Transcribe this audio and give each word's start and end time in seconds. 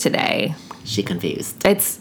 confused 0.00 0.02
today. 0.02 0.54
She 0.84 1.02
confused. 1.02 1.66
It's 1.66 2.00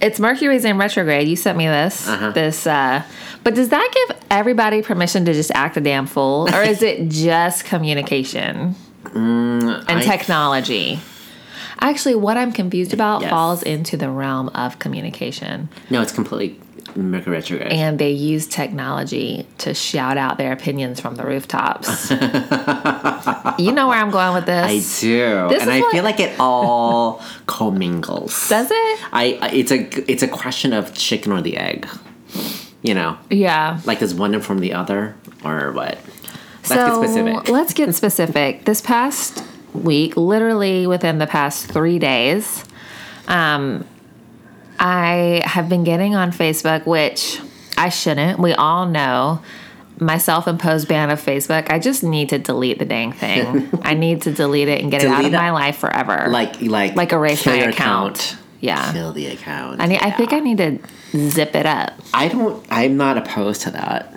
it's 0.00 0.20
Mercury's 0.20 0.64
in 0.64 0.78
retrograde. 0.78 1.26
You 1.26 1.34
sent 1.36 1.58
me 1.58 1.66
this. 1.66 2.06
Uh-huh. 2.08 2.30
This 2.32 2.66
uh 2.66 3.02
but 3.44 3.54
does 3.54 3.70
that 3.70 3.90
give 4.08 4.16
everybody 4.30 4.82
permission 4.82 5.24
to 5.24 5.32
just 5.32 5.50
act 5.52 5.76
a 5.76 5.80
damn 5.80 6.06
fool? 6.06 6.48
Or 6.54 6.62
is 6.62 6.82
it 6.82 7.08
just 7.08 7.64
communication 7.64 8.74
and 9.04 9.14
Mm, 9.14 9.84
I- 9.88 10.02
technology? 10.02 11.00
Actually, 11.80 12.16
what 12.16 12.36
I'm 12.36 12.50
confused 12.52 12.92
about 12.92 13.20
Yes. 13.22 13.30
falls 13.30 13.62
into 13.62 13.96
the 13.96 14.10
realm 14.10 14.48
of 14.48 14.80
communication. 14.80 15.68
No, 15.90 16.02
it's 16.02 16.10
completely 16.10 16.60
Mercury 16.96 17.36
retrograde. 17.36 17.72
And 17.72 17.98
they 17.98 18.10
use 18.12 18.46
technology 18.46 19.46
to 19.58 19.74
shout 19.74 20.16
out 20.16 20.38
their 20.38 20.52
opinions 20.52 21.00
from 21.00 21.14
the 21.16 21.24
rooftops. 21.24 22.10
you 23.58 23.72
know 23.72 23.88
where 23.88 23.98
I'm 23.98 24.10
going 24.10 24.34
with 24.34 24.46
this. 24.46 24.66
I 24.98 25.00
do, 25.00 25.48
This 25.48 25.62
and 25.62 25.70
I 25.70 25.80
what- 25.80 25.92
feel 25.92 26.04
like 26.04 26.20
it 26.20 26.34
all 26.38 27.22
commingles. 27.46 28.48
Does 28.48 28.68
it? 28.70 28.98
I 29.12 29.38
it's 29.52 29.70
a 29.70 30.10
it's 30.10 30.22
a 30.22 30.28
question 30.28 30.72
of 30.72 30.94
chicken 30.94 31.32
or 31.32 31.40
the 31.42 31.56
egg. 31.56 31.86
You 32.82 32.94
know, 32.94 33.18
Yeah. 33.30 33.80
like 33.84 33.98
does 34.00 34.14
one 34.14 34.34
inform 34.34 34.60
the 34.60 34.72
other 34.74 35.14
or 35.44 35.72
what? 35.72 35.98
Let's 35.98 36.68
so 36.68 37.00
get 37.02 37.08
specific. 37.08 37.48
let's 37.48 37.74
get 37.74 37.94
specific. 37.94 38.64
This 38.64 38.80
past 38.80 39.42
week, 39.74 40.16
literally 40.16 40.86
within 40.86 41.18
the 41.18 41.26
past 41.26 41.66
three 41.66 41.98
days, 41.98 42.64
um, 43.26 43.84
I 44.78 45.42
have 45.44 45.68
been 45.68 45.84
getting 45.84 46.14
on 46.14 46.32
Facebook, 46.32 46.86
which 46.86 47.40
I 47.76 47.88
shouldn't. 47.88 48.38
We 48.38 48.54
all 48.54 48.86
know 48.86 49.42
my 50.00 50.18
self-imposed 50.18 50.86
ban 50.86 51.10
of 51.10 51.20
Facebook. 51.20 51.70
I 51.70 51.78
just 51.78 52.02
need 52.04 52.28
to 52.28 52.38
delete 52.38 52.78
the 52.78 52.84
dang 52.84 53.12
thing. 53.12 53.68
I 53.82 53.94
need 53.94 54.22
to 54.22 54.32
delete 54.32 54.68
it 54.68 54.80
and 54.80 54.90
get 54.90 55.02
it 55.02 55.08
out 55.08 55.24
of 55.24 55.32
my 55.32 55.50
life 55.50 55.78
forever. 55.78 56.26
Like 56.28 56.60
like 56.62 56.94
like 56.94 57.12
erase 57.12 57.44
my 57.44 57.54
your 57.54 57.70
account. 57.70 58.36
Yeah. 58.60 58.92
Kill 58.92 59.12
the 59.12 59.26
account. 59.28 59.80
I 59.80 59.86
need. 59.86 60.00
I 60.00 60.10
think 60.10 60.32
I 60.32 60.40
need 60.40 60.58
to 60.58 60.78
zip 61.30 61.54
it 61.54 61.66
up. 61.66 61.92
I 62.12 62.28
don't. 62.28 62.64
I'm 62.70 62.96
not 62.96 63.16
opposed 63.16 63.62
to 63.62 63.70
that. 63.72 64.12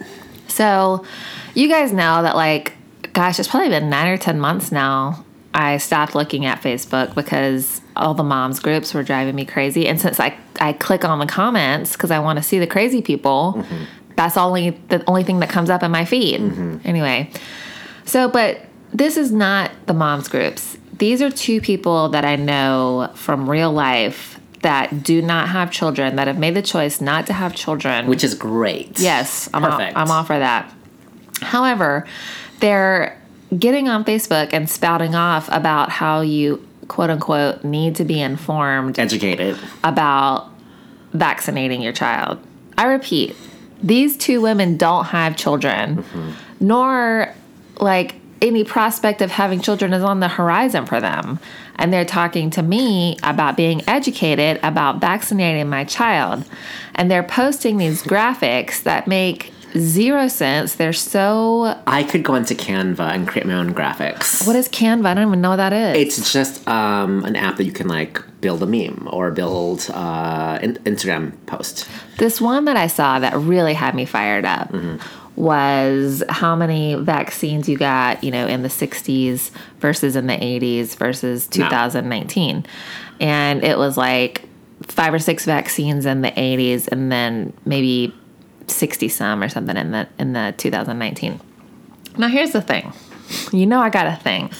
So, 0.48 1.06
you 1.54 1.70
guys 1.70 1.94
know 1.94 2.24
that, 2.24 2.36
like, 2.36 2.74
gosh, 3.14 3.40
it's 3.40 3.48
probably 3.48 3.70
been 3.70 3.90
nine 3.90 4.08
or 4.08 4.18
10 4.18 4.40
months 4.40 4.72
now. 4.72 5.24
I 5.54 5.78
stopped 5.78 6.14
looking 6.16 6.46
at 6.46 6.62
Facebook 6.62 7.16
because 7.16 7.81
all 7.96 8.14
the 8.14 8.24
moms 8.24 8.60
groups 8.60 8.94
were 8.94 9.04
driving 9.04 9.36
me 9.36 9.46
crazy. 9.46 9.88
And 9.88 10.00
since 10.00 10.20
I, 10.20 10.38
I 10.60 10.74
click 10.74 11.04
on 11.06 11.20
the 11.20 11.26
comments 11.26 11.94
because 11.94 12.12
I 12.12 12.20
want 12.20 12.38
to 12.38 12.44
see 12.44 12.60
the 12.60 12.68
crazy 12.68 13.02
people, 13.02 13.56
mm-hmm. 13.58 13.84
that's 14.16 14.38
only 14.38 14.72
the 14.90 15.04
only 15.08 15.24
thing 15.24 15.40
that 15.40 15.50
comes 15.50 15.70
up 15.70 15.84
in 15.84 15.92
my 15.92 16.06
feed. 16.06 16.42
Mm-hmm. 16.42 16.78
Anyway, 16.86 17.32
so, 18.06 18.30
but 18.30 18.66
this 18.94 19.18
is 19.18 19.32
not 19.32 19.72
the 19.88 19.94
moms 19.94 20.28
groups. 20.28 20.78
These 20.98 21.22
are 21.22 21.32
two 21.32 21.62
people 21.62 22.10
that 22.10 22.26
I 22.26 22.36
know 22.36 23.12
from 23.16 23.50
real 23.50 23.72
life 23.72 24.40
that 24.62 25.04
do 25.04 25.22
not 25.22 25.50
have 25.50 25.72
children, 25.72 26.18
that 26.18 26.28
have 26.28 26.38
made 26.38 26.54
the 26.54 26.62
choice 26.62 27.02
not 27.02 27.28
to 27.28 27.34
have 27.34 27.56
children. 27.56 28.08
Which 28.08 28.24
is 28.24 28.36
great. 28.36 29.00
Yes, 29.00 29.50
I'm 29.54 29.64
all, 29.64 29.72
Perfect. 29.72 29.98
I'm 29.98 30.12
all 30.12 30.24
for 30.24 30.38
that. 30.38 30.72
However, 31.42 32.06
they're 32.60 33.20
getting 33.58 33.90
on 33.90 34.06
Facebook 34.06 34.54
and 34.54 34.70
spouting 34.70 35.16
off 35.16 35.50
about 35.52 35.90
how 35.90 36.22
you 36.22 36.66
quote 36.92 37.10
unquote 37.10 37.64
need 37.64 37.96
to 37.96 38.04
be 38.04 38.20
informed 38.20 39.00
Educated. 39.00 39.58
about 39.82 40.50
vaccinating 41.14 41.82
your 41.82 41.94
child. 41.94 42.38
I 42.78 42.88
repeat, 42.88 43.34
these 43.82 44.18
two 44.18 44.42
women 44.42 44.76
don't 44.76 45.06
have 45.06 45.38
children, 45.38 46.04
mm-hmm. 46.04 46.32
nor 46.60 47.34
like 47.80 48.16
any 48.42 48.66
prospect 48.66 49.22
of 49.22 49.32
having 49.32 49.62
children 49.62 49.94
is 49.94 50.04
on 50.04 50.20
the 50.20 50.28
horizon 50.28 50.86
for 50.86 51.00
them. 51.00 51.40
And 51.76 51.94
they're 51.94 52.04
talking 52.04 52.50
to 52.52 52.62
me 52.62 53.16
about 53.24 53.56
being 53.56 53.88
educated 53.88 54.60
about 54.62 55.00
vaccinating 55.00 55.70
my 55.70 55.86
child. 55.86 56.44
And 56.94 57.10
they're 57.10 57.24
posting 57.24 57.78
these 57.78 58.04
graphics 58.04 58.84
that 58.84 59.08
make 59.08 59.54
zero 59.78 60.28
sense. 60.28 60.76
They're 60.76 60.94
so. 60.94 61.82
I 61.88 62.04
could 62.04 62.24
go 62.24 62.36
into 62.36 62.56
Canva 62.56 63.14
and 63.14 63.28
create 63.28 63.48
my 63.48 63.54
own 63.54 63.74
graphics. 63.74 64.46
What 64.46 64.56
is 64.56 64.68
Canva? 64.70 65.06
I 65.06 65.14
don't 65.14 65.28
even 65.28 65.42
know 65.42 65.52
what 65.52 65.58
that 65.58 65.74
is. 65.74 65.98
It's 65.98 66.34
just 66.34 66.68
um, 66.68 67.24
an 67.26 67.36
app 67.36 67.58
that 67.58 67.66
you 67.66 67.72
can 67.72 67.88
like 67.88 68.22
build 68.42 68.64
a 68.64 68.66
meme 68.66 69.08
or 69.12 69.32
build 69.32 69.90
uh, 69.94 70.60
an 70.62 70.76
Instagram 70.86 71.34
post. 71.46 71.88
This 72.18 72.42
one 72.42 72.66
that 72.66 72.78
I 72.78 72.88
saw 72.88 73.20
that 73.20 73.36
really 73.36 73.74
had 73.74 73.96
me 73.96 74.06
fired 74.06 74.46
up 74.46 74.74
was 75.36 76.24
how 76.30 76.56
many 76.56 76.96
vaccines 76.96 77.70
you 77.70 77.78
got, 77.78 78.24
you 78.24 78.32
know, 78.32 78.48
in 78.48 78.64
the 78.64 78.70
60s 78.70 79.52
versus 79.80 80.16
in 80.16 80.28
the 80.28 80.36
80s 80.36 80.96
versus 80.96 81.48
2019. 81.48 82.66
And 83.20 83.64
it 83.64 83.78
was 83.78 83.98
like 83.98 84.48
five 84.84 85.14
or 85.14 85.20
six 85.20 85.46
vaccines 85.46 86.06
in 86.06 86.22
the 86.22 86.32
80s 86.32 86.88
and 86.88 87.12
then 87.12 87.54
maybe 87.66 88.14
60 88.72 89.08
some 89.10 89.44
or 89.44 89.50
something 89.50 89.78
in 89.78 89.92
the 89.92 90.08
in 90.18 90.34
the 90.34 90.54
2019. 90.58 91.40
Now 92.18 92.28
here's 92.28 92.52
the 92.52 92.62
thing. 92.62 92.94
You 93.52 93.66
know 93.66 93.80
I 93.80 93.90
got 93.90 94.08
a 94.08 94.16
thing 94.16 94.52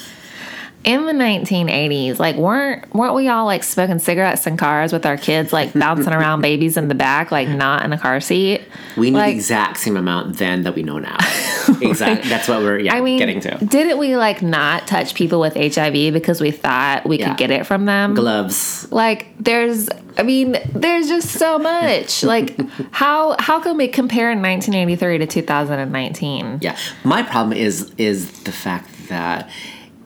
in 0.84 1.06
the 1.06 1.14
1980s, 1.14 2.18
like 2.18 2.36
weren't 2.38 2.92
weren't 2.94 3.14
we 3.14 3.28
all 3.28 3.46
like 3.46 3.64
smoking 3.64 4.00
cigarettes 4.00 4.48
in 4.48 4.58
cars 4.58 4.92
with 4.92 5.06
our 5.06 5.18
kids, 5.18 5.54
like 5.54 5.74
bouncing 5.76 6.12
around 6.14 6.42
babies 6.42 6.76
in 6.78 6.88
the 6.88 6.96
back, 6.96 7.32
like 7.32 7.48
not 7.48 7.84
in 7.84 7.94
a 7.94 7.98
car 7.98 8.20
seat? 8.20 8.62
We 8.98 9.12
knew 9.12 9.18
Like- 9.18 9.32
the 9.34 9.36
exact 9.36 9.78
same 9.78 9.96
amount 9.98 10.38
then 10.38 10.64
that 10.64 10.74
we 10.76 10.84
know 10.84 10.98
now. 11.00 11.18
exactly. 11.82 12.30
That's 12.30 12.48
what 12.48 12.62
we're 12.62 12.80
yeah 12.80 12.96
I 12.96 13.02
mean, 13.02 13.20
getting 13.20 13.40
to. 13.42 13.58
didn't 13.64 13.98
we 14.00 14.16
like 14.18 14.42
not 14.42 14.88
touch 14.88 15.14
people 15.14 15.40
with 15.40 15.54
HIV 15.56 16.14
because 16.14 16.42
we 16.42 16.52
thought 16.52 17.06
we 17.08 17.20
Yeah. 17.20 17.30
could 17.30 17.38
get 17.38 17.52
it 17.52 17.66
from 17.68 17.86
them? 17.86 18.16
Gloves. 18.16 18.92
like 18.92 19.28
there's 19.40 19.88
I 20.18 20.24
mean, 20.24 20.58
there's 20.74 21.08
just 21.08 21.30
so 21.30 21.58
much. 21.60 22.24
like 22.34 22.60
how 22.92 23.36
how 23.40 23.60
can 23.62 23.78
we 23.78 23.88
compare 23.88 24.28
1983 24.30 25.20
to 25.20 25.28
2019? 25.28 26.60
Yeah. 26.62 26.76
My 27.04 27.24
problem 27.24 27.54
is 27.58 27.92
is 27.98 28.32
the 28.44 28.52
fact 28.52 28.90
that 29.10 29.50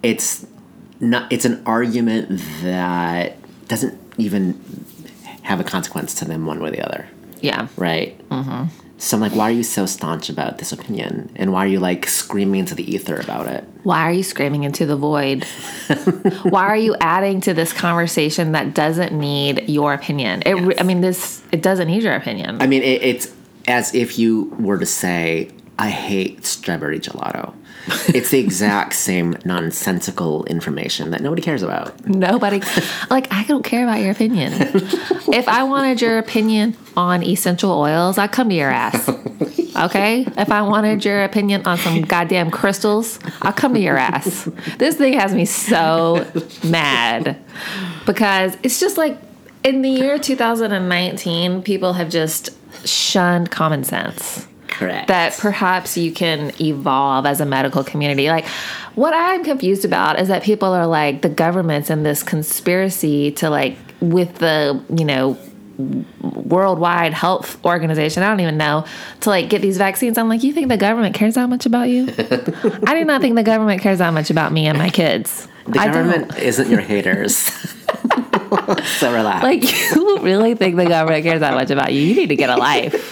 it's 0.04 0.45
not 1.00 1.32
it's 1.32 1.46
an 1.46 1.62
argument 1.66 2.42
that 2.62 3.38
doesn't 3.68 4.00
even 4.18 4.60
have 5.44 5.60
a 5.60 5.64
consequence 5.64 6.14
to 6.16 6.26
them 6.26 6.46
one 6.46 6.60
way 6.60 6.70
or 6.70 6.72
the 6.72 6.86
other. 6.86 7.08
Yeah. 7.42 7.68
Right? 7.78 8.18
Mm-hmm. 8.30 8.66
So 8.98 9.18
I'm 9.18 9.22
like, 9.22 9.36
why 9.36 9.50
are 9.50 9.54
you 9.54 9.64
so 9.64 9.86
staunch 9.86 10.30
about 10.30 10.58
this 10.58 10.72
opinion? 10.72 11.30
And 11.36 11.52
why 11.52 11.66
are 11.66 11.68
you 11.68 11.80
like 11.80 12.08
screaming 12.08 12.62
into 12.62 12.76
the 12.76 12.96
ether 12.96 13.18
about 13.18 13.48
it? 13.48 13.66
Why 13.84 14.02
are 14.02 14.12
you 14.12 14.24
screaming 14.24 14.64
into 14.64 14.86
the 14.86 14.96
void? 14.96 15.44
Why 16.44 16.64
are 16.64 16.78
you 16.78 16.96
adding 17.02 17.42
to 17.42 17.54
this 17.54 17.74
conversation 17.74 18.54
that 18.54 18.74
doesn't 18.74 19.12
need 19.12 19.70
your 19.70 19.94
opinion? 19.94 20.44
It, 20.46 20.54
re- 20.54 20.76
I 20.80 20.84
mean, 20.84 21.02
this 21.02 21.44
it 21.52 21.62
doesn't 21.62 21.88
need 21.88 22.04
your 22.04 22.16
opinion. 22.16 22.62
I 22.62 22.68
mean, 22.68 22.82
it, 22.82 23.04
it's 23.04 23.32
as 23.68 23.94
if 23.94 24.18
you 24.18 24.46
were 24.60 24.80
to 24.80 24.86
say, 24.86 25.52
I 25.78 25.90
hate 25.90 26.46
strawberry 26.46 27.00
gelato. 27.00 27.54
it's 28.08 28.32
the 28.32 28.40
exact 28.40 28.94
same 28.94 29.38
nonsensical 29.46 30.44
information 30.46 31.12
that 31.12 31.22
nobody 31.22 31.42
cares 31.42 31.62
about. 31.62 32.08
Nobody, 32.08 32.62
like, 33.10 33.32
I 33.32 33.44
don't 33.44 33.64
care 33.64 33.84
about 33.84 34.02
your 34.02 34.12
opinion. 34.12 34.54
if 35.32 35.48
I 35.48 35.64
wanted 35.64 36.02
your 36.02 36.18
opinion 36.18 36.76
on 36.98 37.22
essential 37.24 37.72
oils, 37.72 38.18
I'd 38.18 38.32
come 38.32 38.50
to 38.50 38.56
your 38.56 38.72
ass. 38.72 39.08
Okay? 39.76 40.26
If 40.38 40.52
I 40.52 40.62
wanted 40.62 41.06
your 41.06 41.24
opinion 41.24 41.66
on 41.66 41.78
some 41.78 42.02
goddamn 42.02 42.50
crystals, 42.50 43.20
I'll 43.42 43.54
come 43.54 43.74
to 43.74 43.80
your 43.80 43.98
ass. 43.98 44.50
This 44.78 44.98
thing 44.98 45.14
has 45.14 45.34
me 45.34 45.46
so 45.46 46.26
mad 46.64 47.38
because 48.06 48.58
it's 48.64 48.80
just 48.80 48.98
like 48.98 49.20
in 49.64 49.82
the 49.82 49.90
year 49.90 50.18
2019, 50.18 51.62
people 51.62 51.94
have 51.94 52.10
just 52.10 52.50
shunned 52.88 53.52
common 53.52 53.84
sense 53.84 54.48
Correct. 54.78 55.08
that 55.08 55.38
perhaps 55.38 55.98
you 55.98 56.12
can 56.12 56.52
evolve 56.62 57.26
as 57.26 57.42
a 57.42 57.46
medical 57.46 57.84
community. 57.84 58.28
Like, 58.30 58.46
what 58.96 59.14
I'm 59.14 59.44
confused 59.44 59.86
about 59.86 60.20
is 60.20 60.28
that 60.28 60.44
people 60.44 60.70
are 60.70 60.88
like, 60.88 61.22
the 61.22 61.30
government's 61.30 61.90
in 61.90 62.04
this 62.04 62.24
conspiracy 62.24 63.32
to, 63.34 63.50
like, 63.50 63.78
with 64.02 64.36
the, 64.36 64.82
you 64.96 65.06
know, 65.06 65.38
worldwide 66.22 67.14
health 67.14 67.64
organization 67.66 68.24
i 68.24 68.30
don't 68.30 68.40
even 68.40 68.56
know 68.56 68.86
to 69.20 69.30
like 69.30 69.50
get 69.50 69.62
these 69.62 69.78
vaccines 69.78 70.18
i'm 70.18 70.30
like 70.30 70.42
you 70.42 70.54
think 70.54 70.70
the 70.70 70.78
government 70.78 71.14
cares 71.14 71.36
that 71.36 71.50
much 71.50 71.66
about 71.66 71.90
you 71.90 72.04
i 72.88 72.94
do 72.94 73.04
not 73.04 73.20
think 73.20 73.36
the 73.36 73.44
government 73.44 73.82
cares 73.82 73.98
that 74.00 74.14
much 74.14 74.30
about 74.30 74.54
me 74.54 74.68
and 74.68 74.78
my 74.78 74.90
kids 74.90 75.50
the 75.68 75.80
I 75.80 75.88
don't. 75.88 76.08
government 76.08 76.38
isn't 76.40 76.70
your 76.70 76.80
haters. 76.82 77.36
so 78.86 79.12
relax. 79.12 79.44
like 79.44 79.64
you 79.96 80.20
really 80.20 80.54
think 80.56 80.76
the 80.76 80.86
government 80.86 81.24
cares 81.24 81.40
that 81.40 81.54
much 81.56 81.72
about 81.72 81.92
you 81.92 82.02
you 82.02 82.16
need 82.16 82.28
to 82.28 82.36
get 82.36 82.50
a 82.50 82.56
life 82.56 83.12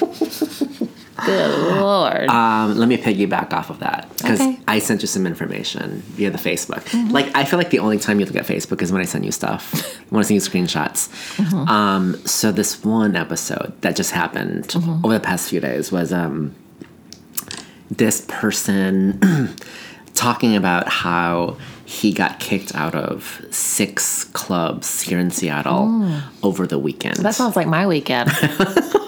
good 1.26 1.76
lord 1.82 2.28
Um, 2.30 2.78
let 2.78 2.88
me 2.88 2.98
piggyback 2.98 3.54
off 3.54 3.70
of 3.70 3.80
that 3.80 4.10
because 4.18 4.40
Okay. 4.42 4.60
I 4.68 4.80
sent 4.80 5.02
you 5.02 5.08
some 5.08 5.26
information 5.28 6.02
via 6.16 6.32
the 6.32 6.38
Facebook. 6.38 6.84
Like, 7.12 7.28
I 7.36 7.44
feel 7.46 7.58
like 7.60 7.70
the 7.70 7.80
only 7.80 8.00
time 8.00 8.20
you 8.20 8.26
look 8.26 8.36
at 8.36 8.46
Facebook 8.46 8.82
is 8.82 8.92
when 8.92 9.02
I 9.02 9.06
send 9.06 9.26
you 9.26 9.32
stuff, 9.32 9.96
when 10.10 10.20
I 10.20 10.24
send 10.24 10.36
you 10.42 10.50
screenshots. 10.50 11.10
Um, 11.70 12.16
so 12.26 12.52
this 12.52 12.84
one 12.84 13.16
episode 13.16 13.74
that 13.82 13.96
just 13.96 14.12
happened 14.12 14.74
over 15.04 15.14
the 15.14 15.20
past 15.20 15.50
few 15.50 15.60
days 15.60 15.92
was 15.92 16.12
um, 16.14 16.56
this 17.92 18.26
person 18.28 19.20
talking 20.14 20.56
about 20.56 20.88
how 20.88 21.58
he 21.94 22.12
got 22.12 22.40
kicked 22.40 22.74
out 22.74 22.96
of 22.96 23.46
six 23.52 24.24
clubs 24.26 25.02
here 25.02 25.20
in 25.20 25.30
Seattle 25.30 26.12
over 26.42 26.66
the 26.66 26.80
weekend. 26.80 27.18
That 27.18 27.36
sounds 27.36 27.56
like 27.56 27.68
my 27.68 27.86
weekend. 27.86 28.32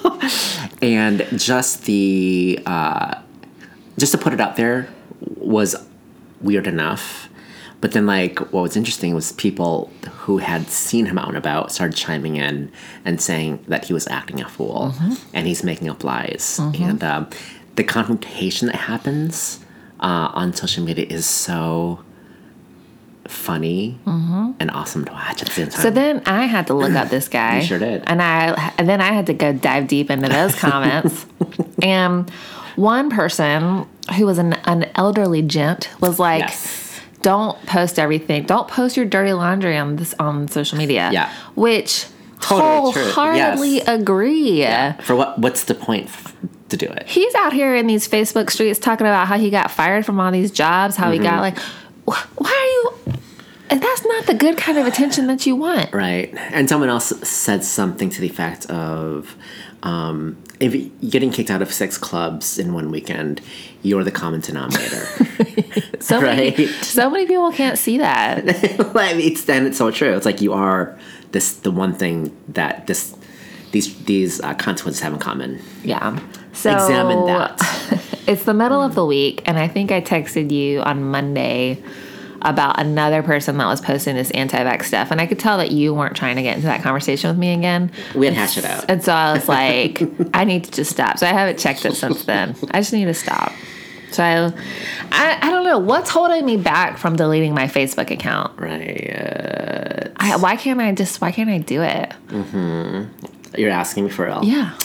and 0.84 1.26
just 1.36 1.86
the 1.86 2.60
uh, 2.66 3.20
just 3.98 4.12
to 4.12 4.20
put 4.20 4.34
it 4.34 4.40
out 4.40 4.56
there 4.56 4.88
was 5.38 5.76
weird 6.42 6.68
enough. 6.68 7.28
But 7.82 7.94
then 7.94 8.06
like 8.06 8.40
what 8.54 8.62
was 8.62 8.78
interesting 8.78 9.16
was 9.16 9.32
people 9.32 9.92
who 10.12 10.38
had 10.38 10.68
seen 10.68 11.08
him 11.08 11.18
out 11.18 11.28
and 11.30 11.38
about 11.38 11.72
started 11.72 11.98
chiming 11.98 12.36
in 12.36 12.72
and 13.04 13.20
saying 13.20 13.66
that 13.68 13.86
he 13.86 13.94
was 13.94 14.08
acting 14.08 14.42
a 14.42 14.48
fool 14.48 14.94
and 15.34 15.48
he's 15.48 15.64
making 15.64 15.90
up 15.90 16.04
lies. 16.04 16.60
And 16.84 17.04
um, 17.04 17.30
the 17.78 17.84
confrontation 17.84 18.68
that 18.68 18.76
happens 18.76 19.60
uh, 20.00 20.30
on 20.34 20.54
social 20.54 20.84
media 20.84 21.06
is 21.10 21.26
so 21.26 22.05
funny 23.28 23.98
mm-hmm. 24.06 24.52
and 24.60 24.72
awesome 24.72 25.06
to 25.06 25.12
watch 25.12 25.42
at 25.42 25.48
the 25.48 25.54
same 25.54 25.70
time 25.70 25.82
So 25.82 25.90
then 25.90 26.22
I 26.26 26.46
had 26.46 26.68
to 26.68 26.74
look 26.74 26.94
up 26.94 27.10
this 27.10 27.28
guy. 27.40 27.60
You 27.60 27.66
sure 27.66 27.80
did. 27.80 28.04
And 28.08 28.22
I 28.22 28.74
and 28.78 28.88
then 28.88 29.02
I 29.02 29.12
had 29.14 29.28
to 29.28 29.34
go 29.34 29.54
dive 29.54 29.88
deep 29.88 30.10
into 30.10 30.30
those 30.30 30.56
comments. 30.60 31.26
and 31.82 32.30
one 32.76 33.10
person 33.10 33.88
who 34.18 34.26
was 34.26 34.38
an, 34.38 34.54
an 34.66 34.90
elderly 34.96 35.42
gent 35.42 35.90
was 36.02 36.20
like, 36.20 36.42
Yes. 36.42 37.00
"Don't 37.22 37.64
post 37.66 37.98
everything. 37.98 38.44
Don't 38.46 38.68
post 38.68 38.98
your 38.98 39.06
dirty 39.06 39.34
laundry 39.34 39.78
on 39.78 39.96
this 39.96 40.14
on 40.20 40.48
social 40.48 40.78
media." 40.78 41.10
Yeah. 41.12 41.32
Which 41.56 42.06
Totally 42.42 42.92
wholeheartedly 43.04 43.76
Yes. 43.78 43.88
agree. 43.88 44.68
for 45.02 45.16
what 45.16 45.40
what's 45.40 45.64
the 45.64 45.74
point 45.74 46.08
f- 46.08 46.36
to 46.70 46.78
do 46.78 46.86
it 46.86 47.08
He's 47.08 47.34
out 47.36 47.54
here 47.54 47.76
in 47.76 47.88
these 47.88 48.08
Facebook 48.08 48.50
streets 48.50 48.78
talking 48.80 49.08
about 49.08 49.28
how 49.28 49.38
he 49.38 49.50
got 49.50 49.72
fired 49.72 50.06
from 50.06 50.20
all 50.20 50.32
these 50.32 50.52
jobs, 50.52 50.96
how 50.96 51.12
he 51.12 51.18
got 51.18 51.34
mm-hmm. 51.34 51.40
like, 51.42 51.58
wh- 51.60 51.85
why 52.06 52.92
are 53.08 53.12
you? 53.12 53.14
and 53.70 53.82
That's 53.82 54.06
not 54.06 54.26
the 54.28 54.34
good 54.34 54.58
kind 54.58 54.78
of 54.78 54.86
attention 54.86 55.28
that 55.28 55.46
you 55.46 55.56
want. 55.56 55.94
Right. 55.94 56.34
And 56.52 56.70
someone 56.70 56.90
else 56.90 57.08
said 57.28 57.64
something 57.64 58.10
to 58.10 58.22
the 58.22 58.28
effect 58.28 58.66
of 58.68 59.36
um, 59.84 60.38
if 60.60 60.74
getting 61.10 61.32
kicked 61.32 61.50
out 61.52 61.62
of 61.62 61.72
six 61.74 61.98
clubs 61.98 62.58
in 62.58 62.74
one 62.74 62.92
weekend, 62.92 63.42
you're 63.82 64.04
the 64.04 64.12
common 64.12 64.42
denominator. 64.42 65.08
So 66.06 66.22
many, 66.22 66.68
so 66.68 67.10
many 67.10 67.26
people 67.26 67.52
can't 67.52 67.80
see 67.80 67.98
that. 67.98 68.46
like, 68.94 69.16
it's 69.16 69.46
then 69.46 69.66
it's 69.66 69.80
so 69.80 69.90
true. 69.90 70.16
It's 70.16 70.26
like 70.26 70.40
you 70.40 70.54
are 70.54 71.00
this 71.32 71.54
the 71.54 71.72
one 71.72 71.96
thing 71.96 72.36
that 72.50 72.86
this 72.86 73.16
these 73.72 74.04
these 74.06 74.40
uh, 74.40 74.54
consequences 74.54 75.02
have 75.02 75.14
in 75.14 75.20
common. 75.20 75.60
Yeah. 75.84 76.20
So 76.54 76.72
Examine 76.72 77.26
that. 77.26 77.60
it's 78.28 78.44
the 78.44 78.54
middle 78.54 78.82
of 78.82 78.96
the 78.96 79.06
week, 79.06 79.42
and 79.46 79.58
I 79.58 79.68
think 79.68 79.92
I 79.92 80.02
texted 80.02 80.52
you 80.52 80.82
on 80.82 81.04
Monday 81.04 81.82
about 82.42 82.80
another 82.80 83.24
person 83.24 83.58
that 83.58 83.66
was 83.66 83.82
posting 83.82 84.16
this 84.16 84.30
anti-vax 84.32 84.84
stuff, 84.84 85.10
and 85.12 85.20
I 85.20 85.26
could 85.26 85.40
tell 85.40 85.58
that 85.58 85.72
you 85.72 85.94
weren't 85.94 86.16
trying 86.16 86.36
to 86.36 86.44
get 86.44 86.56
into 86.56 86.68
that 86.68 86.84
conversation 86.84 87.30
with 87.30 87.38
me 87.38 87.54
again. 87.54 87.92
We 88.14 88.28
had 88.28 88.36
hashed 88.36 88.58
it 88.58 88.66
out. 88.66 88.86
And 88.88 89.04
so 89.04 89.12
I 89.14 89.34
was 89.34 89.50
like, 89.50 90.02
I 90.34 90.44
need 90.44 90.66
to 90.66 90.72
just 90.72 90.92
stop. 90.92 91.18
So 91.18 91.26
I 91.26 91.32
haven't 91.32 91.58
checked 91.58 91.86
it 91.86 91.96
since 91.96 92.26
then. 92.26 92.56
I 92.72 92.80
just 92.80 92.94
need 92.94 93.06
to 93.06 93.14
stop. 93.14 93.52
So 94.12 94.24
I, 94.24 94.54
I, 95.12 95.40
I 95.42 95.52
don't 95.52 95.66
know 95.66 95.80
what's 95.80 96.10
holding 96.10 96.46
me 96.46 96.56
back 96.56 96.98
from 96.98 97.16
deleting 97.16 97.54
my 97.54 97.66
Facebook 97.66 98.12
account. 98.12 98.58
Right. 98.60 100.12
I, 100.18 100.38
why 100.38 100.56
can't 100.56 100.80
I 100.80 100.92
just? 100.94 101.20
Why 101.22 101.32
can't 101.32 101.50
I 101.50 101.58
do 101.58 101.82
it? 101.82 102.14
Mm-hmm. 102.28 103.60
you're 103.60 103.72
asking 103.72 104.06
me 104.06 104.10
for 104.12 104.26
real. 104.26 104.42
Yeah. 104.44 104.78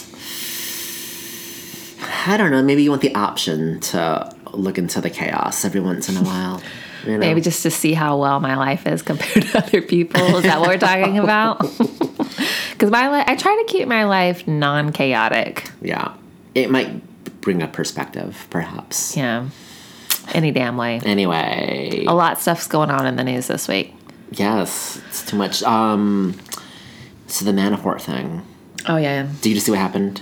I 2.26 2.37
don't 2.37 2.50
know. 2.50 2.62
Maybe 2.62 2.82
you 2.82 2.91
want 2.91 3.02
the 3.02 3.14
option 3.14 3.81
to 3.81 4.35
look 4.52 4.79
into 4.79 5.00
the 5.00 5.11
chaos 5.11 5.64
every 5.64 5.81
once 5.81 6.08
in 6.08 6.17
a 6.17 6.23
while. 6.23 6.62
You 7.02 7.12
know? 7.12 7.19
Maybe 7.20 7.41
just 7.41 7.62
to 7.62 7.70
see 7.70 7.94
how 7.94 8.19
well 8.19 8.41
my 8.41 8.58
life 8.58 8.87
is 8.87 9.00
compared 9.00 9.47
to 9.47 9.56
other 9.58 9.81
people. 9.81 10.20
Is 10.37 10.43
that 10.43 10.61
what 10.61 10.69
we're 10.69 10.76
talking 10.76 11.19
about? 11.25 11.61
Because 12.73 12.91
my 12.91 13.11
li- 13.11 13.25
I 13.26 13.37
try 13.37 13.56
to 13.67 13.73
keep 13.73 13.88
my 13.88 14.05
life 14.05 14.47
non-chaotic. 14.47 15.70
Yeah. 15.81 16.12
It 16.55 16.70
might 16.70 17.41
bring 17.41 17.62
a 17.62 17.69
perspective, 17.69 18.47
perhaps. 18.50 19.17
Yeah. 19.17 19.49
Any 20.35 20.50
damn 20.50 20.76
way. 20.76 21.00
Anyway. 21.05 22.05
A 22.06 22.12
lot 22.14 22.32
of 22.32 22.38
stuff's 22.41 22.67
going 22.67 22.91
on 22.91 23.06
in 23.06 23.17
the 23.17 23.25
news 23.25 23.47
this 23.49 23.67
week. 23.67 23.94
Yes, 24.32 25.00
it's 25.08 25.25
too 25.25 25.37
much. 25.37 25.62
Um, 25.62 26.38
so 27.29 27.44
the 27.47 27.52
Manafort 27.52 28.02
thing. 28.02 28.43
Oh 28.87 28.97
yeah. 28.97 29.26
Did 29.41 29.49
you 29.50 29.55
just 29.55 29.64
see 29.67 29.73
what 29.73 29.79
happened? 29.81 30.20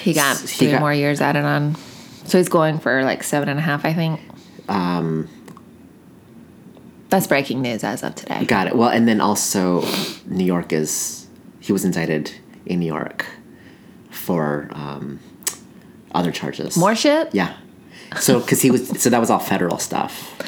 He 0.00 0.12
got 0.12 0.38
He 0.40 0.46
three 0.46 0.70
got- 0.72 0.80
more 0.80 0.92
years 0.92 1.20
added 1.20 1.44
on. 1.44 1.76
So 2.24 2.38
he's 2.38 2.48
going 2.48 2.78
for 2.78 3.02
like 3.04 3.22
seven 3.22 3.48
and 3.48 3.58
a 3.58 3.62
half, 3.62 3.84
I 3.84 3.92
think. 3.92 4.20
Um, 4.68 5.28
That's 7.08 7.26
breaking 7.26 7.60
news 7.62 7.84
as 7.84 8.02
of 8.02 8.14
today. 8.14 8.44
got 8.44 8.66
it. 8.68 8.76
Well, 8.76 8.88
and 8.88 9.06
then 9.06 9.20
also, 9.20 9.84
New 10.26 10.44
York 10.44 10.72
is 10.72 11.26
he 11.60 11.72
was 11.72 11.84
indicted 11.84 12.32
in 12.64 12.78
New 12.80 12.86
York 12.86 13.26
for 14.10 14.68
um, 14.72 15.20
other 16.14 16.32
charges. 16.32 16.76
More 16.76 16.94
shit? 16.94 17.34
Yeah. 17.34 17.54
So, 18.20 18.40
because 18.40 18.62
he 18.62 18.70
was, 18.70 18.88
so 19.02 19.10
that 19.10 19.20
was 19.20 19.30
all 19.30 19.38
federal 19.38 19.78
stuff, 19.78 20.38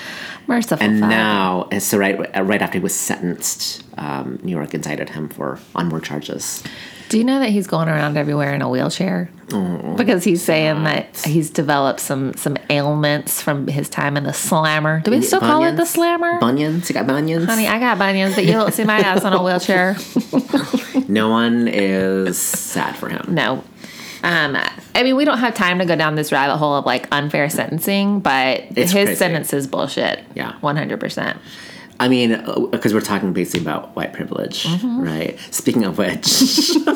Merciful 0.47 0.85
and 0.87 1.00
now, 1.00 1.67
and 1.73 1.82
so 1.82 1.97
right, 1.97 2.19
right 2.44 2.61
after 2.61 2.79
he 2.79 2.82
was 2.82 2.94
sentenced, 2.94 3.82
um, 3.97 4.38
New 4.43 4.52
York 4.52 4.75
indicted 4.75 5.08
him 5.11 5.31
for 5.31 5.58
on 5.75 5.88
more 5.88 6.00
charges. 6.00 6.62
Do 7.11 7.19
you 7.19 7.25
know 7.25 7.39
that 7.41 7.51
he's 7.51 7.67
going 7.67 7.89
around 7.89 8.17
everywhere 8.17 8.55
in 8.55 8.62
a 8.62 8.69
wheelchair? 8.69 9.31
because 9.97 10.25
he's 10.25 10.43
saying 10.43 10.85
that 10.85 11.17
he's 11.25 11.51
developed 11.51 12.01
some 12.01 12.33
some 12.35 12.56
ailments 12.71 13.41
from 13.43 13.67
his 13.69 13.89
time 13.89 14.17
in 14.17 14.25
the 14.25 14.33
slammer. 14.33 15.01
Do 15.05 15.11
we 15.12 15.21
still 15.23 15.39
call 15.39 15.62
it 15.65 15.77
the 15.77 15.85
slammer? 15.85 16.41
Bunions? 16.41 16.89
You 16.89 16.95
got 16.95 17.06
bunions? 17.06 17.45
Honey, 17.45 17.69
I 17.69 17.79
got 17.79 17.99
bunions, 17.99 18.35
but 18.35 18.45
you 18.47 18.53
don't 18.53 18.73
see 18.75 18.85
my 18.85 18.99
ass 18.99 19.23
on 19.25 19.33
a 19.33 19.43
wheelchair. 19.43 19.97
No 21.07 21.28
one 21.28 21.69
is 21.69 22.38
sad 22.38 22.97
for 22.97 23.09
him. 23.11 23.35
No. 23.35 23.62
Um, 24.23 24.57
I 24.95 25.02
mean, 25.02 25.17
we 25.17 25.26
don't 25.26 25.37
have 25.38 25.55
time 25.55 25.78
to 25.81 25.85
go 25.85 25.95
down 25.97 26.14
this 26.14 26.33
rabbit 26.33 26.57
hole 26.57 26.75
of 26.76 26.87
like 26.87 27.07
unfair 27.12 27.50
sentencing, 27.50 28.21
but 28.21 28.61
It's 28.71 28.90
his 28.90 28.93
crazy. 28.93 29.14
sentence 29.17 29.52
is 29.52 29.67
bullshit. 29.67 30.25
Yeah. 30.35 30.55
100%. 30.62 31.37
I 32.01 32.09
mean, 32.09 32.31
because 32.73 32.93
we're 32.93 33.01
talking 33.01 33.33
basically 33.33 33.61
about 33.61 33.95
white 33.95 34.13
privilege, 34.13 34.65
Mm-hmm. 34.65 35.01
right? 35.03 35.39
Speaking 35.53 35.85
of 35.85 35.97
which, 35.97 36.75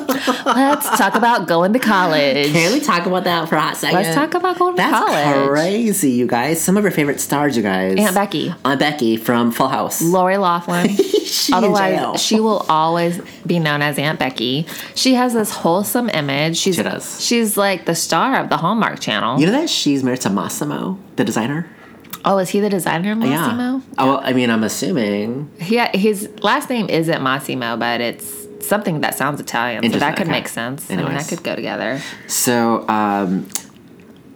Let's 0.45 0.89
talk 0.99 1.15
about 1.15 1.47
going 1.47 1.73
to 1.73 1.79
college. 1.79 2.51
can 2.53 2.73
we 2.73 2.81
talk 2.81 3.07
about 3.07 3.25
that 3.25 3.49
for 3.49 3.55
a 3.57 3.61
hot 3.61 3.77
second? 3.77 3.97
Let's 4.03 4.15
talk 4.15 4.35
about 4.35 4.59
going 4.59 4.75
to 4.75 4.77
That's 4.77 4.99
college. 4.99 5.49
crazy, 5.49 6.11
you 6.11 6.27
guys. 6.27 6.61
Some 6.61 6.77
of 6.77 6.83
your 6.83 6.91
favorite 6.91 7.21
stars, 7.21 7.57
you 7.57 7.63
guys. 7.63 7.97
Aunt 7.99 8.15
Becky. 8.15 8.53
Aunt 8.65 8.81
Becky 8.81 9.17
from 9.17 9.53
Full 9.53 9.69
House. 9.69 10.03
Lori 10.03 10.37
Loughlin. 10.37 10.89
she 10.97 11.53
in 11.53 11.61
jail. 11.61 11.73
Otherwise, 11.73 12.23
she 12.23 12.41
will 12.41 12.67
always 12.69 13.21
be 13.47 13.59
known 13.59 13.83
as 13.83 13.99
Aunt 13.99 14.19
Becky. 14.19 14.67
She 14.95 15.15
has 15.15 15.33
this 15.33 15.51
wholesome 15.51 16.09
image. 16.11 16.57
She's 16.57 16.75
She 16.77 16.83
does. 16.83 17.25
she's 17.25 17.57
like 17.57 17.85
the 17.87 17.95
star 17.95 18.37
of 18.41 18.49
the 18.49 18.57
Hallmark 18.57 19.01
Channel. 19.01 19.39
You 19.41 19.47
know 19.47 19.53
that 19.53 19.71
she's 19.71 20.03
married 20.03 20.23
to 20.23 20.31
Massimo, 20.31 20.99
the 21.17 21.25
designer? 21.25 21.69
Oh, 22.29 22.39
is 22.39 22.51
he 22.51 22.61
the 22.61 22.69
designer, 22.69 23.15
Massimo? 23.15 23.79
Yeah. 23.79 23.81
Oh, 23.97 24.07
well, 24.07 24.21
I 24.23 24.33
mean, 24.33 24.51
I'm 24.51 24.63
assuming. 24.63 25.51
Yeah, 25.59 25.97
his 25.97 26.29
last 26.43 26.69
name 26.69 26.89
isn't 26.89 27.23
Massimo, 27.23 27.77
but 27.77 28.01
it's 28.01 28.47
something 28.67 29.01
that 29.01 29.15
sounds 29.15 29.41
Italian, 29.41 29.91
so 29.91 29.99
that 29.99 30.17
could 30.17 30.27
okay. 30.27 30.31
make 30.31 30.49
sense. 30.49 30.91
I 30.91 30.97
mean, 30.97 31.07
that 31.07 31.27
could 31.27 31.43
go 31.43 31.57
together. 31.57 32.01
So, 32.27 32.87
um, 32.89 33.49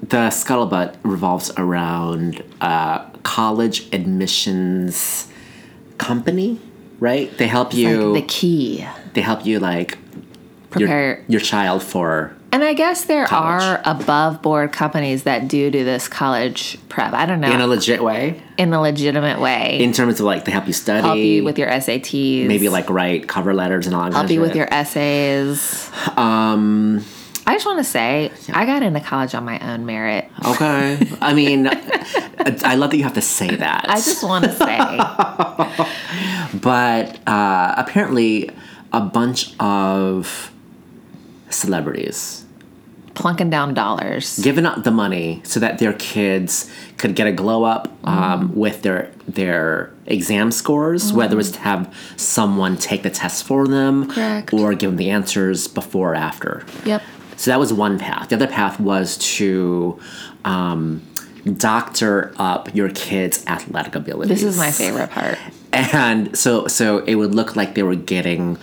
the 0.00 0.30
scuttlebutt 0.30 0.96
revolves 1.02 1.52
around 1.56 2.42
uh, 2.60 3.04
college 3.22 3.92
admissions 3.92 5.28
company, 5.98 6.60
right? 6.98 7.36
They 7.36 7.46
help 7.46 7.74
you. 7.74 8.12
Like 8.12 8.22
the 8.22 8.28
key. 8.28 8.86
they 9.12 9.20
help 9.20 9.44
you 9.46 9.60
like 9.60 9.98
Prepare. 10.70 11.16
your, 11.16 11.24
your 11.28 11.40
child 11.40 11.82
for 11.82 12.34
And 12.52 12.62
I 12.62 12.74
guess 12.74 13.04
there 13.06 13.24
College. 13.26 13.62
are 13.62 13.80
above 13.86 14.42
board 14.42 14.72
companies 14.72 15.22
that 15.22 15.48
do 15.48 15.70
do 15.70 15.84
this 15.84 16.06
college 16.06 16.76
prep. 16.90 17.14
I 17.14 17.24
don't 17.24 17.40
know. 17.40 17.50
in 17.50 17.62
a 17.62 17.66
legit 17.66 18.04
way 18.04 18.42
in 18.58 18.74
a 18.74 18.80
legitimate 18.80 19.40
way. 19.40 19.78
in 19.82 19.92
terms 19.94 20.20
of 20.20 20.26
like 20.26 20.44
they 20.44 20.52
help 20.52 20.66
you 20.66 20.74
study 20.74 21.00
help 21.06 21.16
you 21.18 21.44
with 21.44 21.58
your 21.58 21.68
SATs. 21.68 22.46
maybe 22.46 22.68
like 22.68 22.90
write 22.90 23.26
cover 23.26 23.54
letters 23.54 23.86
and 23.86 23.96
all 23.96 24.02
that 24.04 24.12
help 24.12 24.30
you 24.30 24.40
with 24.42 24.54
your 24.54 24.68
essays. 24.72 25.90
um 26.18 27.02
I 27.44 27.54
just 27.54 27.66
want 27.66 27.78
to 27.78 27.84
say, 27.84 28.30
I 28.52 28.66
got 28.66 28.84
into 28.84 29.00
college 29.00 29.34
on 29.34 29.44
my 29.44 29.58
own 29.72 29.84
merit. 29.86 30.28
okay 30.44 30.98
i 31.22 31.32
mean 31.40 31.66
i 31.68 32.74
love 32.76 32.90
that 32.90 32.96
you 32.98 33.02
have 33.04 33.14
to 33.14 33.20
say 33.22 33.56
that 33.56 33.86
I 33.88 33.96
just 33.96 34.22
want 34.22 34.44
to 34.44 34.52
say, 34.52 34.96
but 36.58 37.18
uh 37.26 37.74
apparently 37.78 38.50
a 38.92 39.00
bunch 39.00 39.54
of 39.58 40.50
celebrities 41.50 42.41
plunking 43.14 43.50
down 43.50 43.74
dollars. 43.74 44.38
giving 44.38 44.64
up 44.66 44.84
the 44.84 44.90
money 44.90 45.40
so 45.44 45.60
that 45.60 45.78
their 45.78 45.92
kids 45.94 46.70
could 46.96 47.14
get 47.14 47.26
a 47.26 47.32
glow 47.32 47.64
up 47.64 47.88
Mm-hmm. 48.02 48.08
um, 48.08 48.54
with 48.56 48.82
their 48.82 49.10
their 49.28 49.92
exam 50.06 50.50
scores, 50.50 51.12
whether 51.12 51.38
it's 51.38 51.52
to 51.52 51.60
have 51.60 51.94
someone 52.16 52.76
take 52.76 53.02
the 53.04 53.10
test 53.10 53.44
for 53.44 53.68
them 53.68 54.08
Correct. 54.10 54.52
or 54.52 54.74
give 54.74 54.90
them 54.90 54.96
the 54.96 55.10
answers 55.10 55.68
before 55.68 56.12
or 56.12 56.14
after. 56.16 56.64
Yep. 56.84 57.02
So 57.36 57.50
that 57.52 57.60
was 57.60 57.72
one 57.72 57.98
path. 57.98 58.28
The 58.30 58.34
other 58.36 58.48
path 58.48 58.80
was 58.80 59.16
to 59.38 60.00
um, 60.44 61.00
doctor 61.56 62.32
up 62.38 62.74
your 62.74 62.88
kids' 62.90 63.44
athletic 63.46 63.94
abilities. 63.94 64.40
This 64.42 64.42
is 64.54 64.58
my 64.58 64.70
favorite 64.70 65.10
part. 65.10 65.38
And 65.72 66.36
so 66.36 66.66
so 66.66 66.98
it 67.04 67.14
would 67.14 67.34
look 67.34 67.56
like 67.56 67.74
they 67.74 67.82
were 67.82 67.94
getting 67.94 68.58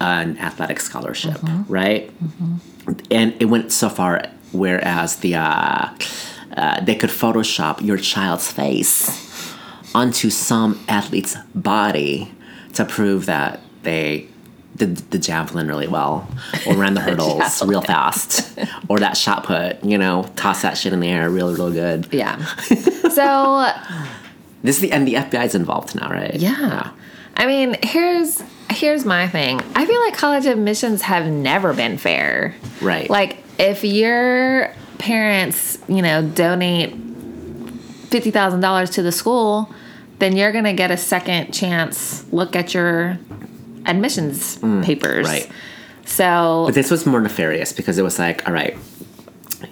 an 0.00 0.36
athletic 0.38 0.80
scholarship, 0.80 1.34
Mm-hmm. 1.38 1.72
right? 1.72 2.10
And 3.10 3.34
it 3.40 3.46
went 3.46 3.72
so 3.72 3.88
far 3.88 4.24
whereas 4.52 5.16
the 5.16 5.34
uh, 5.34 5.88
uh, 6.56 6.80
they 6.84 6.94
could 6.94 7.10
Photoshop 7.10 7.80
your 7.80 7.96
child's 7.96 8.50
face 8.50 9.54
onto 9.94 10.30
some 10.30 10.82
athlete's 10.88 11.36
body 11.54 12.32
to 12.74 12.84
prove 12.84 13.26
that 13.26 13.60
they 13.82 14.28
did 14.76 14.96
the 15.10 15.18
javelin 15.18 15.68
really 15.68 15.86
well 15.86 16.26
or 16.66 16.74
ran 16.74 16.94
the 16.94 17.00
hurdles 17.02 17.62
real 17.64 17.82
fast 17.82 18.58
or 18.88 18.98
that 18.98 19.16
shot 19.16 19.44
put, 19.44 19.82
you 19.84 19.98
know, 19.98 20.30
toss 20.36 20.62
that 20.62 20.78
shit 20.78 20.92
in 20.92 21.00
the 21.00 21.08
air 21.08 21.28
real, 21.28 21.54
real 21.54 21.70
good. 21.70 22.08
Yeah. 22.10 22.42
so 22.54 23.70
This 24.62 24.76
is 24.76 24.82
the 24.82 24.92
and 24.92 25.06
the 25.06 25.14
FBI's 25.14 25.54
involved 25.54 25.94
now, 25.94 26.08
right? 26.10 26.34
Yeah. 26.34 26.90
I 27.36 27.46
mean, 27.46 27.76
here's 27.82 28.42
here's 28.72 29.04
my 29.04 29.28
thing. 29.28 29.60
I 29.74 29.86
feel 29.86 30.00
like 30.00 30.14
college 30.14 30.46
admissions 30.46 31.02
have 31.02 31.26
never 31.26 31.72
been 31.74 31.98
fair. 31.98 32.54
Right. 32.80 33.08
Like 33.08 33.38
if 33.58 33.84
your 33.84 34.74
parents, 34.98 35.78
you 35.88 36.02
know, 36.02 36.26
donate 36.26 36.94
fifty 38.10 38.30
thousand 38.30 38.60
dollars 38.60 38.90
to 38.90 39.02
the 39.02 39.12
school, 39.12 39.72
then 40.18 40.36
you're 40.36 40.52
gonna 40.52 40.74
get 40.74 40.90
a 40.90 40.96
second 40.96 41.52
chance 41.52 42.24
look 42.32 42.56
at 42.56 42.74
your 42.74 43.18
admissions 43.86 44.56
papers. 44.84 45.26
Mm, 45.26 45.30
right. 45.30 45.50
So 46.04 46.64
But 46.66 46.74
this 46.74 46.90
was 46.90 47.06
more 47.06 47.20
nefarious 47.20 47.72
because 47.72 47.98
it 47.98 48.02
was 48.02 48.18
like, 48.18 48.46
all 48.46 48.54
right, 48.54 48.76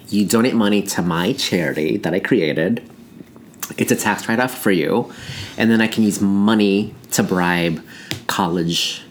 you 0.09 0.25
donate 0.25 0.55
money 0.55 0.81
to 0.83 1.01
my 1.01 1.33
charity 1.33 1.97
that 1.97 2.13
I 2.13 2.19
created. 2.19 2.81
It's 3.77 3.91
a 3.91 3.95
tax 3.95 4.27
write 4.27 4.39
off 4.39 4.57
for 4.57 4.71
you. 4.71 5.11
And 5.57 5.69
then 5.71 5.81
I 5.81 5.87
can 5.87 6.03
use 6.03 6.19
money 6.21 6.93
to 7.11 7.23
bribe 7.23 7.81
college 8.27 9.03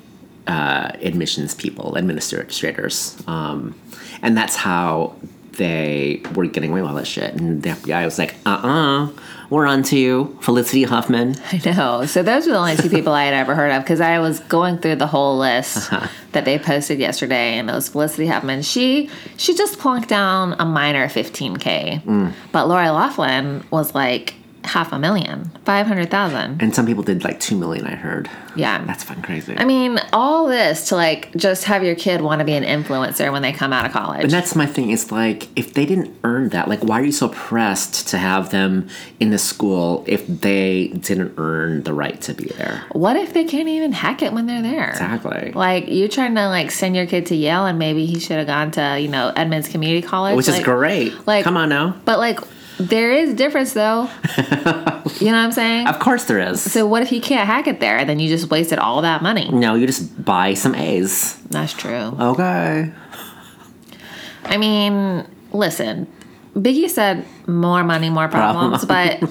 uh, 0.47 0.93
admissions 1.03 1.55
people, 1.55 1.97
administrators. 1.97 3.23
Um, 3.27 3.75
and 4.23 4.37
that's 4.37 4.57
how 4.57 5.15
they 5.53 6.23
were 6.35 6.47
getting 6.47 6.71
away 6.71 6.81
with 6.81 6.91
all 6.91 6.97
that 6.97 7.07
shit. 7.07 7.35
And 7.35 7.63
the 7.63 7.71
FBI 7.71 8.05
was 8.05 8.19
like, 8.19 8.35
uh 8.47 8.61
uh-uh, 8.63 9.05
uh, 9.05 9.09
we 9.51 9.59
are 9.59 9.67
on 9.67 9.83
to 9.85 9.99
you, 9.99 10.39
Felicity 10.41 10.85
Huffman. 10.85 11.35
I 11.53 11.61
know. 11.65 12.07
So 12.07 12.23
those 12.23 12.47
were 12.47 12.53
the 12.53 12.59
only 12.59 12.77
two 12.77 12.89
people 12.89 13.13
I 13.13 13.25
had 13.25 13.35
ever 13.35 13.55
heard 13.55 13.73
of 13.73 13.83
because 13.83 14.01
I 14.01 14.21
was 14.21 14.39
going 14.41 14.79
through 14.79 14.97
the 14.97 15.09
whole 15.09 15.39
list 15.39 15.91
that 16.33 16.45
they 16.45 16.59
posted 16.59 17.01
yesterday, 17.01 17.59
and 17.59 17.69
it 17.69 17.73
was 17.73 17.89
Felicity 17.89 18.29
Huffman. 18.29 18.63
She 18.63 19.11
she 19.37 19.55
just 19.55 19.79
plunked 19.79 20.09
down 20.09 20.55
a 20.61 20.65
minor 20.65 21.09
15k, 21.09 22.33
but 22.53 22.69
Lori 22.69 22.89
Loughlin 22.91 23.65
was 23.73 23.93
like 23.93 24.35
half 24.71 24.93
a 24.93 24.99
million, 24.99 25.51
five 25.65 25.87
hundred 25.87 26.11
thousand. 26.11 26.63
And 26.63 26.75
some 26.75 26.87
people 26.87 27.03
did 27.03 27.25
like 27.25 27.41
2 27.41 27.57
million, 27.57 27.87
I 27.87 27.95
heard. 27.95 28.31
Yeah. 28.57 28.85
That's 28.85 29.05
fucking 29.05 29.23
crazy. 29.23 29.55
I 29.57 29.65
mean, 29.65 29.99
all 30.13 30.47
this 30.47 30.89
to 30.89 30.97
like 30.97 31.33
just 31.37 31.65
have 31.65 31.83
your 31.85 31.95
kid 31.95 32.21
want 32.21 32.39
to 32.41 32.45
be 32.45 32.55
an 32.55 32.65
influencer 32.65 33.31
when 33.33 33.43
they 33.43 33.53
come 33.53 33.73
out 33.73 33.85
of 33.87 33.93
college. 33.93 34.23
And 34.25 34.31
that's 34.31 34.55
my 34.57 34.67
thing. 34.67 34.91
It's 34.91 35.11
like 35.13 35.49
if 35.57 35.75
they 35.75 35.87
didn't 35.87 36.17
earn 36.25 36.49
that, 36.51 36.69
like 36.69 36.81
why 36.83 37.01
are 37.01 37.05
you 37.05 37.13
so 37.13 37.29
pressed 37.29 38.09
to 38.09 38.19
have 38.19 38.51
them 38.51 38.89
in 39.21 39.31
the 39.31 39.39
school 39.39 40.05
if 40.07 40.27
they 40.27 40.89
didn't 40.89 41.35
earn 41.37 41.83
the 41.85 41.93
right 41.95 42.21
to 42.23 42.35
be 42.35 42.45
there? 42.57 42.85
what 42.93 43.17
if 43.17 43.33
they 43.33 43.45
can't 43.45 43.69
even 43.69 43.93
hack 43.93 44.23
it 44.23 44.33
when 44.33 44.47
they're 44.47 44.63
there? 44.63 44.91
Exactly. 44.91 45.53
Like 45.53 45.85
you're 45.89 46.09
trying 46.09 46.35
to 46.37 46.49
like 46.49 46.71
send 46.71 46.95
your 46.97 47.07
kid 47.07 47.27
to 47.27 47.35
Yale 47.35 47.67
and 47.67 47.79
maybe 47.79 48.07
he 48.07 48.19
should 48.19 48.39
have 48.39 48.47
gone 48.47 48.71
to 48.73 48.99
you 49.01 49.09
know 49.09 49.33
Edmonds 49.37 49.69
Community 49.69 50.07
College, 50.07 50.37
Which 50.37 50.49
is 50.49 50.61
great. 50.61 51.27
like- 51.27 51.45
Come 51.45 51.57
on 51.57 51.69
now. 51.69 51.97
But 52.05 52.19
like, 52.19 52.39
there 52.81 53.13
is 53.13 53.35
difference 53.35 53.73
though. 53.73 54.09
you 54.39 55.27
know 55.27 55.33
what 55.33 55.35
I'm 55.35 55.53
saying? 55.53 55.87
Of 55.87 55.99
course 55.99 56.25
there 56.25 56.39
is. 56.39 56.61
So 56.61 56.87
what 56.87 57.03
if 57.03 57.13
you 57.13 57.21
can't 57.21 57.47
hack 57.47 57.67
it 57.67 57.81
there? 57.81 58.05
Then 58.05 58.19
you 58.19 58.29
just 58.29 58.51
wasted 58.51 58.79
all 58.79 59.03
that 59.03 59.23
money. 59.23 59.49
no, 59.51 59.75
you 59.75 59.87
just 59.87 60.25
buy 60.25 60.55
some 60.55 60.75
A's. 60.75 61.37
That's 61.51 61.73
true. 61.73 62.17
Okay. 62.19 62.93
I 64.45 64.57
mean, 64.57 65.27
listen, 65.53 66.07
Biggie 66.55 66.89
said 66.91 67.25
more 67.47 67.85
money, 67.85 68.11
more 68.11 68.29
problems, 68.29 68.85
but 68.85 69.23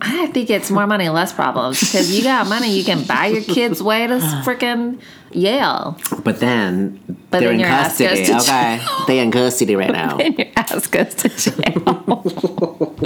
I 0.00 0.26
think 0.28 0.48
it's 0.50 0.70
more 0.70 0.86
money, 0.86 1.08
less 1.08 1.32
problems 1.32 1.80
because 1.80 2.16
you 2.16 2.22
got 2.22 2.46
money, 2.48 2.70
you 2.76 2.84
can 2.84 3.02
buy 3.04 3.26
your 3.26 3.42
kids 3.42 3.82
way 3.82 4.06
to 4.06 4.14
freaking 4.44 5.00
Yale, 5.32 5.96
But 6.24 6.38
then 6.40 7.00
But 7.30 7.40
they're 7.40 7.48
then 7.48 7.54
in 7.54 7.60
your 7.60 7.68
ass 7.68 7.98
goes 7.98 8.08
custody. 8.20 8.26
to 8.26 8.52
Okay. 8.52 8.80
They're 9.06 9.22
in 9.24 9.30
custody 9.32 9.76
right 9.76 9.90
now. 10.02 10.18
and 10.18 10.38
your 10.38 10.48
ass 10.56 10.86
goes 10.86 11.14
to 11.14 11.28
jail. 11.30 11.82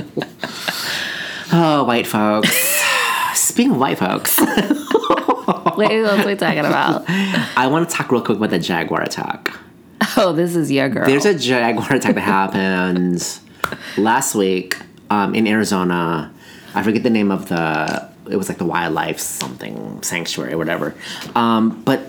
oh, 1.52 1.84
white 1.86 2.06
folks. 2.06 2.50
Speaking 3.34 3.72
of 3.72 3.78
white 3.78 3.98
folks, 3.98 4.40
Wait, 5.76 5.90
who 5.92 6.04
are 6.06 6.26
we 6.26 6.34
talking 6.34 6.58
about? 6.60 7.04
I 7.08 7.66
want 7.68 7.88
to 7.88 7.94
talk 7.94 8.10
real 8.10 8.22
quick 8.22 8.38
about 8.38 8.50
the 8.50 8.58
Jaguar 8.58 9.02
attack. 9.02 9.50
Oh, 10.16 10.32
this 10.32 10.56
is 10.56 10.72
your 10.72 10.88
girl. 10.88 11.06
There's 11.06 11.26
a 11.26 11.38
jaguar 11.38 11.92
attack 11.94 12.14
that 12.14 12.20
happened 12.22 13.38
last 13.96 14.34
week 14.34 14.76
um, 15.10 15.34
in 15.34 15.46
Arizona. 15.46 16.32
I 16.74 16.82
forget 16.82 17.02
the 17.02 17.10
name 17.10 17.30
of 17.30 17.48
the. 17.48 18.08
It 18.30 18.36
was 18.36 18.48
like 18.48 18.58
the 18.58 18.64
wildlife 18.64 19.18
something 19.20 20.02
sanctuary 20.02 20.52
or 20.52 20.58
whatever. 20.58 20.94
Um, 21.34 21.82
but 21.84 22.00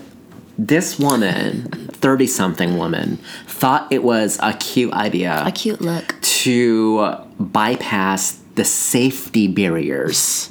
this 0.58 0.98
woman, 0.98 1.68
thirty 1.92 2.26
something 2.26 2.76
woman, 2.76 3.18
thought 3.46 3.92
it 3.92 4.02
was 4.02 4.38
a 4.42 4.52
cute 4.54 4.92
idea 4.92 5.42
a 5.46 5.52
cute 5.52 5.80
look. 5.80 6.20
to 6.20 7.14
bypass 7.38 8.40
the 8.56 8.64
safety 8.64 9.46
barriers, 9.46 10.50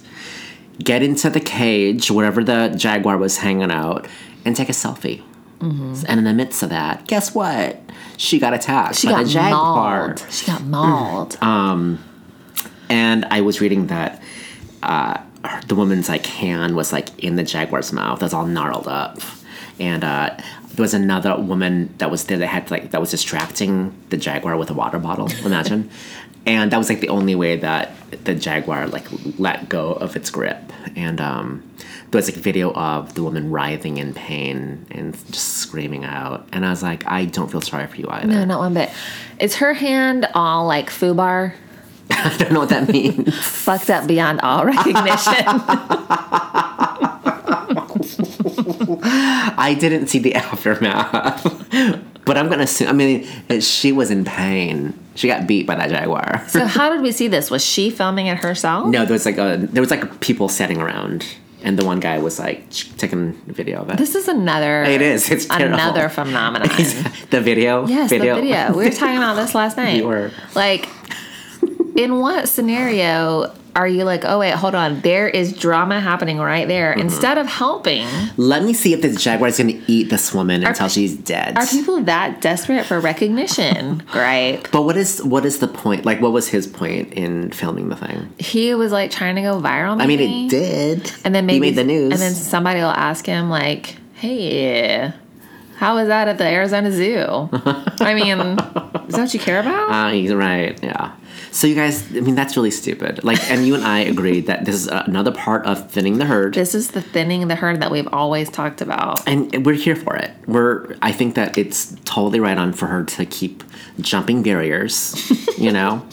get 0.80 1.04
into 1.04 1.30
the 1.30 1.42
cage 1.42 2.10
wherever 2.10 2.44
the 2.44 2.74
jaguar 2.78 3.18
was 3.18 3.38
hanging 3.40 3.72
out, 3.72 4.08
and 4.46 4.56
take 4.56 4.70
a 4.70 4.74
selfie. 4.74 5.22
And 5.60 6.20
in 6.20 6.24
the 6.24 6.34
midst 6.34 6.64
of 6.64 6.70
that, 6.70 7.08
guess 7.08 7.34
what? 7.36 7.82
She 8.18 8.40
got 8.40 8.54
attacked 8.54 8.96
She 8.96 9.08
by 9.08 9.24
got 9.24 9.28
jaguar. 9.28 10.08
mauled. 10.08 10.26
She 10.32 10.46
got 10.48 10.64
mauled. 10.64 11.38
Um, 11.42 12.04
And 12.90 13.26
I 13.26 13.42
was 13.42 13.62
reading 13.62 13.88
that 13.88 14.22
uh, 14.84 15.18
the 15.68 15.76
woman's 15.76 16.10
like 16.10 16.26
hand 16.26 16.76
was 16.76 16.92
like 16.92 17.18
in 17.24 17.36
the 17.36 17.44
jaguar's 17.44 17.92
mouth. 17.94 18.20
That's 18.20 18.34
all 18.34 18.46
gnarled 18.46 18.88
up. 18.88 19.20
And 19.80 20.04
uh, 20.04 20.36
there 20.74 20.84
was 20.84 20.94
another 20.94 21.38
woman 21.40 21.94
that 22.00 22.10
was 22.10 22.26
there 22.26 22.38
that 22.40 22.48
had 22.48 22.72
like 22.72 22.92
that 22.92 23.00
was 23.02 23.12
distracting 23.12 23.94
the 24.10 24.18
jaguar 24.18 24.58
with 24.58 24.70
a 24.70 24.74
water 24.74 25.00
bottle. 25.00 25.30
Imagine. 25.46 25.90
and 26.48 26.72
that 26.72 26.77
was 26.77 26.89
like 26.89 27.01
the 27.01 27.10
only 27.10 27.36
way 27.36 27.58
that 27.58 27.92
the 28.24 28.34
jaguar 28.34 28.88
like 28.88 29.06
let 29.38 29.68
go 29.70 29.92
of 29.94 30.16
its 30.16 30.30
grip. 30.30 30.58
And 30.96 31.20
um, 31.20 31.70
there 32.10 32.18
was 32.18 32.27
like 32.27 32.38
a 32.38 32.42
video 32.42 32.72
of 32.72 33.13
the 33.16 33.22
woman 33.22 33.51
writhing 33.51 33.98
in 33.98 34.13
pain 34.13 34.86
and 34.89 35.13
just 35.32 35.58
screaming 35.58 36.06
out. 36.06 36.48
And 36.54 36.66
I 36.66 36.70
was 36.70 36.82
like, 36.82 37.06
I 37.06 37.25
don't 37.25 37.51
feel 37.51 37.62
sorry 37.62 37.86
for 37.88 37.98
you 37.98 38.08
either. 38.10 38.27
no, 38.27 38.46
not 38.46 38.60
one 38.60 38.74
bit. 38.74 38.89
Is 39.39 39.58
her 39.58 39.74
hand 39.74 40.27
all 40.34 40.66
like 40.66 40.89
foobar? 40.89 41.54
I 42.10 42.38
don't 42.38 42.54
know 42.54 42.62
what 42.62 42.70
that 42.70 42.88
means. 42.88 43.38
Fucked 43.46 43.89
up 43.89 44.08
beyond 44.08 44.39
all 44.39 44.66
recognition. 44.66 45.46
I 49.04 49.75
didn't 49.77 50.08
see 50.08 50.20
the 50.20 50.36
aftermath, 50.36 51.44
but 52.27 52.38
I'm 52.38 52.50
gonna 52.50 52.63
assume. 52.63 52.89
I 52.89 52.93
mean, 52.93 53.25
she 53.62 53.91
was 53.91 54.12
in 54.12 54.25
pain. 54.25 54.93
She 55.15 55.27
got 55.27 55.48
beat 55.48 55.65
by 55.65 55.75
that 55.75 55.89
jaguar. 55.89 56.43
so 56.48 56.65
how 56.65 56.91
did 56.91 57.01
we 57.01 57.12
see 57.12 57.27
this? 57.27 57.50
Was 57.50 57.65
she 57.65 57.89
filming 57.89 58.27
it 58.27 58.38
herself? 58.38 58.88
No, 58.88 59.05
there 59.05 59.13
was 59.13 59.25
like 59.25 59.38
a 59.38 59.57
there 59.57 59.81
was 59.81 59.89
like 59.89 60.19
people 60.19 60.50
standing 60.50 60.79
around, 60.79 61.25
and 61.63 61.79
the 61.79 61.86
one 61.86 62.00
guy 62.00 62.19
was 62.19 62.38
like 62.38 62.69
taking 62.98 63.34
video 63.48 63.81
of 63.81 63.89
it. 63.89 63.98
This 63.98 64.13
is 64.13 64.27
another. 64.27 64.84
It 64.84 65.01
is. 65.01 65.31
It's 65.31 65.46
terrible. 65.46 65.74
another 65.74 66.10
phenomenon. 66.10 66.67
the 67.31 67.41
video. 67.41 67.88
Yes, 67.88 68.10
video. 68.10 68.36
the 68.36 68.41
video. 68.41 68.74
We 68.77 68.84
were 68.84 68.91
talking 68.91 69.17
about 69.17 69.36
this 69.36 69.55
last 69.55 69.77
night. 69.84 70.03
We 70.03 70.07
were. 70.07 70.31
Like, 70.53 70.89
in 71.96 72.19
what 72.19 72.48
scenario 72.50 73.55
are 73.77 73.88
you 73.88 74.03
like, 74.05 74.25
oh, 74.25 74.39
wait, 74.39 74.55
hold 74.55 74.74
on. 74.74 75.01
There 75.01 75.29
is 75.29 75.53
drama 75.53 76.00
happening 76.00 76.39
right 76.39 76.67
there. 76.67 76.91
Mm-hmm. 76.91 77.01
Instead 77.01 77.38
of 77.38 77.46
helping, 77.46 78.07
Let 78.36 78.63
me 78.63 78.74
see 78.74 78.91
if 78.91 79.03
this 79.03 79.22
jaguar 79.22 79.50
is 79.50 79.57
gonna 79.60 79.79
eat 79.86 80.10
this 80.10 80.34
woman 80.34 80.65
until 80.65 80.89
she's 80.89 81.15
dead. 81.15 81.55
are 81.55 81.65
people 81.67 82.01
that 82.01 82.41
desperate 82.41 82.88
for 82.88 83.00
recognition? 83.00 84.01
right. 84.15 84.67
but 84.72 84.81
what 84.81 84.98
is 84.98 85.24
what 85.24 85.46
is 85.46 85.60
the 85.60 85.67
point? 85.67 86.05
Like, 86.05 86.19
what 86.22 86.31
was 86.31 86.48
his 86.50 86.65
point 86.65 87.13
in 87.13 87.51
filming 87.51 87.89
the 87.89 87.96
thing? 87.96 88.34
He 88.39 88.74
was 88.74 88.91
like 88.91 89.12
trying 89.12 89.36
to 89.36 89.43
go 89.43 89.62
viral. 89.62 90.01
I 90.01 90.07
mean, 90.07 90.19
it 90.19 90.50
did. 90.50 91.12
And 91.24 91.36
then 91.36 91.46
maybe 91.46 91.67
he 91.67 91.72
made 91.72 91.77
the 91.77 91.84
news. 91.84 92.13
And 92.13 92.19
then 92.19 92.34
somebody 92.34 92.79
will 92.79 92.88
ask 92.88 93.27
him 93.27 93.48
like, 93.51 93.96
"Hey, 94.15 95.13
how 95.75 95.96
was 95.96 96.07
that 96.07 96.27
at 96.27 96.39
the 96.39 96.46
Arizona 96.46 96.91
Zoo?" 96.91 97.50
I 98.01 98.15
mean, 98.15 98.39
is 99.07 99.15
that 99.15 99.22
what 99.22 99.34
you 99.36 99.39
care 99.39 99.60
about? 99.60 99.91
Uh, 99.91 100.12
he's 100.13 100.34
right. 100.34 100.81
Yeah. 100.81 101.12
So 101.51 101.66
you 101.68 101.75
guys, 101.75 102.04
I 102.16 102.20
mean, 102.22 102.36
that's 102.36 102.56
really 102.56 102.72
stupid. 102.72 103.24
Like, 103.24 103.39
and 103.50 103.66
you 103.66 103.75
and 103.75 103.84
I 103.84 104.00
agreed 104.00 104.48
that 104.48 104.66
this 104.66 104.75
is 104.75 104.88
another 104.88 105.32
part 105.32 105.66
of 105.66 105.89
thinning 105.89 106.18
the 106.18 106.25
herd, 106.25 106.54
this 106.54 106.75
is 106.75 106.92
the 106.92 107.01
thinning 107.01 107.48
the 107.48 107.56
herd 107.56 107.82
that 107.82 107.89
we've 107.92 108.08
always 108.13 108.50
talked 108.50 108.82
about. 108.82 109.27
and 109.27 109.66
we're 109.66 109.74
here 109.75 109.96
for 109.96 110.16
it. 110.16 110.32
We're. 110.46 110.96
I 111.01 111.12
think 111.12 111.36
that 111.36 111.58
it's 111.58 111.96
totally 112.06 112.39
right 112.39 112.58
on 112.58 112.74
for 112.74 112.88
her 112.88 113.04
to 113.04 113.25
keep 113.25 113.63
jumping 114.00 114.44
barriers. 114.44 115.16
You 115.58 115.72
know, 115.72 116.06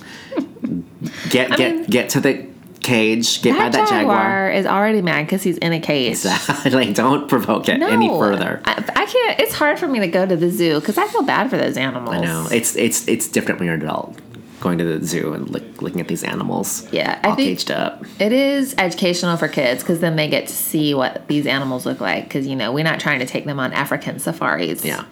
Get 1.29 1.50
get 1.57 1.75
mean- 1.75 1.85
get 1.85 2.09
to 2.11 2.21
the 2.21 2.47
cage. 2.81 3.43
Get 3.43 3.57
by 3.59 3.69
That, 3.69 3.88
jaguar, 3.88 4.17
jaguar. 4.17 4.50
is 4.53 4.67
already 4.67 5.03
mad 5.03 5.26
because 5.26 5.43
he's 5.43 5.59
in 5.59 5.73
a 5.73 5.81
cage. 5.81 6.12
Exactly. 6.12 6.71
like, 6.71 6.95
don't 6.95 7.29
provoke 7.29 7.69
it 7.69 7.83
any 7.83 8.09
further. 8.09 8.61
I, 8.64 8.73
I 8.97 9.05
can't. 9.07 9.41
It's 9.41 9.55
hard 9.55 9.79
for 9.79 9.87
me 9.87 10.00
to 10.00 10.07
go 10.09 10.25
to 10.26 10.37
the 10.37 10.50
zoo 10.50 10.81
because 10.81 10.97
I 10.99 11.07
feel 11.09 11.23
bad 11.23 11.50
for 11.50 11.57
those 11.59 11.76
animals. 11.76 12.14
I 12.17 12.21
know 12.21 12.49
it's 12.50 12.75
it's 12.76 13.07
it's 13.09 13.29
different 13.29 13.61
when 13.61 13.67
you're 13.67 13.75
an 13.76 13.83
adult 13.83 14.19
going 14.64 14.78
to 14.78 14.85
the 14.85 15.06
zoo 15.06 15.33
and 15.33 15.49
look, 15.49 15.62
looking 15.80 16.00
at 16.00 16.09
these 16.09 16.25
animals. 16.25 16.90
Yeah, 16.92 17.21
I 17.23 17.28
all 17.28 17.37
think- 17.37 17.49
caged 17.50 17.71
up. 17.71 18.04
It 18.18 18.33
is 18.33 18.75
educational 18.76 19.37
for 19.37 19.47
kids 19.47 19.83
because 19.83 20.00
then 20.00 20.16
they 20.16 20.28
get 20.28 20.49
to 20.49 20.52
see 20.52 20.94
what 20.94 21.28
these 21.28 21.47
animals 21.47 21.87
look 21.87 22.00
like. 22.00 22.25
Because 22.25 22.49
you 22.49 22.56
know 22.56 22.73
we're 22.73 22.83
not 22.83 22.99
trying 22.99 23.21
to 23.21 23.26
take 23.26 23.44
them 23.44 23.61
on 23.61 23.73
African 23.73 24.18
safaris. 24.18 24.85
Yeah, 24.85 25.04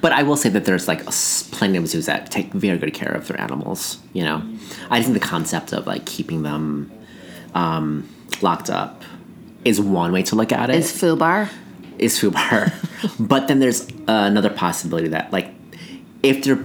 but 0.00 0.12
I 0.12 0.22
will 0.22 0.38
say 0.38 0.48
that 0.48 0.64
there's 0.64 0.88
like 0.88 1.04
plenty 1.50 1.76
of 1.76 1.86
zoos 1.86 2.06
that 2.06 2.30
take 2.30 2.52
very 2.54 2.78
good 2.78 2.94
care 2.94 3.12
of 3.12 3.28
their 3.28 3.38
animals. 3.38 3.98
You 4.14 4.24
know, 4.24 4.42
I 4.88 5.02
think 5.02 5.12
the 5.12 5.20
concept 5.20 5.74
of 5.74 5.86
like 5.86 6.06
keeping 6.06 6.42
them 6.42 6.90
um, 7.54 8.08
locked 8.40 8.70
up 8.70 9.02
is 9.64 9.78
one 9.80 10.12
way 10.12 10.22
to 10.22 10.34
look 10.36 10.52
at 10.52 10.70
it. 10.70 10.76
Is 10.76 10.90
Fubar? 10.90 11.50
is 11.98 12.18
Fubar. 12.18 12.72
but 13.28 13.48
then 13.48 13.60
there's 13.60 13.86
another 14.08 14.50
possibility 14.50 15.08
that, 15.08 15.32
like, 15.32 15.48
if 16.22 16.44
they're 16.44 16.64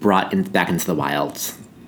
brought 0.00 0.32
in, 0.32 0.42
back 0.44 0.68
into 0.68 0.86
the 0.86 0.94
wild, 0.94 1.36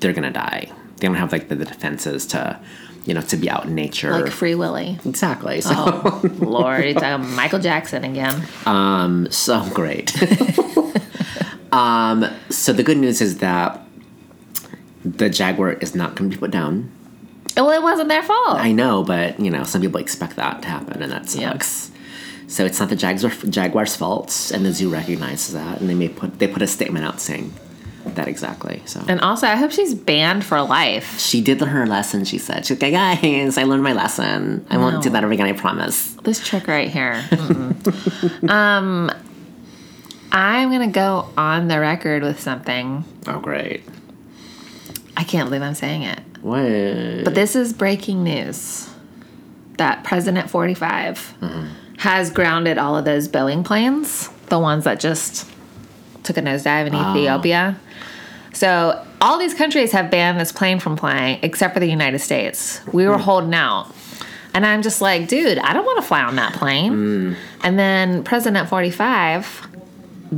they're 0.02 0.12
gonna 0.12 0.30
die. 0.32 0.70
They 0.96 1.06
don't 1.08 1.16
have 1.16 1.32
like 1.32 1.48
the, 1.48 1.54
the 1.56 1.64
defenses 1.64 2.26
to, 2.26 2.60
you 3.06 3.14
know, 3.14 3.22
to 3.22 3.36
be 3.36 3.50
out 3.50 3.64
in 3.64 3.74
nature. 3.74 4.12
Like 4.12 4.30
Free 4.30 4.54
Willy. 4.54 4.98
exactly. 5.04 5.60
So, 5.60 5.72
Oh 5.74 6.20
Lord, 6.38 6.84
it's 6.84 7.00
like 7.02 7.18
Michael 7.20 7.58
Jackson 7.58 8.04
again. 8.04 8.42
um, 8.66 9.28
so 9.30 9.68
great. 9.72 10.14
um, 11.72 12.24
so 12.50 12.72
the 12.72 12.82
good 12.82 12.98
news 12.98 13.20
is 13.20 13.38
that 13.38 13.80
the 15.04 15.28
jaguar 15.28 15.72
is 15.72 15.94
not 15.94 16.14
going 16.14 16.30
to 16.30 16.36
be 16.36 16.40
put 16.40 16.50
down. 16.50 16.90
Well, 17.56 17.70
it 17.70 17.82
wasn't 17.82 18.08
their 18.08 18.22
fault. 18.22 18.58
I 18.58 18.72
know, 18.72 19.02
but 19.02 19.38
you 19.40 19.50
know, 19.50 19.64
some 19.64 19.82
people 19.82 20.00
expect 20.00 20.36
that 20.36 20.62
to 20.62 20.68
happen, 20.68 21.02
and 21.02 21.10
that 21.12 21.28
sucks. 21.28 21.90
So 22.46 22.64
it's 22.64 22.78
not 22.80 22.88
the 22.90 22.96
jaguar, 22.96 23.30
jaguar's 23.48 23.96
fault, 23.96 24.50
and 24.54 24.64
the 24.64 24.72
zoo 24.72 24.88
recognizes 24.90 25.54
that, 25.54 25.80
and 25.80 25.88
they 25.90 25.94
may 25.94 26.08
put 26.08 26.38
they 26.38 26.46
put 26.46 26.62
a 26.62 26.66
statement 26.66 27.04
out 27.04 27.20
saying 27.20 27.52
that 28.04 28.28
exactly. 28.28 28.82
So 28.86 29.00
and 29.08 29.20
also, 29.20 29.46
I 29.46 29.56
hope 29.56 29.70
she's 29.70 29.94
banned 29.94 30.44
for 30.44 30.60
life. 30.62 31.18
she 31.18 31.40
did 31.40 31.60
her 31.60 31.86
lesson. 31.86 32.24
She 32.24 32.38
said, 32.38 32.66
"She's 32.66 32.80
like, 32.80 32.92
guys, 32.92 33.56
I 33.58 33.64
learned 33.64 33.82
my 33.82 33.92
lesson. 33.92 34.66
I 34.70 34.76
won't 34.78 35.02
do 35.02 35.10
that 35.10 35.22
ever 35.22 35.32
again. 35.32 35.46
I 35.46 35.52
promise." 35.52 36.14
This 36.22 36.44
trick 36.46 36.66
right 36.68 36.90
here. 36.90 37.24
Um, 38.48 39.10
I'm 40.30 40.70
gonna 40.70 40.88
go 40.88 41.28
on 41.36 41.68
the 41.68 41.78
record 41.78 42.22
with 42.22 42.40
something. 42.40 43.04
Oh, 43.26 43.38
great. 43.40 43.82
I 45.16 45.24
can't 45.24 45.48
believe 45.48 45.62
I'm 45.62 45.74
saying 45.74 46.02
it. 46.02 46.20
What? 46.40 47.24
But 47.24 47.34
this 47.34 47.54
is 47.54 47.72
breaking 47.72 48.24
news 48.24 48.88
that 49.78 50.04
President 50.04 50.50
45 50.50 51.34
has 51.98 52.30
grounded 52.30 52.78
all 52.78 52.96
of 52.96 53.04
those 53.04 53.28
Boeing 53.28 53.64
planes, 53.64 54.28
the 54.46 54.58
ones 54.58 54.84
that 54.84 55.00
just 55.00 55.48
took 56.22 56.36
a 56.36 56.40
nosedive 56.42 56.86
in 56.88 56.94
Ethiopia. 56.94 57.76
So 58.52 59.04
all 59.20 59.38
these 59.38 59.54
countries 59.54 59.92
have 59.92 60.10
banned 60.10 60.38
this 60.38 60.52
plane 60.52 60.78
from 60.78 60.96
flying 60.96 61.38
except 61.42 61.74
for 61.74 61.80
the 61.80 61.86
United 61.88 62.18
States. 62.18 62.80
We 62.92 63.06
were 63.06 63.18
holding 63.18 63.54
out. 63.54 63.92
And 64.54 64.66
I'm 64.66 64.82
just 64.82 65.00
like, 65.00 65.28
dude, 65.28 65.58
I 65.58 65.72
don't 65.72 65.86
want 65.86 65.96
to 66.02 66.06
fly 66.06 66.22
on 66.22 66.36
that 66.36 66.52
plane. 66.52 67.36
And 67.62 67.78
then 67.78 68.22
President 68.24 68.68
45 68.68 69.68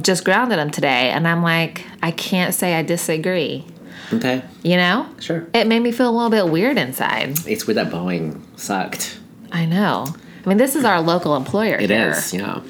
just 0.01 0.25
grounded 0.25 0.59
them 0.59 0.71
today. 0.71 1.11
And 1.11 1.27
I'm 1.27 1.43
like, 1.43 1.85
I 2.03 2.13
can't 2.13 2.55
say 2.55 2.75
I 2.75 2.83
disagree. 2.83 3.65
Okay, 4.13 4.43
You 4.63 4.77
know? 4.77 5.09
sure. 5.19 5.49
It 5.55 5.67
made 5.67 5.81
me 5.81 5.91
feel 5.91 6.09
a 6.09 6.13
little 6.13 6.31
bit 6.31 6.49
weird 6.49 6.77
inside. 6.79 7.37
It's 7.49 7.67
weird 7.67 7.79
that 7.79 7.91
Boeing 7.91 8.41
sucked. 8.57 9.19
I 9.51 9.65
know. 9.65 10.07
I 10.45 10.49
mean, 10.49 10.59
this 10.59 10.77
is 10.77 10.85
our 10.85 11.01
local 11.01 11.35
employer. 11.37 11.77
It 11.77 11.91
here. 11.91 12.11
is, 12.11 12.33
yeah. 12.35 12.61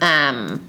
Um. 0.00 0.65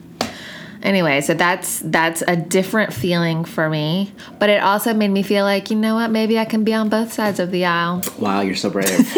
Anyway, 0.84 1.22
so 1.22 1.34
that's 1.34 1.80
that's 1.80 2.22
a 2.28 2.36
different 2.36 2.94
feeling 2.94 3.46
for 3.46 3.70
me, 3.70 4.12
but 4.40 4.50
it 4.50 4.62
also 4.62 4.94
made 4.94 5.10
me 5.10 5.24
feel 5.24 5.44
like 5.44 5.70
you 5.72 5.76
know 5.78 5.96
what? 5.96 6.10
Maybe 6.12 6.38
I 6.40 6.46
can 6.46 6.64
be 6.64 6.74
on 6.74 6.90
both 6.90 7.12
sides 7.14 7.40
of 7.40 7.52
the 7.52 7.66
aisle, 7.66 8.04
Wow, 8.20 8.42
you're 8.42 8.56
so 8.56 8.70
brave. 8.70 8.88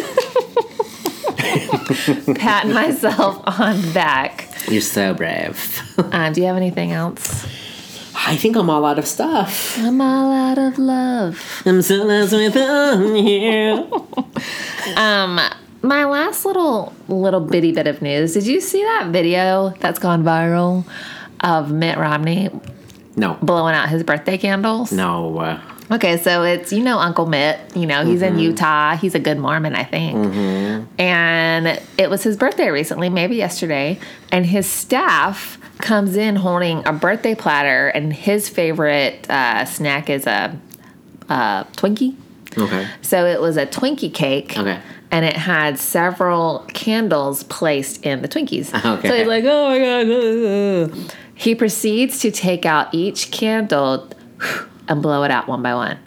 patting 2.36 2.74
myself 2.74 3.41
on 3.60 3.82
the 3.82 3.91
back. 3.93 4.48
you're 4.67 4.82
so 4.82 5.13
brave. 5.13 5.82
Um, 6.12 6.34
do 6.34 6.41
you 6.41 6.48
have 6.48 6.58
anything 6.58 6.91
else? 6.91 7.45
I 8.15 8.36
think 8.36 8.56
I'm 8.58 8.69
all 8.69 8.86
out 8.86 9.00
of 9.00 9.08
stuff. 9.08 9.78
I'm 9.80 10.02
all 10.02 10.32
out 10.32 10.58
of 10.58 10.78
love. 10.78 11.62
I'm 11.65 11.82
so 11.82 11.95
lost 12.04 12.34
without 12.34 13.00
you. 13.15 14.06
Um, 14.95 15.39
my 15.84 16.06
last 16.06 16.45
little 16.45 16.93
little 17.08 17.41
bitty 17.41 17.72
bit 17.74 17.86
of 17.86 18.02
news. 18.02 18.34
Did 18.34 18.48
you 18.48 18.60
see 18.60 18.82
that 18.82 19.08
video 19.12 19.69
that's 19.80 20.00
gone 20.00 20.24
viral 20.24 20.84
of 21.41 21.71
Mitt 21.71 21.97
Romney 21.97 22.49
No, 23.15 23.38
blowing 23.41 23.75
out 23.75 23.89
his 23.89 24.04
birthday 24.04 24.38
candles? 24.38 24.91
no. 24.91 25.38
uh, 25.39 25.62
Okay, 25.91 26.17
so 26.17 26.43
it's 26.43 26.71
you 26.71 26.84
know 26.84 26.99
Uncle 26.99 27.25
Mitt. 27.25 27.60
You 27.75 27.88
know 27.88 28.06
he's 28.06 28.21
in 28.21 28.38
Utah. 28.38 28.95
He's 28.95 29.15
a 29.15 29.19
good 29.19 29.39
Mormon, 29.39 29.73
I 29.73 29.84
think. 29.84 30.15
And 30.99 31.82
it 31.97 32.10
was 32.12 32.21
his 32.21 32.38
birthday 32.38 32.69
recently, 32.69 33.10
maybe 33.10 33.36
yesterday. 33.36 33.99
And 34.32 34.45
his 34.45 34.67
staff 34.67 35.58
comes 35.80 36.15
in 36.15 36.36
holding 36.36 36.86
a 36.88 36.93
birthday 36.93 37.34
platter, 37.34 37.88
and 37.88 38.13
his 38.13 38.49
favorite 38.49 39.28
uh, 39.32 39.65
snack 39.65 40.12
is 40.12 40.28
a, 40.28 40.56
a 41.30 41.65
Twinkie. 41.73 42.15
Okay. 42.56 42.88
So 43.02 43.25
it 43.25 43.41
was 43.41 43.58
a 43.58 43.65
Twinkie 43.65 44.13
cake. 44.13 44.58
Okay. 44.60 44.80
And 45.12 45.25
it 45.25 45.36
had 45.38 45.80
several 45.80 46.67
candles 46.75 47.43
placed 47.45 48.06
in 48.06 48.21
the 48.21 48.28
Twinkies. 48.28 48.71
Okay. 48.99 49.08
So 49.10 49.15
he's 49.17 49.25
like, 49.28 49.43
oh 49.47 49.69
my 49.69 50.93
God. 50.99 51.15
Uh, 51.39 51.41
uh." 51.41 51.43
He 51.43 51.56
proceeds 51.56 52.19
to 52.19 52.32
take 52.32 52.65
out 52.65 52.93
each 52.93 53.32
candle 53.32 54.10
and 54.88 55.02
blow 55.02 55.23
it 55.23 55.32
out 55.32 55.47
one 55.47 55.62
by 55.62 55.73
one. 55.73 55.97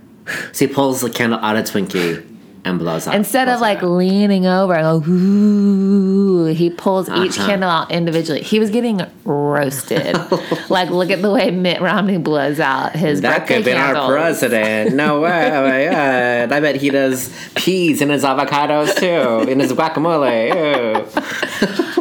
So 0.53 0.67
he 0.67 0.73
pulls 0.73 1.01
the 1.01 1.11
candle 1.11 1.39
out 1.41 1.57
of 1.57 1.65
Twinkie 1.65 2.25
and 2.65 2.79
blows 2.79 3.09
out. 3.09 3.15
Instead 3.17 3.47
blows 3.47 3.57
of 3.57 3.61
like 3.61 3.79
out. 3.79 3.89
leaning 3.91 4.47
over 4.47 4.73
and 4.75 5.05
go, 5.05 5.11
ooh, 5.11 6.45
he 6.47 6.71
pulls 6.71 7.09
each 7.09 7.37
Uh-huh. 7.39 7.47
candle 7.49 7.69
out 7.69 7.91
individually. 7.91 8.41
He 8.43 8.61
was 8.61 8.71
getting 8.71 9.01
roasted. 9.25 10.17
like, 10.71 10.91
look 10.91 11.11
at 11.11 11.23
the 11.23 11.31
way 11.31 11.51
Mitt 11.51 11.81
Romney 11.81 12.19
blows 12.19 12.61
out 12.61 12.93
his 12.95 13.21
that 13.23 13.41
birthday 13.41 13.55
could 13.57 13.65
be 13.65 13.73
our 13.73 14.07
president. 14.09 14.95
No 14.95 15.21
way. 15.23 15.51
Oh 15.53 15.63
my 15.69 15.85
god. 15.87 16.53
I 16.53 16.61
bet 16.61 16.77
he 16.77 16.91
does 16.91 17.31
peas 17.57 18.01
in 18.01 18.11
his 18.11 18.23
avocados 18.23 18.95
too, 18.97 19.51
in 19.51 19.59
his 19.59 19.73
guacamole. 19.73 20.53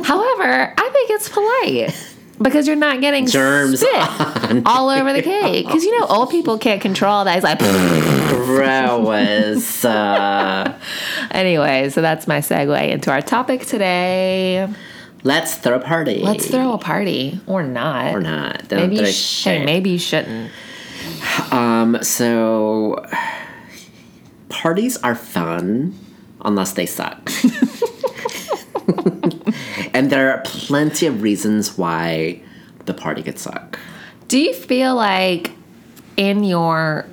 However, 0.06 0.74
I 0.78 0.90
think 0.94 1.10
it's 1.10 1.28
polite 1.30 1.96
because 2.42 2.68
you're 2.68 2.76
not 2.76 3.02
getting 3.02 3.28
Germs 3.28 3.84
all 4.66 4.90
over 4.90 5.14
the 5.14 5.22
cake. 5.22 5.66
Because 5.66 5.84
you 5.84 6.00
know, 6.00 6.08
old 6.08 6.30
people 6.30 6.58
can't 6.58 6.82
control 6.82 7.24
that. 7.26 7.36
It's 7.38 7.44
like, 7.44 7.60
Gross. 8.30 9.86
Uh, 9.86 10.78
anyway. 11.32 11.90
So 11.90 12.02
that's 12.02 12.28
my 12.28 12.40
segue 12.40 12.90
into 12.90 13.12
our 13.12 13.22
topic 13.22 13.66
today. 13.66 14.68
let's 15.24 15.56
throw 15.56 15.78
a 15.78 15.80
party. 15.80 16.20
Let's 16.20 16.48
throw 16.48 16.74
a 16.74 16.78
party 16.78 17.40
or 17.48 17.64
not. 17.64 18.14
or 18.14 18.20
not. 18.22 18.68
Don't 18.68 18.80
Maybe 18.90 18.96
you 18.98 19.06
sh- 19.12 19.44
hey, 19.44 19.66
maybe 19.66 19.92
you 19.92 20.00
shouldn't. 20.00 20.52
Um. 21.52 21.98
So 22.02 23.06
parties 24.50 24.98
are 24.98 25.16
fun 25.16 25.98
unless 26.44 26.74
they 26.74 26.86
suck. 26.86 27.30
and 30.02 30.12
there 30.12 30.32
are 30.32 30.42
plenty 30.44 31.06
of 31.06 31.22
reasons 31.22 31.78
why 31.78 32.42
the 32.86 32.94
party 32.94 33.22
could 33.22 33.38
suck. 33.38 33.78
Do 34.30 34.40
you 34.40 34.52
feel 34.52 34.96
like 34.96 35.52
in 36.18 36.44
your 36.44 37.06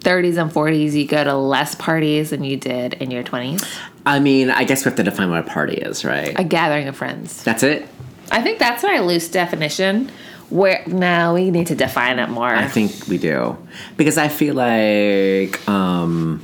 30s 0.00 0.40
and 0.40 0.50
40s 0.50 0.94
you 0.94 1.06
go 1.06 1.22
to 1.22 1.36
less 1.36 1.74
parties 1.74 2.30
than 2.30 2.44
you 2.44 2.56
did 2.56 2.94
in 2.94 3.10
your 3.10 3.22
20s? 3.22 3.62
I 4.06 4.20
mean, 4.20 4.48
I 4.48 4.64
guess 4.64 4.86
we 4.86 4.88
have 4.88 4.96
to 4.96 5.02
define 5.02 5.28
what 5.28 5.40
a 5.40 5.50
party 5.50 5.74
is, 5.74 6.02
right? 6.02 6.32
A 6.40 6.44
gathering 6.44 6.88
of 6.88 6.96
friends. 6.96 7.44
That's 7.44 7.62
it. 7.62 7.86
I 8.30 8.40
think 8.40 8.58
that's 8.58 8.82
my 8.82 9.00
loose 9.00 9.28
definition. 9.28 10.10
Where 10.48 10.82
now 10.86 11.34
we 11.34 11.50
need 11.50 11.66
to 11.66 11.74
define 11.74 12.18
it 12.18 12.30
more. 12.30 12.48
I 12.48 12.68
think 12.68 13.06
we 13.06 13.18
do 13.18 13.58
because 13.98 14.16
I 14.16 14.28
feel 14.28 14.54
like 14.54 15.68
um, 15.68 16.42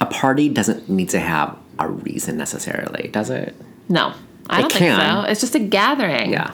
a 0.00 0.06
party 0.06 0.48
doesn't 0.48 0.88
need 0.88 1.10
to 1.10 1.20
have 1.20 1.56
a 1.78 1.88
reason 1.88 2.36
necessarily, 2.36 3.08
does 3.12 3.30
it? 3.30 3.54
no, 3.88 4.12
I 4.50 4.58
It 4.58 4.62
don't 4.62 4.72
think 4.72 5.00
so. 5.00 5.20
It's 5.28 5.40
just 5.40 5.54
a 5.54 5.58
gathering. 5.60 6.32
Yeah. 6.32 6.52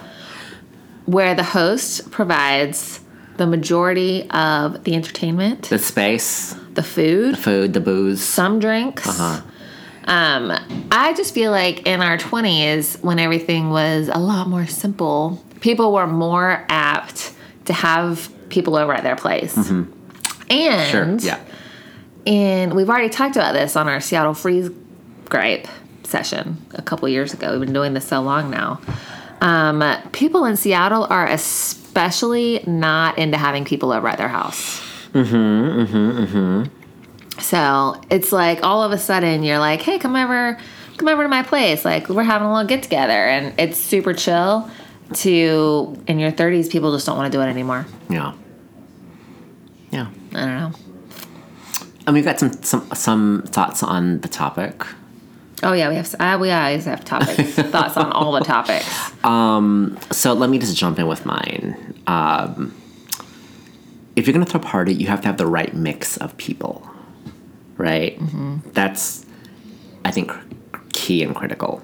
Where 1.07 1.35
the 1.35 1.43
host 1.45 2.11
provides 2.11 3.01
the 3.39 3.47
majority 3.47 4.29
of 4.31 4.85
the 4.85 4.95
entertainment, 4.95 5.69
The 5.71 5.79
space, 5.79 6.55
the 6.75 6.83
food, 6.83 7.39
food, 7.39 7.73
the 7.73 7.81
booze. 7.81 8.21
some 8.21 8.59
drinks. 8.59 9.09
Uh-huh. 9.09 9.43
Um, 10.05 10.53
I 10.91 11.13
just 11.15 11.33
feel 11.35 11.51
like 11.51 11.87
in 11.87 12.01
our 12.03 12.19
20s, 12.19 13.03
when 13.03 13.19
everything 13.19 13.71
was 13.71 14.09
a 14.09 14.19
lot 14.19 14.49
more 14.49 14.67
simple, 14.67 15.43
people 15.61 15.93
were 15.93 16.07
more 16.07 16.65
apt 16.69 17.33
to 17.67 17.73
have 17.73 18.31
people 18.49 18.77
over 18.77 18.93
at 18.93 19.03
their 19.03 19.17
place. 19.17 19.55
Mm-hmm. 19.55 20.51
And 20.51 21.21
Sure. 21.21 21.31
Yeah. 21.31 21.39
and 22.27 22.75
we've 22.75 22.89
already 22.89 23.11
talked 23.11 23.37
about 23.37 23.53
this 23.53 23.77
on 23.77 23.87
our 23.89 24.01
Seattle 24.01 24.35
Freeze 24.35 24.71
gripe 25.29 25.67
session 26.05 26.57
a 26.75 26.83
couple 26.83 27.09
years 27.09 27.35
ago. 27.35 27.53
We've 27.53 27.61
been 27.67 27.75
doing 27.75 27.95
this 27.95 28.07
so 28.07 28.21
long 28.21 28.51
now. 28.51 28.81
Um, 29.41 29.85
people 30.13 30.45
in 30.45 30.57
Seattle 30.57 31.07
are 31.11 31.27
especially 31.27 32.65
not 32.67 33.19
into 33.19 33.37
having 33.37 33.65
people 33.65 33.93
over 33.93 34.09
at 34.09 34.19
their 34.19 34.29
house. 34.29 34.81
Mm-hmm. 35.13 35.37
Mm-hmm. 35.37 36.25
Mm-hmm. 36.25 37.41
So 37.41 38.01
it's 38.11 38.33
like 38.33 38.63
all 38.63 38.83
of 38.83 38.93
a 38.93 38.99
sudden 38.99 39.43
you're 39.43 39.59
like, 39.59 39.81
hey, 39.83 39.99
come 39.99 40.17
over, 40.17 40.59
come 40.97 41.09
over 41.09 41.23
to 41.23 41.29
my 41.29 41.43
place. 41.43 41.85
Like 41.85 42.09
we're 42.09 42.25
having 42.25 42.49
a 42.49 42.53
little 42.53 42.67
get 42.67 42.83
together, 42.83 43.13
and 43.13 43.59
it's 43.59 43.79
super 43.79 44.13
chill. 44.13 44.71
To 45.15 46.03
in 46.07 46.19
your 46.19 46.31
30s, 46.31 46.71
people 46.71 46.93
just 46.93 47.07
don't 47.07 47.17
want 47.17 47.33
to 47.33 47.39
do 47.39 47.41
it 47.41 47.47
anymore. 47.47 47.87
Yeah. 48.11 48.35
Yeah. 49.91 50.09
I 50.35 50.45
don't 50.45 50.55
know. 50.57 50.73
And 52.07 52.15
we've 52.15 52.25
got 52.25 52.39
some 52.39 52.53
some 52.63 52.91
some 52.95 53.45
thoughts 53.47 53.83
on 53.83 54.21
the 54.21 54.29
topic. 54.29 54.85
Oh 55.63 55.73
yeah, 55.73 55.89
we 55.89 55.97
have. 55.97 56.15
Uh, 56.19 56.39
we 56.41 56.51
always 56.51 56.85
have 56.85 57.05
topics, 57.05 57.55
thoughts 57.55 57.97
on 57.97 58.13
all 58.13 58.33
the 58.33 58.41
topics. 58.41 58.87
Um, 59.25 59.99
So 60.13 60.33
let 60.33 60.49
me 60.49 60.59
just 60.59 60.77
jump 60.77 60.99
in 60.99 61.07
with 61.09 61.27
mine. 61.27 61.95
Um, 62.07 62.75
if 64.15 64.27
you're 64.27 64.33
gonna 64.33 64.47
throw 64.47 64.61
a 64.61 64.65
party, 64.65 64.95
you 64.95 65.07
have 65.09 65.21
to 65.23 65.27
have 65.27 65.37
the 65.37 65.47
right 65.47 65.75
mix 65.75 66.17
of 66.19 66.37
people, 66.37 66.89
right? 67.77 68.17
That's, 68.75 69.27
I 70.05 70.11
think, 70.13 70.33
key 70.93 71.23
and 71.23 71.35
critical. 71.35 71.83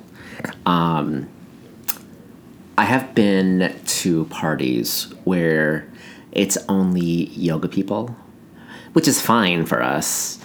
Um, 0.67 1.29
I 2.79 2.85
have 2.85 3.15
been 3.15 3.75
to 3.87 4.25
parties 4.27 5.13
where 5.25 5.89
it's 6.33 6.57
only 6.69 7.27
yoga 7.31 7.69
people, 7.69 8.15
which 8.95 9.07
is 9.09 9.21
fine 9.21 9.67
for 9.67 9.83
us, 9.83 10.39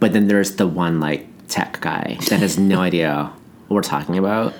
but 0.00 0.12
then 0.12 0.28
there's 0.28 0.56
the 0.56 0.66
one 0.66 1.00
like 1.00 1.26
tech 1.52 1.80
guy 1.80 2.16
that 2.30 2.40
has 2.40 2.58
no 2.58 2.80
idea 2.88 3.32
what 3.68 3.76
we're 3.76 3.82
talking 3.82 4.18
about 4.18 4.54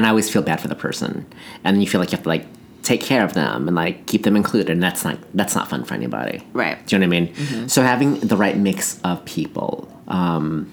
and 0.00 0.06
I 0.06 0.08
always 0.08 0.30
feel 0.30 0.40
bad 0.40 0.60
for 0.60 0.68
the 0.68 0.74
person. 0.74 1.26
And 1.62 1.76
then 1.76 1.82
you 1.82 1.86
feel 1.86 2.00
like 2.00 2.10
you 2.10 2.16
have 2.16 2.22
to 2.22 2.28
like 2.30 2.46
take 2.82 3.02
care 3.02 3.22
of 3.22 3.34
them 3.34 3.68
and 3.68 3.76
like 3.76 4.06
keep 4.06 4.22
them 4.22 4.34
included, 4.34 4.70
and 4.70 4.82
that's 4.82 5.04
not 5.04 5.18
that's 5.34 5.54
not 5.54 5.68
fun 5.68 5.84
for 5.84 5.92
anybody. 5.92 6.42
Right. 6.54 6.84
Do 6.86 6.96
you 6.96 7.00
know 7.00 7.06
what 7.06 7.16
I 7.16 7.20
mean? 7.20 7.68
So 7.68 7.82
having 7.82 8.18
the 8.20 8.36
right 8.36 8.56
mix 8.56 8.98
of 9.02 9.22
people. 9.26 9.92
Um, 10.08 10.72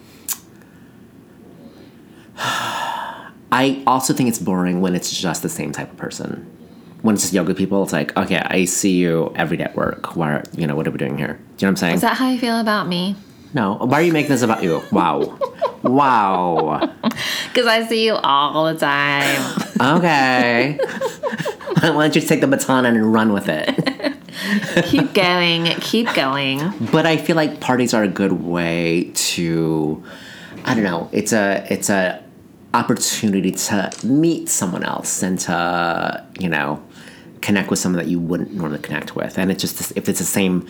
I 3.51 3.83
also 3.85 4.13
think 4.13 4.29
it's 4.29 4.39
boring 4.39 4.79
when 4.81 4.95
it's 4.95 5.11
just 5.19 5.41
the 5.41 5.49
same 5.49 5.73
type 5.73 5.91
of 5.91 5.97
person. 5.97 6.45
When 7.01 7.15
it's 7.15 7.23
just 7.23 7.33
yoga 7.33 7.53
people, 7.53 7.83
it's 7.83 7.93
like, 7.93 8.15
okay, 8.17 8.37
I 8.37 8.63
see 8.65 8.97
you 8.97 9.33
every 9.35 9.57
day 9.57 9.65
at 9.65 9.75
work. 9.75 10.15
Why, 10.15 10.31
are, 10.31 10.43
you 10.55 10.67
know, 10.67 10.75
what 10.75 10.87
are 10.87 10.91
we 10.91 10.97
doing 10.97 11.17
here? 11.17 11.27
Do 11.27 11.33
you 11.33 11.37
know 11.37 11.47
what 11.57 11.67
I'm 11.67 11.75
saying? 11.75 11.95
Is 11.95 12.01
that 12.01 12.17
how 12.17 12.29
you 12.29 12.39
feel 12.39 12.59
about 12.59 12.87
me? 12.87 13.15
No. 13.53 13.75
Why 13.75 13.99
are 13.99 14.03
you 14.03 14.13
making 14.13 14.29
this 14.31 14.41
about 14.41 14.63
you? 14.63 14.81
Wow. 14.91 15.37
wow. 15.83 16.91
Because 17.01 17.67
I 17.67 17.85
see 17.87 18.05
you 18.05 18.15
all 18.15 18.65
the 18.65 18.79
time. 18.79 19.61
Okay. 19.79 20.79
Why 21.81 21.91
don't 21.91 22.15
you 22.15 22.21
take 22.21 22.41
the 22.41 22.47
baton 22.47 22.85
and 22.85 23.13
run 23.13 23.33
with 23.33 23.47
it? 23.47 23.67
keep 24.85 25.13
going. 25.13 25.65
Keep 25.81 26.13
going. 26.13 26.73
But 26.91 27.05
I 27.05 27.17
feel 27.17 27.35
like 27.35 27.59
parties 27.59 27.93
are 27.93 28.03
a 28.03 28.07
good 28.07 28.43
way 28.43 29.11
to, 29.13 30.03
I 30.65 30.73
don't 30.73 30.83
know, 30.83 31.09
it's 31.11 31.33
a 31.33 31.65
it's 31.69 31.89
a 31.89 32.23
opportunity 32.73 33.51
to 33.51 33.91
meet 34.03 34.49
someone 34.49 34.83
else 34.83 35.23
and 35.23 35.39
to 35.39 36.25
you 36.39 36.49
know 36.49 36.83
connect 37.41 37.69
with 37.69 37.79
someone 37.79 38.03
that 38.03 38.09
you 38.09 38.19
wouldn't 38.19 38.53
normally 38.53 38.79
connect 38.79 39.15
with. 39.15 39.37
And 39.37 39.51
it's 39.51 39.61
just 39.61 39.95
if 39.95 40.09
it's 40.09 40.19
the 40.19 40.25
same 40.25 40.67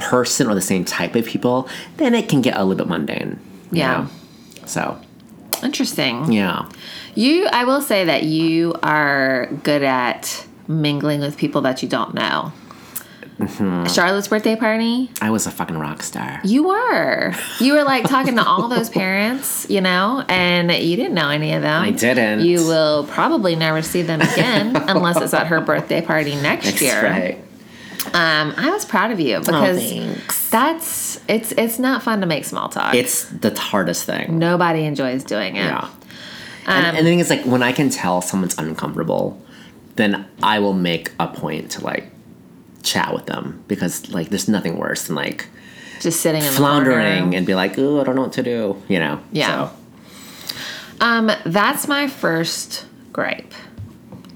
person 0.00 0.48
or 0.48 0.54
the 0.54 0.60
same 0.60 0.84
type 0.84 1.14
of 1.14 1.24
people, 1.24 1.68
then 1.98 2.14
it 2.14 2.28
can 2.28 2.40
get 2.40 2.56
a 2.56 2.64
little 2.64 2.84
bit 2.84 2.88
mundane. 2.88 3.38
Yeah. 3.70 4.02
know? 4.02 4.66
So 4.66 5.00
Interesting. 5.62 6.32
yeah. 6.32 6.68
You, 7.14 7.46
I 7.52 7.64
will 7.64 7.82
say 7.82 8.04
that 8.04 8.22
you 8.24 8.74
are 8.82 9.46
good 9.62 9.82
at 9.82 10.46
mingling 10.68 11.20
with 11.20 11.36
people 11.36 11.60
that 11.62 11.82
you 11.82 11.88
don't 11.88 12.14
know. 12.14 12.52
Mm-hmm. 13.38 13.86
Charlotte's 13.86 14.28
birthday 14.28 14.54
party, 14.54 15.10
I 15.22 15.30
was 15.30 15.46
a 15.46 15.50
fucking 15.50 15.78
rock 15.78 16.02
star. 16.02 16.40
you 16.44 16.64
were. 16.68 17.32
You 17.58 17.72
were 17.72 17.84
like 17.84 18.04
talking 18.06 18.36
to 18.36 18.44
all 18.44 18.68
those 18.68 18.90
parents, 18.90 19.66
you 19.70 19.80
know, 19.80 20.22
and 20.28 20.70
you 20.70 20.94
didn't 20.96 21.14
know 21.14 21.30
any 21.30 21.54
of 21.54 21.62
them. 21.62 21.82
I 21.82 21.90
didn't. 21.90 22.40
You 22.40 22.58
will 22.66 23.04
probably 23.06 23.56
never 23.56 23.80
see 23.80 24.02
them 24.02 24.20
again 24.20 24.76
unless 24.76 25.16
it's 25.22 25.32
at 25.32 25.46
her 25.46 25.60
birthday 25.62 26.02
party 26.02 26.34
next 26.36 26.82
year. 26.82 26.92
That's 26.92 27.02
year. 27.02 27.02
right. 27.02 27.44
Um, 28.06 28.54
I 28.56 28.70
was 28.70 28.84
proud 28.84 29.10
of 29.10 29.20
you 29.20 29.38
because 29.40 29.78
thanks. 29.78 30.50
that's 30.50 31.20
it's 31.28 31.52
it's 31.52 31.78
not 31.78 32.02
fun 32.02 32.20
to 32.20 32.26
make 32.26 32.44
small 32.44 32.68
talk. 32.68 32.94
It's 32.94 33.24
the 33.24 33.54
hardest 33.58 34.04
thing. 34.04 34.38
Nobody 34.38 34.84
enjoys 34.84 35.24
doing 35.24 35.56
it. 35.56 35.64
Yeah. 35.64 35.88
and, 36.66 36.86
and 36.86 36.98
the 36.98 37.10
thing 37.10 37.18
is, 37.20 37.30
like, 37.30 37.44
when 37.44 37.62
I 37.62 37.72
can 37.72 37.90
tell 37.90 38.20
someone's 38.22 38.58
uncomfortable, 38.58 39.40
then 39.96 40.26
I 40.42 40.58
will 40.60 40.72
make 40.72 41.12
a 41.18 41.28
point 41.28 41.72
to 41.72 41.84
like 41.84 42.10
chat 42.82 43.12
with 43.12 43.26
them 43.26 43.62
because 43.68 44.10
like 44.10 44.30
there's 44.30 44.48
nothing 44.48 44.78
worse 44.78 45.06
than 45.06 45.16
like 45.16 45.46
Just 46.00 46.20
sitting 46.20 46.42
in 46.42 46.50
floundering 46.52 47.34
and 47.34 47.46
be 47.46 47.54
like, 47.54 47.76
"Ooh, 47.78 48.00
I 48.00 48.04
don't 48.04 48.14
know 48.14 48.22
what 48.22 48.32
to 48.34 48.42
do," 48.42 48.82
you 48.88 48.98
know. 48.98 49.20
Yeah. 49.32 49.68
So, 49.68 50.56
Um, 51.00 51.30
that's 51.44 51.88
my 51.88 52.08
first 52.08 52.86
gripe. 53.12 53.52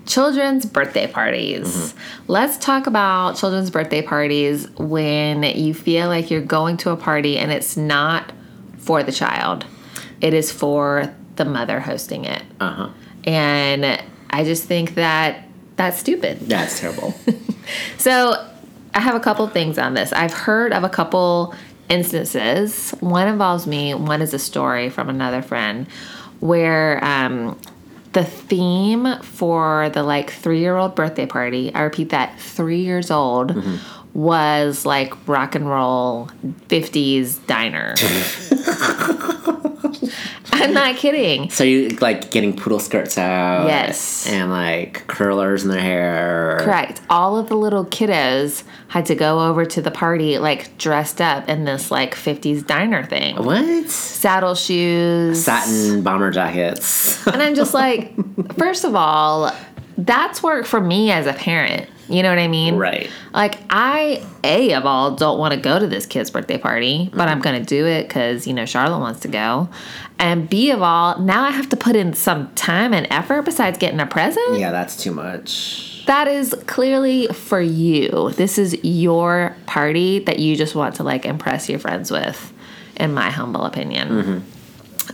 Children's 0.06 0.66
birthday 0.66 1.06
parties. 1.06 1.92
Mm-hmm. 1.92 2.32
Let's 2.32 2.58
talk 2.58 2.86
about 2.86 3.36
children's 3.36 3.70
birthday 3.70 4.02
parties 4.02 4.68
when 4.72 5.42
you 5.42 5.74
feel 5.74 6.08
like 6.08 6.30
you're 6.30 6.40
going 6.42 6.76
to 6.78 6.90
a 6.90 6.96
party 6.96 7.38
and 7.38 7.50
it's 7.50 7.76
not 7.76 8.32
for 8.78 9.02
the 9.02 9.12
child. 9.12 9.64
It 10.20 10.34
is 10.34 10.52
for 10.52 11.14
the 11.36 11.44
mother 11.44 11.80
hosting 11.80 12.24
it. 12.24 12.42
uh 12.60 12.70
huh. 12.72 12.90
And 13.24 14.02
I 14.30 14.44
just 14.44 14.64
think 14.64 14.94
that 14.96 15.48
that's 15.76 15.98
stupid. 15.98 16.40
That's 16.40 16.80
terrible. 16.80 17.14
So 17.96 18.46
I 18.94 19.00
have 19.00 19.14
a 19.14 19.20
couple 19.20 19.46
things 19.48 19.78
on 19.78 19.94
this. 19.94 20.12
I've 20.12 20.34
heard 20.34 20.72
of 20.72 20.84
a 20.84 20.88
couple 20.88 21.54
instances. 21.88 22.90
One 23.00 23.26
involves 23.28 23.66
me, 23.66 23.94
one 23.94 24.22
is 24.22 24.34
a 24.34 24.38
story 24.38 24.90
from 24.90 25.08
another 25.08 25.42
friend 25.42 25.86
where 26.40 27.02
um, 27.02 27.58
the 28.14 28.24
theme 28.24 29.20
for 29.22 29.90
the 29.90 30.02
like 30.02 30.30
three 30.30 30.60
year 30.60 30.76
old 30.76 30.94
birthday 30.94 31.26
party, 31.26 31.74
I 31.74 31.82
repeat 31.82 32.10
that, 32.10 32.38
three 32.40 32.80
years 32.80 33.10
old, 33.10 33.52
mm-hmm. 33.52 34.18
was 34.18 34.86
like 34.86 35.28
rock 35.28 35.54
and 35.54 35.68
roll 35.68 36.30
50s 36.68 37.46
diner. 37.46 37.94
I'm 40.64 40.74
not 40.74 40.96
kidding. 40.96 41.50
so 41.50 41.64
you 41.64 41.90
like 42.00 42.30
getting 42.30 42.56
poodle 42.56 42.78
skirts 42.80 43.18
out? 43.18 43.66
Yes. 43.66 44.26
And 44.26 44.50
like 44.50 45.06
curlers 45.06 45.64
in 45.64 45.70
their 45.70 45.80
hair. 45.80 46.58
Correct. 46.60 47.00
All 47.10 47.36
of 47.38 47.48
the 47.48 47.56
little 47.56 47.84
kiddos 47.84 48.64
had 48.88 49.06
to 49.06 49.14
go 49.14 49.40
over 49.48 49.64
to 49.64 49.82
the 49.82 49.90
party 49.90 50.38
like 50.38 50.76
dressed 50.78 51.20
up 51.20 51.48
in 51.48 51.64
this 51.64 51.90
like 51.90 52.14
50s 52.14 52.66
diner 52.66 53.04
thing. 53.04 53.36
What? 53.36 53.88
Saddle 53.90 54.54
shoes. 54.54 55.44
Satin 55.44 56.02
bomber 56.02 56.30
jackets. 56.30 57.26
And 57.26 57.42
I'm 57.42 57.54
just 57.54 57.74
like, 57.74 58.12
first 58.58 58.84
of 58.84 58.94
all, 58.94 59.54
that's 59.98 60.42
work 60.42 60.66
for 60.66 60.80
me 60.80 61.10
as 61.10 61.26
a 61.26 61.32
parent. 61.32 61.88
You 62.08 62.22
know 62.22 62.28
what 62.28 62.38
I 62.38 62.48
mean? 62.48 62.76
Right. 62.76 63.08
Like, 63.32 63.58
I, 63.70 64.22
A, 64.42 64.74
of 64.74 64.84
all, 64.86 65.16
don't 65.16 65.38
want 65.38 65.54
to 65.54 65.60
go 65.60 65.78
to 65.78 65.86
this 65.86 66.04
kid's 66.06 66.30
birthday 66.30 66.58
party, 66.58 67.10
but 67.12 67.20
Mm-hmm. 67.20 67.28
I'm 67.28 67.40
going 67.40 67.60
to 67.60 67.66
do 67.66 67.86
it 67.86 68.08
because, 68.08 68.46
you 68.46 68.52
know, 68.54 68.66
Charlotte 68.66 68.98
wants 69.00 69.20
to 69.20 69.28
go. 69.28 69.68
And 70.18 70.48
B, 70.48 70.70
of 70.70 70.82
all, 70.82 71.18
now 71.18 71.42
I 71.44 71.50
have 71.50 71.68
to 71.70 71.76
put 71.76 71.96
in 71.96 72.12
some 72.14 72.52
time 72.54 72.92
and 72.92 73.06
effort 73.10 73.42
besides 73.42 73.78
getting 73.78 74.00
a 74.00 74.06
present. 74.06 74.58
yeah, 74.58 74.70
that's 74.70 75.02
too 75.02 75.12
much. 75.12 76.04
That 76.06 76.28
is 76.28 76.54
clearly 76.66 77.28
for 77.28 77.60
you. 77.60 78.30
This 78.36 78.58
is 78.58 78.76
your 78.84 79.56
party 79.66 80.18
that 80.20 80.38
you 80.38 80.54
just 80.56 80.74
want 80.74 80.96
to 80.96 81.02
like 81.02 81.24
impress 81.24 81.68
your 81.70 81.78
friends 81.78 82.10
with, 82.10 82.52
in 82.96 83.14
my 83.14 83.30
humble 83.30 83.64
opinion. 83.64 84.42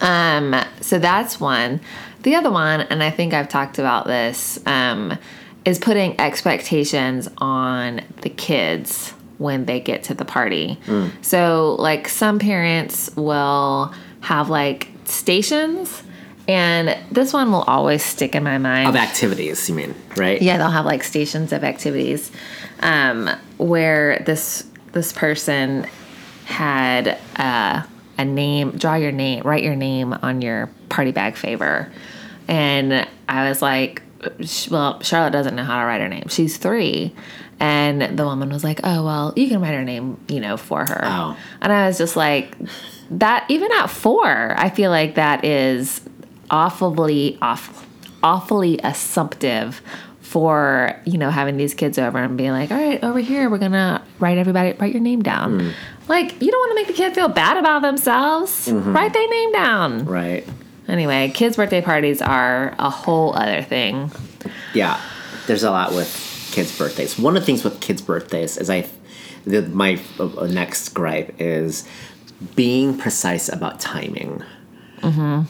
Hmm. 0.00 0.04
Um, 0.04 0.64
so 0.80 0.98
that's 0.98 1.38
one. 1.40 1.80
The 2.22 2.34
other 2.34 2.50
one, 2.50 2.80
and 2.82 3.02
I 3.02 3.10
think 3.10 3.32
I've 3.32 3.48
talked 3.48 3.78
about 3.78 4.06
this, 4.06 4.58
um, 4.66 5.16
is 5.64 5.78
putting 5.78 6.18
expectations 6.20 7.28
on 7.38 8.00
the 8.22 8.30
kids 8.30 9.12
when 9.38 9.64
they 9.66 9.80
get 9.80 10.02
to 10.04 10.14
the 10.14 10.24
party. 10.24 10.78
So, 11.22 11.76
like, 11.78 12.08
some 12.08 12.38
parents 12.38 13.10
will 13.16 13.94
have 14.20 14.50
like 14.50 14.88
stations, 15.04 16.02
and 16.46 16.96
this 17.10 17.32
one 17.32 17.50
will 17.52 17.62
always 17.62 18.04
stick 18.04 18.34
in 18.34 18.42
my 18.42 18.58
mind. 18.58 18.88
Of 18.88 18.96
activities, 18.96 19.68
you 19.68 19.74
mean, 19.74 19.94
right? 20.16 20.40
Yeah, 20.40 20.58
they'll 20.58 20.68
have 20.70 20.84
like 20.84 21.02
stations 21.04 21.52
of 21.52 21.64
activities 21.64 22.30
um, 22.80 23.30
where 23.56 24.18
this 24.26 24.66
this 24.92 25.12
person 25.12 25.86
had 26.44 27.18
uh, 27.36 27.82
a 28.18 28.24
name. 28.24 28.72
Draw 28.72 28.96
your 28.96 29.12
name, 29.12 29.42
write 29.44 29.62
your 29.62 29.76
name 29.76 30.12
on 30.12 30.42
your 30.42 30.68
party 30.90 31.12
bag 31.12 31.36
favor, 31.36 31.90
and 32.48 33.06
I 33.28 33.48
was 33.48 33.62
like, 33.62 34.02
well, 34.70 35.00
Charlotte 35.02 35.32
doesn't 35.32 35.54
know 35.54 35.64
how 35.64 35.80
to 35.80 35.86
write 35.86 36.00
her 36.00 36.08
name. 36.08 36.28
She's 36.28 36.56
three. 36.56 37.14
And 37.58 38.18
the 38.18 38.24
woman 38.24 38.48
was 38.48 38.64
like, 38.64 38.80
oh, 38.84 39.04
well, 39.04 39.34
you 39.36 39.48
can 39.48 39.60
write 39.60 39.74
her 39.74 39.84
name, 39.84 40.18
you 40.28 40.40
know, 40.40 40.56
for 40.56 40.84
her. 40.84 41.00
Oh. 41.04 41.36
And 41.60 41.72
I 41.72 41.86
was 41.86 41.98
just 41.98 42.16
like, 42.16 42.54
that, 43.10 43.44
even 43.50 43.70
at 43.72 43.88
four, 43.88 44.54
I 44.56 44.70
feel 44.70 44.90
like 44.90 45.16
that 45.16 45.44
is 45.44 46.00
awfully, 46.50 47.36
off, 47.42 47.86
awfully 48.22 48.80
assumptive 48.82 49.82
for, 50.20 50.98
you 51.04 51.18
know, 51.18 51.28
having 51.28 51.56
these 51.56 51.74
kids 51.74 51.98
over 51.98 52.16
and 52.18 52.38
being 52.38 52.52
like, 52.52 52.70
all 52.70 52.78
right, 52.78 53.02
over 53.02 53.18
here, 53.18 53.50
we're 53.50 53.58
going 53.58 53.72
to 53.72 54.00
write 54.20 54.38
everybody, 54.38 54.72
write 54.78 54.92
your 54.92 55.02
name 55.02 55.22
down. 55.22 55.60
Hmm. 55.60 55.70
Like, 56.08 56.40
you 56.40 56.50
don't 56.50 56.60
want 56.60 56.70
to 56.70 56.74
make 56.76 56.86
the 56.86 56.92
kid 56.94 57.14
feel 57.14 57.28
bad 57.28 57.56
about 57.56 57.82
themselves. 57.82 58.68
Mm-hmm. 58.68 58.94
Write 58.94 59.12
their 59.12 59.28
name 59.28 59.52
down. 59.52 60.04
Right. 60.06 60.46
Anyway, 60.90 61.30
kids' 61.32 61.56
birthday 61.56 61.80
parties 61.80 62.20
are 62.20 62.74
a 62.78 62.90
whole 62.90 63.34
other 63.36 63.62
thing. 63.62 64.10
Yeah, 64.74 65.00
there's 65.46 65.62
a 65.62 65.70
lot 65.70 65.92
with 65.94 66.08
kids' 66.52 66.76
birthdays. 66.76 67.18
One 67.18 67.36
of 67.36 67.42
the 67.42 67.46
things 67.46 67.62
with 67.64 67.80
kids' 67.80 68.02
birthdays 68.02 68.56
is 68.56 68.68
I, 68.68 68.86
the, 69.44 69.62
my 69.62 70.00
uh, 70.18 70.46
next 70.50 70.88
gripe 70.90 71.34
is 71.38 71.86
being 72.56 72.98
precise 72.98 73.48
about 73.48 73.78
timing, 73.80 74.42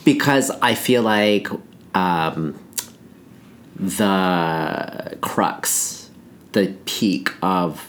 because 0.05 0.51
I 0.63 0.75
feel 0.75 1.03
like 1.03 1.49
um, 1.95 2.59
the 3.77 5.17
crux, 5.21 6.11
the 6.53 6.75
peak 6.85 7.31
of 7.43 7.87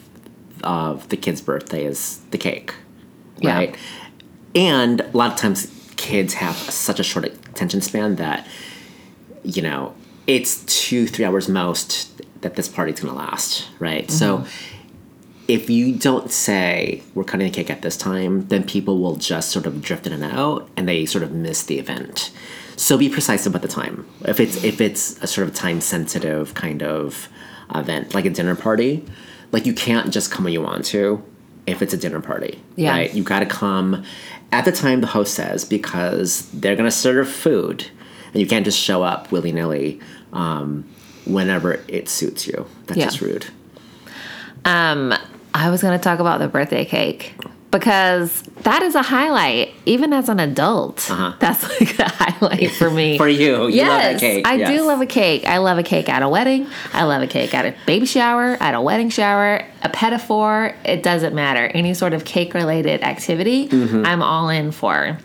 of 0.64 1.10
the 1.10 1.18
kid's 1.18 1.42
birthday 1.42 1.86
is 1.86 2.20
the 2.30 2.38
cake, 2.38 2.76
Yeah. 3.40 3.56
right? 3.56 3.76
And 4.54 5.02
a 5.02 5.10
lot 5.18 5.32
of 5.32 5.38
times 5.38 5.66
kids 6.02 6.34
have 6.34 6.56
such 6.56 7.00
a 7.00 7.04
short 7.04 7.26
attention 7.26 7.80
span 7.80 8.16
that 8.16 8.48
you 9.44 9.62
know, 9.62 9.94
it's 10.28 10.64
two, 10.66 11.08
three 11.08 11.26
hours 11.26 11.48
most 11.48 12.22
that 12.42 12.56
this 12.56 12.68
party's 12.68 13.00
gonna 13.00 13.18
last, 13.18 13.68
right? 13.80 14.10
So 14.10 14.40
mm-hmm. 14.40 15.46
if 15.48 15.70
you 15.70 15.96
don't 15.96 16.32
say 16.32 17.04
we're 17.14 17.24
cutting 17.24 17.48
the 17.48 17.54
cake 17.54 17.70
at 17.70 17.82
this 17.82 17.98
time, 17.98 18.48
then 18.48 18.64
people 18.64 19.00
will 19.00 19.16
just 19.16 19.52
sort 19.52 19.66
of 19.66 19.82
drift 19.82 20.08
in 20.08 20.14
and 20.14 20.24
out 20.24 20.70
and 20.76 20.88
they 20.88 21.06
sort 21.06 21.24
of 21.24 21.32
miss 21.32 21.64
the 21.64 21.80
event. 21.80 22.32
So 22.78 22.98
be 22.98 23.10
precise 23.10 23.46
about 23.46 23.62
the 23.62 23.68
time. 23.68 24.08
If 24.26 24.40
it's 24.40 24.64
if 24.64 24.82
it's 24.82 25.22
a 25.22 25.28
sort 25.28 25.48
of 25.48 25.54
time 25.54 25.82
sensitive 25.82 26.54
kind 26.56 26.82
of 26.82 27.30
event, 27.74 28.16
like 28.16 28.26
a 28.26 28.32
dinner 28.32 28.56
party, 28.56 29.06
like 29.52 29.66
you 29.66 29.74
can't 29.74 30.12
just 30.12 30.32
come 30.32 30.46
when 30.46 30.54
you 30.54 30.62
want 30.62 30.86
to 30.86 31.24
if 31.68 31.82
it's 31.84 31.94
a 31.94 31.98
dinner 31.98 32.22
party. 32.22 32.60
Yeah. 32.76 32.92
Right? 32.92 33.14
You 33.14 33.24
gotta 33.24 33.46
come 33.46 34.04
at 34.52 34.66
the 34.66 34.72
time 34.72 35.02
the 35.02 35.08
host 35.08 35.34
says 35.34 35.64
because 35.66 36.50
they're 36.52 36.76
gonna 36.76 36.92
serve 36.92 37.30
food 37.30 37.88
and 38.34 38.42
you 38.42 38.48
can't 38.48 38.66
just 38.66 38.80
show 38.80 39.04
up 39.04 39.32
willy 39.32 39.52
nilly 39.52 40.00
um, 40.34 40.86
whenever 41.26 41.84
it 41.88 42.08
suits 42.10 42.48
you. 42.48 42.66
That's 42.88 42.98
Yeah. 42.98 43.06
just 43.06 43.22
rude. 43.22 43.48
Um, 44.66 45.14
I 45.54 45.70
was 45.70 45.82
going 45.82 45.98
to 45.98 46.04
talk 46.04 46.20
about 46.20 46.40
the 46.40 46.48
birthday 46.48 46.86
cake 46.86 47.34
because 47.72 48.42
that 48.64 48.84
is 48.84 48.96
a 48.96 49.02
highlight, 49.02 49.74
even 49.86 50.12
as 50.12 50.28
an 50.28 50.40
adult. 50.40 51.10
Uh-huh. 51.10 51.34
That's 51.40 51.64
like 51.80 51.98
a 52.00 52.10
highlight 52.10 52.72
for 52.72 52.90
me. 52.90 53.18
For 53.22 53.28
you, 53.28 53.68
you 53.68 53.76
yes, 53.76 53.88
love 53.88 54.02
that 54.02 54.20
cake. 54.20 54.48
I 54.48 54.56
yes. 54.56 54.70
do 54.70 54.86
love 54.86 55.02
a 55.02 55.06
cake. 55.06 55.46
I 55.46 55.58
love 55.58 55.78
a 55.78 55.84
cake 55.84 56.10
at 56.10 56.22
a 56.22 56.28
wedding. 56.30 56.68
I 56.94 57.04
love 57.04 57.22
a 57.24 57.28
cake 57.28 57.54
at 57.54 57.66
a 57.66 57.74
baby 57.86 58.06
shower, 58.06 58.58
at 58.60 58.74
a 58.74 58.82
wedding 58.82 59.10
shower, 59.10 59.66
a 59.84 59.90
pedophore. 59.90 60.76
It 60.84 61.02
doesn't 61.02 61.34
matter. 61.34 61.66
Any 61.68 61.94
sort 61.94 62.14
of 62.14 62.26
cake 62.26 62.54
related 62.54 63.02
activity, 63.04 63.70
Mm-hmm. 63.70 64.06
I'm 64.06 64.22
all 64.22 64.50
in 64.50 64.72
for. 64.72 65.18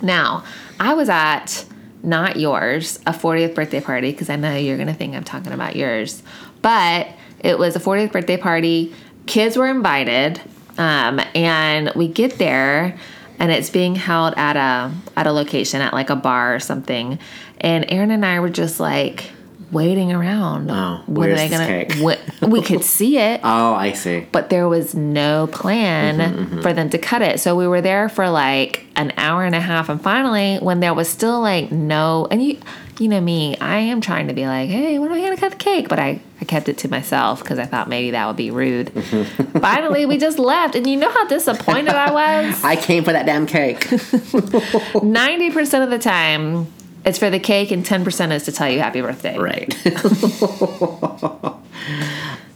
Now, 0.00 0.44
I 0.80 0.94
was 0.94 1.08
at 1.08 1.64
not 2.02 2.36
yours, 2.36 2.98
a 3.06 3.12
40th 3.12 3.54
birthday 3.54 3.80
party, 3.80 4.12
because 4.12 4.30
I 4.30 4.36
know 4.36 4.54
you're 4.56 4.76
going 4.76 4.88
to 4.88 4.94
think 4.94 5.14
I'm 5.14 5.24
talking 5.24 5.52
about 5.52 5.76
yours, 5.76 6.22
but 6.62 7.08
it 7.40 7.58
was 7.58 7.76
a 7.76 7.80
40th 7.80 8.12
birthday 8.12 8.36
party. 8.36 8.94
Kids 9.26 9.56
were 9.56 9.68
invited, 9.68 10.40
um, 10.78 11.20
and 11.34 11.90
we 11.94 12.08
get 12.08 12.38
there, 12.38 12.96
and 13.38 13.50
it's 13.52 13.70
being 13.70 13.94
held 13.94 14.34
at 14.36 14.56
a 14.56 14.92
at 15.16 15.26
a 15.26 15.32
location 15.32 15.80
at 15.80 15.92
like 15.92 16.10
a 16.10 16.16
bar 16.16 16.54
or 16.54 16.60
something. 16.60 17.18
And 17.60 17.84
Aaron 17.90 18.10
and 18.10 18.24
I 18.24 18.40
were 18.40 18.50
just 18.50 18.78
like 18.80 19.30
waiting 19.72 20.12
around. 20.12 20.70
Oh, 20.70 21.02
When 21.06 21.28
are 21.30 21.34
where's 21.34 21.38
they 21.40 21.48
gonna- 21.48 21.66
cake? 21.66 21.92
wh- 21.94 22.42
we 22.48 22.62
could 22.62 22.84
see 22.96 23.18
it 23.18 23.40
Oh, 23.42 23.74
I 23.74 23.92
see. 23.92 24.24
but 24.30 24.48
there 24.48 24.68
was 24.68 24.94
no 24.94 25.48
plan 25.48 26.18
Mm-hmm, 26.18 26.60
for 26.60 26.72
them 26.72 26.88
to 26.90 26.98
cut 26.98 27.20
it. 27.22 27.40
So 27.40 27.56
we 27.56 27.66
were 27.66 27.80
there 27.80 28.08
for 28.08 28.28
like 28.30 28.86
an 28.94 29.12
hour 29.16 29.44
and 29.44 29.54
a 29.56 29.60
half, 29.60 29.88
and 29.88 30.00
finally, 30.00 30.58
when 30.58 30.78
there 30.80 30.94
was 30.94 31.08
still 31.08 31.40
like 31.40 31.72
no, 31.72 32.28
and 32.30 32.42
you, 32.42 32.58
you 32.98 33.08
know 33.08 33.20
me, 33.20 33.56
I 33.58 33.78
am 33.78 34.00
trying 34.00 34.28
to 34.28 34.34
be 34.34 34.46
like, 34.46 34.70
hey, 34.70 34.98
when 34.98 35.10
are 35.10 35.14
we 35.14 35.22
gonna 35.22 35.36
cut 35.36 35.52
the 35.52 35.58
cake? 35.58 35.88
But 35.88 35.98
I, 35.98 36.20
I 36.40 36.44
kept 36.44 36.68
it 36.68 36.78
to 36.78 36.88
myself 36.88 37.42
because 37.42 37.58
I 37.58 37.66
thought 37.66 37.88
maybe 37.88 38.12
that 38.12 38.26
would 38.26 38.36
be 38.36 38.50
rude. 38.50 38.90
finally, 39.60 40.06
we 40.06 40.18
just 40.18 40.38
left, 40.38 40.74
and 40.74 40.86
you 40.86 40.96
know 40.96 41.10
how 41.10 41.26
disappointed 41.26 41.94
I 41.94 42.12
was. 42.12 42.64
I 42.64 42.76
came 42.76 43.04
for 43.04 43.12
that 43.12 43.26
damn 43.26 43.46
cake. 43.46 43.86
Ninety 45.02 45.50
percent 45.50 45.84
of 45.84 45.90
the 45.90 45.98
time. 45.98 46.72
It's 47.04 47.18
for 47.18 47.30
the 47.30 47.38
cake, 47.38 47.70
and 47.70 47.84
ten 47.84 48.04
percent 48.04 48.32
is 48.32 48.44
to 48.44 48.52
tell 48.52 48.70
you 48.70 48.78
happy 48.80 49.00
birthday. 49.00 49.38
right. 49.38 49.68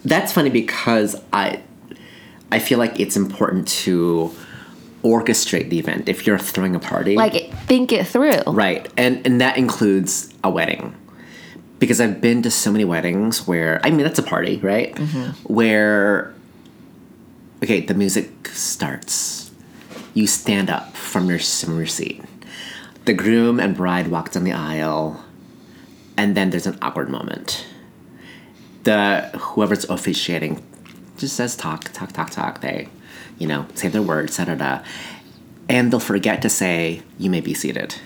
That's 0.05 0.33
funny 0.33 0.50
because 0.50 1.16
I 1.33 1.61
I 2.50 2.59
feel 2.59 2.79
like 2.79 2.98
it's 2.98 3.16
important 3.16 3.68
to 3.68 4.35
orchestrate 5.02 5.70
the 5.70 5.78
event 5.78 6.08
if 6.08 6.26
you're 6.26 6.38
throwing 6.38 6.74
a 6.74 6.80
party. 6.80 7.16
Like 7.16 7.52
think 7.66 7.92
it 7.92 8.06
through. 8.06 8.42
Right. 8.46 8.88
And 8.96 9.24
and 9.26 9.40
that 9.40 9.56
includes 9.56 10.32
a 10.44 10.50
wedding. 10.50 10.94
Because 11.78 12.00
I've 12.00 12.20
been 12.20 12.42
to 12.42 12.50
so 12.50 12.70
many 12.70 12.84
weddings 12.84 13.46
where 13.46 13.80
I 13.84 13.90
mean 13.90 14.02
that's 14.02 14.18
a 14.18 14.22
party, 14.22 14.58
right? 14.58 14.94
Mm-hmm. 14.94 15.52
Where 15.52 16.34
okay, 17.62 17.80
the 17.80 17.94
music 17.94 18.48
starts. 18.48 19.50
You 20.14 20.26
stand 20.26 20.70
up 20.70 20.94
from 20.96 21.28
your 21.28 21.38
from 21.38 21.78
your 21.78 21.86
seat. 21.86 22.22
The 23.06 23.14
groom 23.14 23.58
and 23.58 23.76
bride 23.76 24.08
walk 24.08 24.32
down 24.32 24.44
the 24.44 24.52
aisle, 24.52 25.24
and 26.16 26.36
then 26.36 26.50
there's 26.50 26.66
an 26.66 26.78
awkward 26.82 27.08
moment. 27.08 27.66
The 28.82 29.30
whoever's 29.38 29.84
officiating 29.88 30.62
just 31.16 31.36
says 31.36 31.56
talk, 31.56 31.84
talk, 31.92 32.12
talk, 32.12 32.30
talk. 32.30 32.60
They, 32.60 32.88
you 33.40 33.48
know, 33.48 33.66
say 33.74 33.88
their 33.88 34.03
words, 34.03 34.37
da 34.37 34.44
da 34.44 34.55
da, 34.55 34.83
and 35.68 35.92
they'll 35.92 35.98
forget 35.98 36.42
to 36.42 36.48
say 36.48 37.03
you 37.18 37.29
may 37.29 37.40
be 37.40 37.55
seated. 37.55 37.96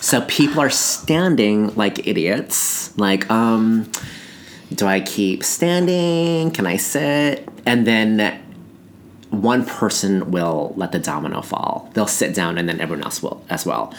So 0.00 0.20
people 0.22 0.60
are 0.60 0.70
standing 0.70 1.74
like 1.74 2.06
idiots, 2.06 2.96
like, 2.96 3.28
um, 3.30 3.90
do 4.72 4.86
I 4.86 5.00
keep 5.00 5.42
standing? 5.42 6.50
Can 6.52 6.66
I 6.66 6.76
sit? 6.76 7.48
And 7.64 7.86
then 7.86 8.40
one 9.30 9.64
person 9.64 10.30
will 10.30 10.74
let 10.76 10.92
the 10.92 10.98
domino 10.98 11.40
fall. 11.40 11.90
They'll 11.94 12.06
sit 12.06 12.34
down 12.34 12.58
and 12.58 12.68
then 12.68 12.80
everyone 12.80 13.04
else 13.04 13.22
will 13.22 13.44
as 13.48 13.64
well. 13.66 13.94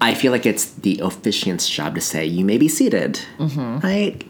I 0.00 0.14
feel 0.14 0.32
like 0.32 0.46
it's 0.46 0.66
the 0.66 0.98
officiant's 1.00 1.68
job 1.68 1.94
to 1.94 2.00
say, 2.00 2.24
you 2.24 2.44
may 2.44 2.58
be 2.58 2.68
seated. 2.68 3.20
mm-hmm. 3.38 3.78
Right? 3.86 4.24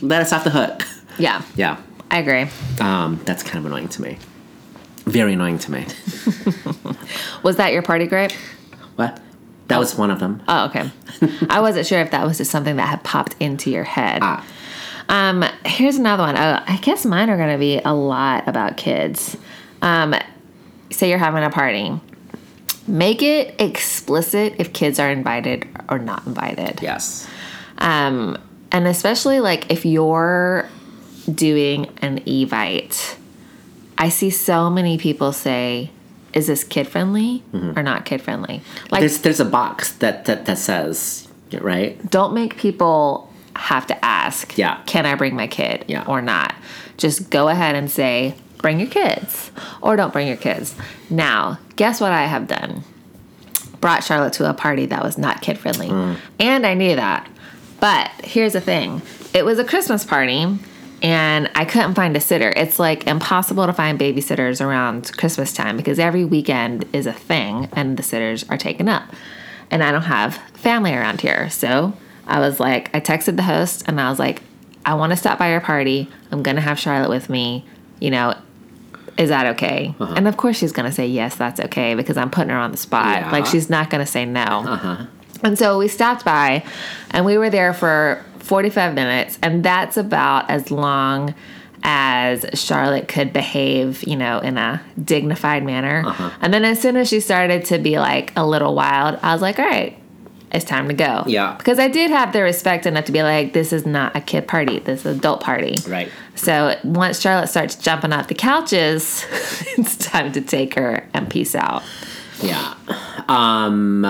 Let 0.00 0.22
us 0.22 0.32
off 0.32 0.44
the 0.44 0.50
hook. 0.50 0.82
Yeah, 1.18 1.42
Yeah. 1.56 1.78
I 2.10 2.18
agree. 2.18 2.46
Um, 2.80 3.20
that's 3.24 3.42
kind 3.42 3.58
of 3.58 3.66
annoying 3.66 3.88
to 3.88 4.02
me. 4.02 4.18
Very 5.04 5.34
annoying 5.34 5.58
to 5.60 5.72
me. 5.72 5.86
Was 7.42 7.56
that 7.56 7.72
your 7.72 7.82
party 7.82 8.06
grape? 8.06 8.32
What? 8.96 9.20
That 9.68 9.78
was 9.78 9.94
one 9.94 10.10
of 10.10 10.20
them. 10.20 10.42
Oh, 10.48 10.66
okay. 10.66 10.90
I 11.48 11.60
wasn't 11.60 11.86
sure 11.86 12.00
if 12.00 12.10
that 12.10 12.26
was 12.26 12.36
just 12.36 12.50
something 12.50 12.76
that 12.76 12.88
had 12.88 13.02
popped 13.04 13.36
into 13.40 13.70
your 13.70 13.84
head. 13.84 14.18
Ah. 14.20 14.44
Um, 15.08 15.44
here's 15.64 15.96
another 15.96 16.24
one. 16.24 16.36
Uh, 16.36 16.62
I 16.66 16.76
guess 16.78 17.06
mine 17.06 17.30
are 17.30 17.36
going 17.38 17.52
to 17.52 17.58
be 17.58 17.78
a 17.78 17.94
lot 17.94 18.46
about 18.48 18.76
kids. 18.76 19.36
Um, 19.80 20.14
say 20.90 21.08
you're 21.08 21.18
having 21.18 21.42
a 21.42 21.50
party. 21.50 21.98
Make 22.86 23.22
it 23.22 23.60
explicit 23.60 24.56
if 24.58 24.72
kids 24.72 24.98
are 24.98 25.10
invited 25.10 25.66
or 25.88 25.98
not 25.98 26.26
invited. 26.26 26.80
Yes. 26.82 27.26
Um, 27.78 28.36
and 28.72 28.86
especially 28.86 29.40
like 29.40 29.70
if 29.70 29.86
you're 29.86 30.68
doing 31.32 31.86
an 32.02 32.20
evite, 32.20 33.16
I 33.98 34.08
see 34.08 34.30
so 34.30 34.68
many 34.70 34.98
people 34.98 35.32
say, 35.32 35.90
"Is 36.32 36.46
this 36.46 36.64
kid 36.64 36.88
friendly 36.88 37.42
or 37.52 37.82
not 37.82 38.04
kid 38.04 38.20
friendly?" 38.22 38.62
Like, 38.90 39.00
There's 39.00 39.18
there's 39.18 39.40
a 39.40 39.44
box 39.44 39.92
that 39.94 40.24
that, 40.26 40.46
that 40.46 40.58
says 40.58 41.28
right. 41.60 41.98
don't 42.10 42.32
make 42.34 42.56
people 42.56 43.30
have 43.54 43.86
to 43.86 44.04
ask, 44.04 44.56
Yeah. 44.56 44.78
can 44.86 45.04
I 45.04 45.14
bring 45.14 45.36
my 45.36 45.46
kid 45.46 45.84
Yeah. 45.86 46.04
or 46.06 46.22
not? 46.22 46.54
Just 46.96 47.28
go 47.30 47.48
ahead 47.48 47.74
and 47.74 47.90
say, 47.90 48.34
bring 48.58 48.78
your 48.80 48.88
kids 48.88 49.50
or 49.82 49.94
don't 49.96 50.12
bring 50.12 50.26
your 50.26 50.36
kids. 50.38 50.74
Now, 51.10 51.58
guess 51.76 52.00
what 52.00 52.12
I 52.12 52.24
have 52.24 52.46
done? 52.48 52.82
Brought 53.80 54.04
Charlotte 54.04 54.32
to 54.34 54.48
a 54.48 54.54
party 54.54 54.86
that 54.86 55.02
was 55.02 55.18
not 55.18 55.42
kid 55.42 55.58
friendly. 55.58 55.88
Mm. 55.88 56.16
And 56.40 56.66
I 56.66 56.74
knew 56.74 56.96
that. 56.96 57.28
But 57.80 58.10
here's 58.24 58.52
the 58.54 58.60
thing 58.60 59.02
it 59.34 59.44
was 59.44 59.58
a 59.58 59.64
Christmas 59.64 60.04
party. 60.04 60.46
And 61.02 61.50
I 61.56 61.64
couldn't 61.64 61.94
find 61.94 62.16
a 62.16 62.20
sitter. 62.20 62.52
It's 62.54 62.78
like 62.78 63.08
impossible 63.08 63.66
to 63.66 63.72
find 63.72 63.98
babysitters 63.98 64.64
around 64.64 65.10
Christmas 65.16 65.52
time 65.52 65.76
because 65.76 65.98
every 65.98 66.24
weekend 66.24 66.84
is 66.92 67.06
a 67.06 67.12
thing 67.12 67.68
and 67.72 67.96
the 67.96 68.04
sitters 68.04 68.48
are 68.48 68.56
taken 68.56 68.88
up. 68.88 69.10
And 69.70 69.82
I 69.82 69.90
don't 69.90 70.02
have 70.02 70.36
family 70.54 70.94
around 70.94 71.20
here. 71.20 71.50
So 71.50 71.94
I 72.26 72.38
was 72.38 72.60
like, 72.60 72.94
I 72.94 73.00
texted 73.00 73.36
the 73.36 73.42
host 73.42 73.82
and 73.88 74.00
I 74.00 74.10
was 74.10 74.20
like, 74.20 74.42
I 74.86 74.94
want 74.94 75.10
to 75.10 75.16
stop 75.16 75.38
by 75.38 75.50
your 75.50 75.60
party. 75.60 76.08
I'm 76.30 76.42
going 76.42 76.56
to 76.56 76.62
have 76.62 76.78
Charlotte 76.78 77.10
with 77.10 77.28
me. 77.28 77.64
You 77.98 78.10
know, 78.10 78.34
is 79.18 79.30
that 79.30 79.46
okay? 79.56 79.94
Uh-huh. 79.98 80.14
And 80.16 80.28
of 80.28 80.36
course 80.36 80.56
she's 80.56 80.72
going 80.72 80.88
to 80.88 80.94
say, 80.94 81.06
yes, 81.06 81.34
that's 81.34 81.58
okay 81.58 81.94
because 81.94 82.16
I'm 82.16 82.30
putting 82.30 82.50
her 82.50 82.58
on 82.58 82.70
the 82.70 82.76
spot. 82.76 83.22
Yeah. 83.22 83.32
Like 83.32 83.46
she's 83.46 83.68
not 83.68 83.90
going 83.90 84.04
to 84.04 84.10
say 84.10 84.24
no. 84.24 84.42
Uh-huh. 84.42 85.06
And 85.42 85.58
so 85.58 85.78
we 85.78 85.88
stopped 85.88 86.24
by 86.24 86.64
and 87.10 87.24
we 87.24 87.36
were 87.36 87.50
there 87.50 87.74
for 87.74 88.24
45 88.42 88.94
minutes. 88.94 89.38
And 89.42 89.64
that's 89.64 89.96
about 89.96 90.50
as 90.50 90.70
long 90.70 91.34
as 91.82 92.46
Charlotte 92.54 93.08
could 93.08 93.32
behave, 93.32 94.02
you 94.04 94.16
know, 94.16 94.38
in 94.38 94.56
a 94.56 94.82
dignified 95.02 95.64
manner. 95.64 96.04
Uh-huh. 96.06 96.30
And 96.40 96.54
then 96.54 96.64
as 96.64 96.80
soon 96.80 96.96
as 96.96 97.08
she 97.08 97.20
started 97.20 97.64
to 97.66 97.78
be 97.78 97.98
like 97.98 98.32
a 98.36 98.46
little 98.46 98.74
wild, 98.74 99.18
I 99.22 99.32
was 99.32 99.42
like, 99.42 99.58
all 99.58 99.64
right, 99.64 99.98
it's 100.52 100.64
time 100.64 100.88
to 100.88 100.94
go. 100.94 101.24
Yeah. 101.26 101.56
Because 101.56 101.78
I 101.78 101.88
did 101.88 102.10
have 102.10 102.32
the 102.32 102.42
respect 102.42 102.86
enough 102.86 103.06
to 103.06 103.12
be 103.12 103.22
like, 103.22 103.52
this 103.52 103.72
is 103.72 103.86
not 103.86 104.14
a 104.14 104.20
kid 104.20 104.46
party, 104.46 104.78
this 104.80 105.00
is 105.00 105.06
an 105.06 105.18
adult 105.18 105.40
party. 105.40 105.76
Right. 105.86 106.10
So 106.34 106.78
once 106.84 107.20
Charlotte 107.20 107.48
starts 107.48 107.74
jumping 107.74 108.12
off 108.12 108.28
the 108.28 108.34
couches, 108.34 109.24
it's 109.78 109.96
time 109.96 110.32
to 110.32 110.40
take 110.40 110.74
her 110.74 111.08
and 111.14 111.28
peace 111.28 111.54
out. 111.54 111.82
Yeah. 112.40 112.74
Um, 113.28 114.04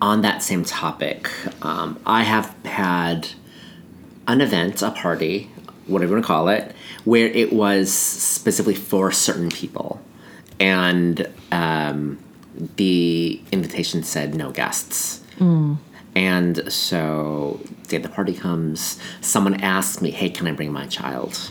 on 0.00 0.22
that 0.22 0.42
same 0.42 0.64
topic, 0.64 1.30
um, 1.62 1.98
I 2.06 2.22
have 2.22 2.54
had 2.64 3.28
an 4.32 4.40
event, 4.40 4.82
a 4.82 4.90
party, 4.90 5.50
whatever 5.86 6.10
you 6.10 6.14
want 6.16 6.24
to 6.24 6.26
call 6.26 6.48
it, 6.48 6.74
where 7.04 7.26
it 7.26 7.52
was 7.52 7.92
specifically 7.92 8.74
for 8.74 9.10
certain 9.10 9.48
people. 9.50 10.00
And 10.58 11.28
um, 11.52 12.18
the 12.76 13.40
invitation 13.52 14.02
said 14.02 14.34
no 14.34 14.50
guests. 14.50 15.20
And 16.14 16.72
so, 16.72 17.60
the 17.84 17.88
day 17.88 17.98
the 17.98 18.08
party 18.08 18.34
comes, 18.34 18.98
someone 19.20 19.60
asked 19.62 20.02
me, 20.02 20.10
hey, 20.10 20.28
can 20.28 20.46
I 20.48 20.52
bring 20.52 20.72
my 20.72 20.86
child? 20.86 21.50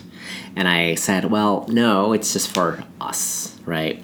And 0.54 0.68
I 0.68 0.94
said, 0.96 1.30
well, 1.30 1.64
no, 1.68 2.12
it's 2.12 2.32
just 2.32 2.52
for 2.54 2.84
us, 3.00 3.56
right? 3.64 4.02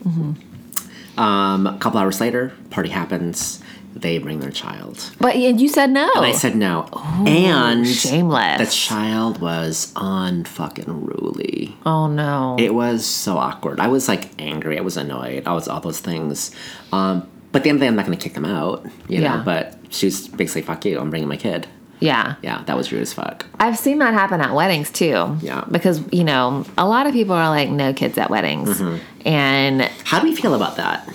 Um, 1.19 1.67
a 1.67 1.77
couple 1.79 1.99
hours 2.01 2.21
later, 2.21 2.53
party 2.71 2.89
happens. 2.89 3.63
They 3.99 4.19
bring 4.19 4.41
their 4.41 4.51
child. 4.51 5.11
But 5.19 5.37
and 5.37 5.59
you 5.61 5.69
said 5.69 5.91
no. 5.91 6.11
And 6.17 6.25
I 6.27 6.33
said 6.33 6.55
no. 6.55 6.87
and 7.27 7.87
shameless. 7.87 8.59
the 8.59 8.67
child 8.75 9.41
was 9.41 9.93
unfucking 9.95 10.87
ruly. 10.87 11.77
oh 11.87 12.07
no. 12.07 12.57
It 12.59 12.75
was 12.75 13.05
so 13.07 13.39
awkward. 13.39 13.81
I 13.81 13.89
was 13.89 14.07
like 14.09 14.31
angry. 14.41 14.79
I 14.79 14.83
was 14.83 14.97
annoyed. 14.97 15.47
I 15.47 15.53
was 15.55 15.67
all 15.69 15.81
those 15.81 16.01
things. 16.01 16.51
Um, 16.93 17.27
but 17.53 17.61
at 17.61 17.63
the 17.65 17.71
end 17.71 17.77
of 17.77 17.81
the 17.81 17.85
day, 17.85 17.89
I'm 17.89 17.97
not 17.97 18.07
going 18.07 18.19
to 18.19 18.23
kick 18.23 18.35
them 18.35 18.45
out, 18.45 18.85
you 19.09 19.21
Yeah. 19.23 19.37
know. 19.39 19.43
But 19.45 19.79
was 20.03 20.29
basically, 20.29 20.63
fuck 20.63 20.85
you. 20.85 20.99
I'm 20.99 21.09
bringing 21.11 21.29
my 21.29 21.37
kid. 21.39 21.67
yeah. 22.01 22.35
Yeah, 22.43 22.63
that 22.67 22.77
was 22.77 22.93
rude 22.93 23.01
as 23.03 23.15
fuck. 23.15 23.47
I've 23.59 23.79
seen 23.79 23.99
that 24.01 24.13
happen 24.13 24.41
at 24.43 24.53
weddings 24.55 24.91
too. 24.91 25.39
Yeah. 25.41 25.65
Because, 25.71 26.03
you 26.13 26.25
know, 26.25 26.67
a 26.77 26.87
lot 26.87 27.07
of 27.07 27.15
people 27.15 27.35
are 27.35 27.49
like, 27.49 27.71
no 27.71 27.95
kids 27.95 28.19
at 28.19 28.29
weddings. 28.29 28.69
Mm-hmm. 28.79 29.27
And 29.27 29.83
How 30.05 30.21
do 30.21 30.29
we 30.29 30.37
feel 30.37 30.55
about 30.55 30.77
that? 30.77 31.09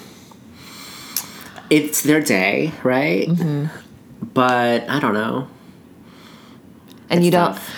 It's 1.72 2.04
their 2.04 2.22
day, 2.22 2.72
right? 2.84 3.28
Mm-hmm. 3.28 3.66
But 4.34 4.88
I 4.90 5.00
don't 5.00 5.14
know. 5.16 5.48
and 7.10 7.20
It's 7.20 7.26
you 7.26 7.32
don't 7.32 7.54
tough. 7.54 7.70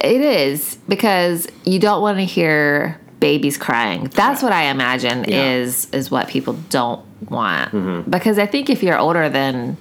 it 0.00 0.20
is 0.20 0.76
because 0.86 1.48
you 1.64 1.80
don't 1.80 2.00
want 2.02 2.18
to 2.18 2.24
hear 2.24 3.00
babies 3.20 3.58
crying. 3.58 4.04
That's 4.14 4.42
what 4.42 4.52
I 4.52 4.64
imagine 4.64 5.24
Yeah. 5.26 5.42
Mm-hmm. 5.42 5.62
is 5.64 5.88
is 5.92 6.10
what 6.10 6.28
people 6.28 6.54
don't 6.70 7.02
want. 7.30 8.08
Because 8.10 8.38
I 8.38 8.46
think 8.46 8.70
if 8.70 8.82
you're 8.82 8.98
older 8.98 9.28
than 9.28 9.76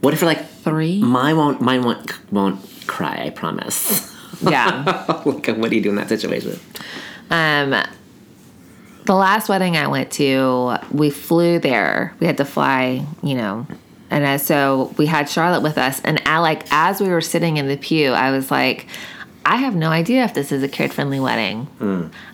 What 0.00 0.14
if 0.14 0.20
you're 0.22 0.30
like 0.30 0.48
three, 0.64 1.02
mine 1.02 1.36
won't 1.36 1.60
mine 1.60 1.82
won't 1.82 2.10
won't 2.32 2.60
cry? 2.86 3.24
I 3.26 3.30
promise. 3.30 4.14
yeah. 4.42 4.84
like, 5.26 5.26
what 5.26 5.70
do 5.70 5.76
you 5.76 5.82
do 5.82 5.90
in 5.90 5.96
that 5.96 6.08
situation? 6.08 6.58
Um, 7.30 7.74
the 9.06 9.14
last 9.14 9.48
wedding 9.48 9.76
I 9.76 9.86
went 9.88 10.10
to, 10.12 10.76
we 10.92 11.10
flew 11.10 11.58
there. 11.58 12.14
We 12.20 12.26
had 12.26 12.36
to 12.38 12.44
fly, 12.44 13.06
you 13.22 13.34
know, 13.36 13.66
and 14.10 14.24
uh, 14.24 14.38
so 14.38 14.94
we 14.98 15.06
had 15.06 15.28
Charlotte 15.28 15.62
with 15.62 15.78
us. 15.78 16.00
And 16.02 16.22
I 16.26 16.38
like 16.38 16.64
as 16.70 17.00
we 17.00 17.08
were 17.08 17.20
sitting 17.20 17.56
in 17.56 17.66
the 17.68 17.76
pew, 17.76 18.10
I 18.12 18.30
was 18.30 18.50
like, 18.50 18.86
I 19.44 19.56
have 19.56 19.74
no 19.74 19.90
idea 19.90 20.24
if 20.24 20.34
this 20.34 20.50
is 20.52 20.62
a 20.62 20.68
kid 20.68 20.92
friendly 20.92 21.20
wedding. 21.20 21.68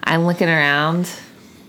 I'm 0.05 0.27
looking 0.27 0.49
around. 0.49 1.09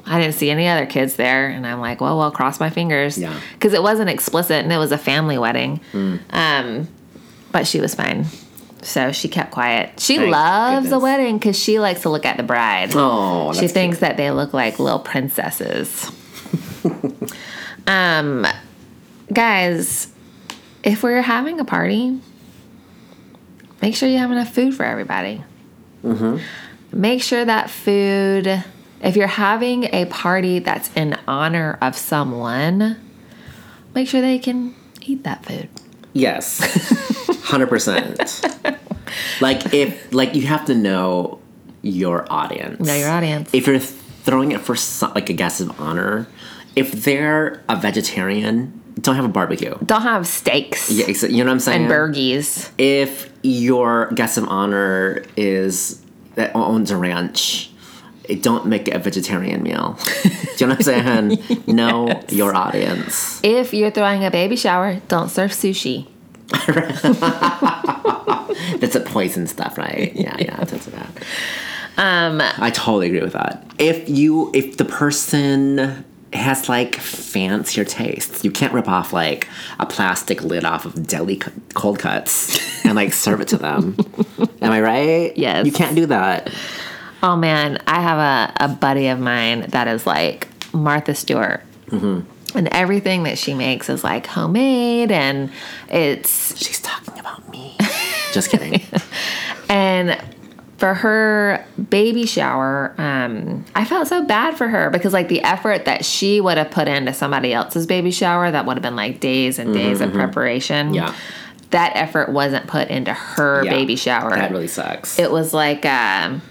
I 0.05 0.19
didn't 0.19 0.35
see 0.35 0.49
any 0.49 0.67
other 0.67 0.85
kids 0.85 1.15
there, 1.15 1.47
and 1.47 1.65
I'm 1.65 1.79
like, 1.79 2.01
well, 2.01 2.17
well, 2.17 2.29
cross 2.31 2.59
my 2.59 2.69
fingers, 2.69 3.17
Yeah. 3.17 3.37
because 3.53 3.71
it 3.73 3.81
wasn't 3.81 4.09
explicit 4.09 4.63
and 4.63 4.71
it 4.73 4.77
was 4.77 4.91
a 4.91 4.97
family 4.97 5.37
wedding. 5.37 5.79
Um, 6.31 6.87
but 7.53 7.67
she 7.67 7.79
was 7.79 7.95
fine. 7.95 8.25
So 8.83 9.11
she 9.11 9.27
kept 9.29 9.51
quiet. 9.51 9.99
She 9.99 10.17
Thank 10.17 10.31
loves 10.31 10.85
the 10.89 10.95
goodness. 10.97 11.03
wedding 11.03 11.37
because 11.37 11.57
she 11.57 11.79
likes 11.79 12.01
to 12.01 12.09
look 12.09 12.25
at 12.25 12.37
the 12.37 12.43
bride. 12.43 12.91
Oh, 12.95 13.53
She 13.53 13.67
thinks 13.67 13.99
that 13.99 14.17
they 14.17 14.29
look 14.31 14.53
like 14.53 14.79
little 14.79 14.99
princesses. 14.99 16.11
um, 17.87 18.45
guys, 19.31 20.11
if 20.83 21.01
we're 21.03 21.21
having 21.21 21.59
a 21.59 21.65
party, 21.65 22.19
make 23.81 23.95
sure 23.95 24.09
you 24.09 24.17
have 24.17 24.31
enough 24.31 24.53
food 24.53 24.75
for 24.75 24.83
everybody. 24.83 25.43
Make 26.91 27.23
sure 27.23 27.43
that 27.45 27.69
food, 27.69 28.63
if 29.01 29.15
you're 29.15 29.27
having 29.27 29.85
a 29.85 30.05
party 30.05 30.59
that's 30.59 30.91
in 30.95 31.17
honor 31.27 31.77
of 31.81 31.95
someone, 31.95 32.97
make 33.95 34.07
sure 34.09 34.21
they 34.21 34.39
can 34.39 34.75
eat 35.01 35.23
that 35.23 35.45
food. 35.45 35.69
Yes, 36.13 36.60
hundred 37.43 37.67
percent. 37.67 38.41
Like 39.41 39.73
if 39.73 40.13
like 40.13 40.36
you 40.36 40.47
have 40.47 40.65
to 40.65 40.76
know 40.76 41.39
your 41.82 42.26
audience. 42.32 42.80
Know 42.80 42.95
your 42.95 43.10
audience. 43.10 43.49
If 43.54 43.67
you're 43.67 43.80
throwing 43.80 44.52
it 44.54 44.62
for 44.62 44.76
some, 44.76 45.13
like 45.13 45.30
a 45.30 45.34
guest 45.34 45.60
of 45.62 45.80
honor, 45.82 46.28
if 46.76 46.91
they're 46.91 47.62
a 47.67 47.76
vegetarian, 47.76 48.82
don't 49.02 49.15
have 49.15 49.26
a 49.26 49.30
barbecue. 49.30 49.76
Don't 49.86 50.02
have 50.04 50.26
steaks 50.28 50.89
Yeah, 50.89 51.08
you 51.28 51.43
know 51.43 51.49
what 51.49 51.54
I'm 51.54 51.60
saying. 51.60 51.84
and 51.84 51.91
burgies. 51.91 52.69
If 52.78 53.32
your 53.43 54.12
guest 54.15 54.38
of 54.38 54.47
honor 54.47 55.23
is 55.36 56.02
that 56.36 56.56
owns 56.56 56.89
a 56.91 56.97
ranch. 56.97 57.69
Don't 58.41 58.67
make 58.67 58.88
it 58.88 58.95
a 58.95 58.99
vegetarian 58.99 59.63
meal. 59.63 59.97
Do 60.23 60.29
you 60.29 60.67
know 60.67 60.75
what 60.75 60.88
I'm 60.88 60.91
saying? 61.38 61.63
Know 61.67 62.21
your 62.29 62.55
audience. 62.55 63.39
If 63.43 63.73
you're 63.73 63.91
throwing 63.91 64.23
a 64.23 64.31
baby 64.31 64.55
shower, 64.55 65.01
don't 65.07 65.29
serve 65.29 65.51
sushi. 65.51 66.07
That's 68.79 68.95
a 68.95 68.99
poison 68.99 69.47
stuff, 69.47 69.77
right? 69.77 70.13
Yeah, 70.15 70.36
yeah, 70.39 70.57
that's 70.63 70.86
that. 70.88 71.07
Um, 71.97 72.41
I 72.41 72.71
totally 72.71 73.07
agree 73.07 73.21
with 73.21 73.33
that. 73.33 73.65
If 73.77 74.09
you, 74.09 74.51
if 74.53 74.77
the 74.77 74.86
person 74.86 76.05
has 76.33 76.67
like 76.67 76.95
fancier 76.95 77.86
tastes, 77.86 78.43
you 78.43 78.51
can't 78.51 78.73
rip 78.73 78.88
off 78.88 79.13
like 79.13 79.47
a 79.79 79.86
plastic 79.86 80.43
lid 80.43 80.65
off 80.65 80.86
of 80.86 81.07
deli 81.07 81.38
cold 81.75 81.99
cuts 81.99 82.86
and 82.86 82.95
like 82.95 83.13
serve 83.13 83.41
it 83.41 83.47
to 83.49 83.57
them. 83.57 83.95
Am 84.62 84.71
I 84.71 84.81
right? 84.81 85.38
Yes. 85.38 85.65
You 85.65 85.71
can't 85.71 85.95
do 85.95 86.07
that. 86.07 86.51
Oh 87.23 87.36
man, 87.38 87.81
I 87.88 88.01
have 88.01 88.17
a, 88.59 88.65
a 88.65 88.67
buddy 88.67 89.07
of 89.07 89.19
mine 89.19 89.62
that 89.69 89.88
is 89.88 90.05
like 90.05 90.47
Martha 90.74 91.15
Stewart. 91.15 91.63
And 91.91 92.67
everything 92.71 93.24
that 93.24 93.38
she 93.38 93.53
makes 93.53 93.88
is 93.89 94.03
like 94.03 94.26
homemade 94.28 95.11
and 95.11 95.51
it's 95.89 96.55
She's 96.57 96.82
talking 96.82 97.17
about 97.19 97.49
me. 97.51 97.78
Just 98.34 98.49
kidding. 98.51 98.82
and 99.69 100.19
for 100.78 100.93
her 100.95 101.65
baby 101.89 102.26
shower, 102.26 102.93
um, 102.97 103.63
I 103.76 103.86
felt 103.86 104.07
so 104.07 104.24
bad 104.24 104.57
for 104.57 104.67
her 104.67 104.89
because 104.89 105.13
like 105.13 105.30
the 105.30 105.41
effort 105.43 105.86
that 105.86 106.03
she 106.03 106.41
would 106.41 106.57
have 106.57 106.71
put 106.71 106.88
into 106.88 107.13
somebody 107.13 107.53
else's 107.53 107.86
baby 107.88 108.11
shower, 108.11 108.49
that 108.51 108.65
would 108.65 108.76
have 108.76 108.84
been 108.84 108.95
like 108.95 109.19
days 109.19 109.59
and 109.59 109.74
days 109.74 110.01
of 110.01 110.11
preparation. 110.13 110.88
Mm-hmm, 110.88 110.95
Yeah. 110.95 111.15
That 111.69 111.93
effort 111.95 112.30
wasn't 112.30 112.67
put 112.67 112.89
into 112.89 113.13
her 113.13 113.63
Yeah. 113.63 113.71
baby 113.71 113.95
shower. 113.95 114.30
That 114.32 114.51
really 114.51 114.67
sucks. 114.67 115.17
it 115.17 115.32
was 115.32 115.53
like 115.55 115.86
um, 115.86 116.41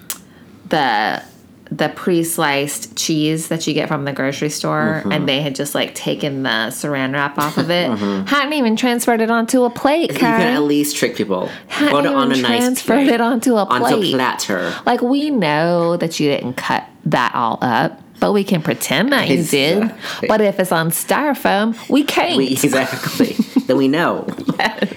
the 0.73 1.23
the 1.70 1.89
pre-sliced 1.89 2.95
cheese 2.97 3.49
that 3.49 3.66
you 3.66 3.73
get 3.73 3.89
from 3.89 4.05
the 4.05 4.12
grocery 4.12 4.51
store 4.51 5.01
Mm-hmm. 5.01 5.12
and 5.12 5.27
they 5.27 5.41
had 5.41 5.55
just 5.55 5.75
like 5.75 5.95
taken 5.95 6.43
the 6.43 6.68
saran 6.68 7.14
wrap 7.14 7.39
off 7.39 7.57
of 7.57 7.70
it 7.70 7.89
hadn't 8.29 8.53
even 8.53 8.77
transferred 8.77 9.23
it 9.23 9.31
onto 9.31 9.64
a 9.64 9.70
plate 9.70 10.12
you 10.12 10.18
can 10.18 10.53
at 10.55 10.62
least 10.64 10.97
trick 10.97 11.16
people. 11.16 11.49
hadn't 11.68 11.95
Put 11.95 12.05
it 12.05 12.12
on 12.12 12.29
a 12.31 12.35
even 12.35 12.43
nice 12.43 12.59
transferred 12.59 13.05
plate. 13.07 13.09
it 13.14 13.20
onto 13.23 13.57
a 13.57 13.64
plate 13.64 14.12
a 14.12 14.16
platter. 14.16 14.75
like 14.85 15.01
we 15.01 15.31
know 15.31 15.97
that 15.97 16.20
you 16.20 16.29
didn't 16.29 16.55
cut 16.59 16.85
that 17.07 17.35
all 17.35 17.59
up 17.62 17.99
but 18.20 18.33
we 18.33 18.45
can 18.45 18.61
pretend 18.62 19.11
that 19.12 19.29
you 19.31 19.43
did 19.43 19.95
but 20.29 20.43
if 20.43 20.61
it's 20.61 20.73
on 20.73 20.91
styrofoam 20.91 21.75
we 21.89 22.05
can't 22.05 22.37
We, 22.37 22.49
exactly. 22.49 23.35
then 23.73 23.79
we 23.79 23.89
know. 23.89 24.27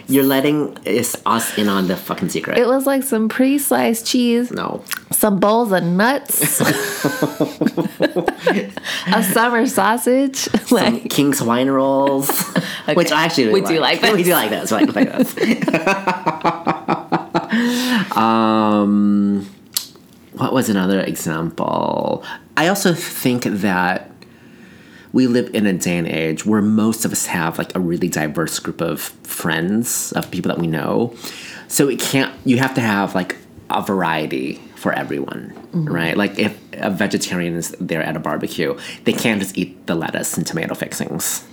You're 0.07 0.23
letting 0.23 0.77
us, 0.85 1.57
in 1.57 1.69
on 1.69 1.87
the 1.87 1.95
fucking 1.95 2.29
secret. 2.29 2.57
it 2.57 2.67
was 2.67 2.85
like 2.85 3.03
some 3.03 3.29
pre-sliced 3.29 4.05
cheese 4.05 4.51
no. 4.51 4.83
some 5.11 5.39
bowls 5.39 5.71
of 5.71 5.83
nuts, 5.83 6.59
a 9.07 9.23
summer 9.23 9.65
sausage. 9.65 10.47
like, 10.71 11.09
King's 11.09 11.39
Hawaiian 11.39 11.71
rolls, 11.71 12.29
which 12.93 13.11
I 13.11 13.23
actually 13.23 13.45
really 13.47 13.61
We 13.61 13.67
do 13.67 13.79
like 13.79 14.01
We 14.01 14.23
do 14.23 14.31
like 14.31 14.49
those. 14.49 14.71
We 14.71 14.85
like, 14.85 14.95
like 14.95 15.11
those. 15.11 15.37
um, 18.17 19.49
what 20.33 20.53
was 20.53 20.69
another 20.69 20.99
example? 20.99 22.23
I 22.57 22.67
also 22.67 22.93
think 22.93 23.43
that 23.45 24.11
we 25.15 25.27
live 25.27 25.49
in 25.55 25.65
a 25.65 25.71
day 25.71 25.97
and 25.97 26.07
age 26.07 26.45
where 26.45 26.61
most 26.61 27.05
of 27.05 27.11
us 27.13 27.25
have 27.27 27.57
like 27.57 27.73
a 27.73 27.79
really 27.79 28.09
diverse 28.09 28.59
group 28.59 28.81
of 28.81 28.99
friends 28.99 30.11
of 30.11 30.29
people 30.29 30.49
that 30.49 30.59
we 30.59 30.67
know. 30.67 31.15
So 31.69 31.87
it 31.87 32.01
can't. 32.01 32.35
You 32.43 32.57
have 32.57 32.73
to 32.75 32.81
have 32.81 33.15
like 33.15 33.37
a 33.69 33.81
variety 33.81 34.55
for 34.75 34.91
everyone, 34.91 35.53
mm-hmm. 35.71 35.85
right? 35.85 36.17
Like 36.17 36.37
if 36.37 36.59
a 36.73 36.91
vegetarian 36.91 37.55
is 37.55 37.73
there 37.79 38.03
at 38.03 38.17
a 38.17 38.19
barbecue, 38.19 38.77
they 39.05 39.13
can't 39.13 39.39
just 39.39 39.57
eat 39.57 39.87
the 39.87 39.95
lettuce 39.95 40.35
and 40.35 40.45
tomato 40.45 40.75
fixings. 40.75 41.45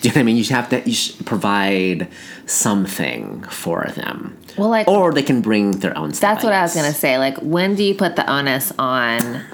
Do 0.00 0.08
you 0.08 0.14
know 0.14 0.20
what 0.20 0.20
I 0.20 0.24
mean? 0.24 0.36
You 0.36 0.44
have 0.44 0.70
to 0.70 0.82
you 0.88 0.94
should 0.94 1.26
provide 1.26 2.08
something 2.46 3.42
for 3.42 3.84
them. 3.96 4.38
Well, 4.56 4.70
like- 4.70 4.88
or 4.88 5.12
they 5.12 5.22
can 5.22 5.42
bring 5.42 5.72
their 5.72 5.96
own. 5.96 6.14
stuff. 6.14 6.36
That's 6.36 6.44
what 6.44 6.54
I 6.54 6.62
was 6.62 6.74
gonna 6.74 6.94
say. 6.94 7.18
Like, 7.18 7.36
when 7.42 7.74
do 7.74 7.82
you 7.82 7.94
put 7.94 8.16
the 8.16 8.28
onus 8.32 8.72
on 8.78 9.44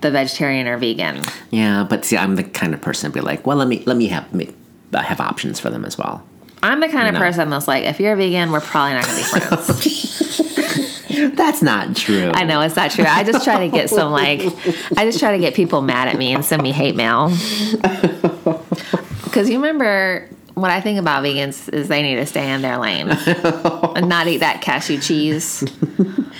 the 0.00 0.10
vegetarian 0.10 0.66
or 0.66 0.76
vegan? 0.78 1.22
Yeah, 1.50 1.84
but 1.88 2.04
see, 2.04 2.16
I'm 2.16 2.36
the 2.36 2.44
kind 2.44 2.74
of 2.74 2.80
person 2.80 3.10
to 3.10 3.14
be 3.14 3.20
like, 3.20 3.46
well, 3.46 3.56
let 3.56 3.68
me 3.68 3.82
let 3.86 3.96
me 3.96 4.08
have 4.08 4.32
me 4.32 4.52
uh, 4.92 5.02
have 5.02 5.20
options 5.20 5.60
for 5.60 5.70
them 5.70 5.84
as 5.84 5.96
well. 5.98 6.24
I'm 6.62 6.80
the 6.80 6.88
kind 6.88 7.08
of 7.08 7.14
know. 7.14 7.20
person 7.20 7.48
that's 7.50 7.66
like, 7.66 7.84
if 7.84 8.00
you're 8.00 8.12
a 8.12 8.16
vegan, 8.16 8.52
we're 8.52 8.60
probably 8.60 8.94
not 8.94 9.04
gonna 9.06 9.16
be 9.16 9.22
friends. 9.22 10.56
That's 11.36 11.60
not 11.60 11.96
true. 11.96 12.30
I 12.34 12.44
know 12.44 12.60
it's 12.60 12.76
not 12.76 12.92
true. 12.92 13.04
I 13.04 13.24
just 13.24 13.44
try 13.44 13.66
to 13.66 13.68
get 13.68 13.90
some 13.90 14.12
like, 14.12 14.40
I 14.96 15.04
just 15.04 15.18
try 15.18 15.32
to 15.32 15.38
get 15.38 15.54
people 15.54 15.82
mad 15.82 16.08
at 16.08 16.16
me 16.16 16.32
and 16.32 16.44
send 16.44 16.62
me 16.62 16.72
hate 16.72 16.94
mail. 16.96 17.28
Because 19.24 19.50
you 19.50 19.56
remember 19.56 20.28
what 20.60 20.70
I 20.70 20.80
think 20.80 20.98
about 20.98 21.24
vegans 21.24 21.72
is 21.72 21.88
they 21.88 22.02
need 22.02 22.16
to 22.16 22.26
stay 22.26 22.52
in 22.52 22.62
their 22.62 22.78
lane 22.78 23.08
and 23.10 24.08
not 24.08 24.26
eat 24.26 24.38
that 24.38 24.60
cashew 24.62 24.98
cheese, 24.98 25.64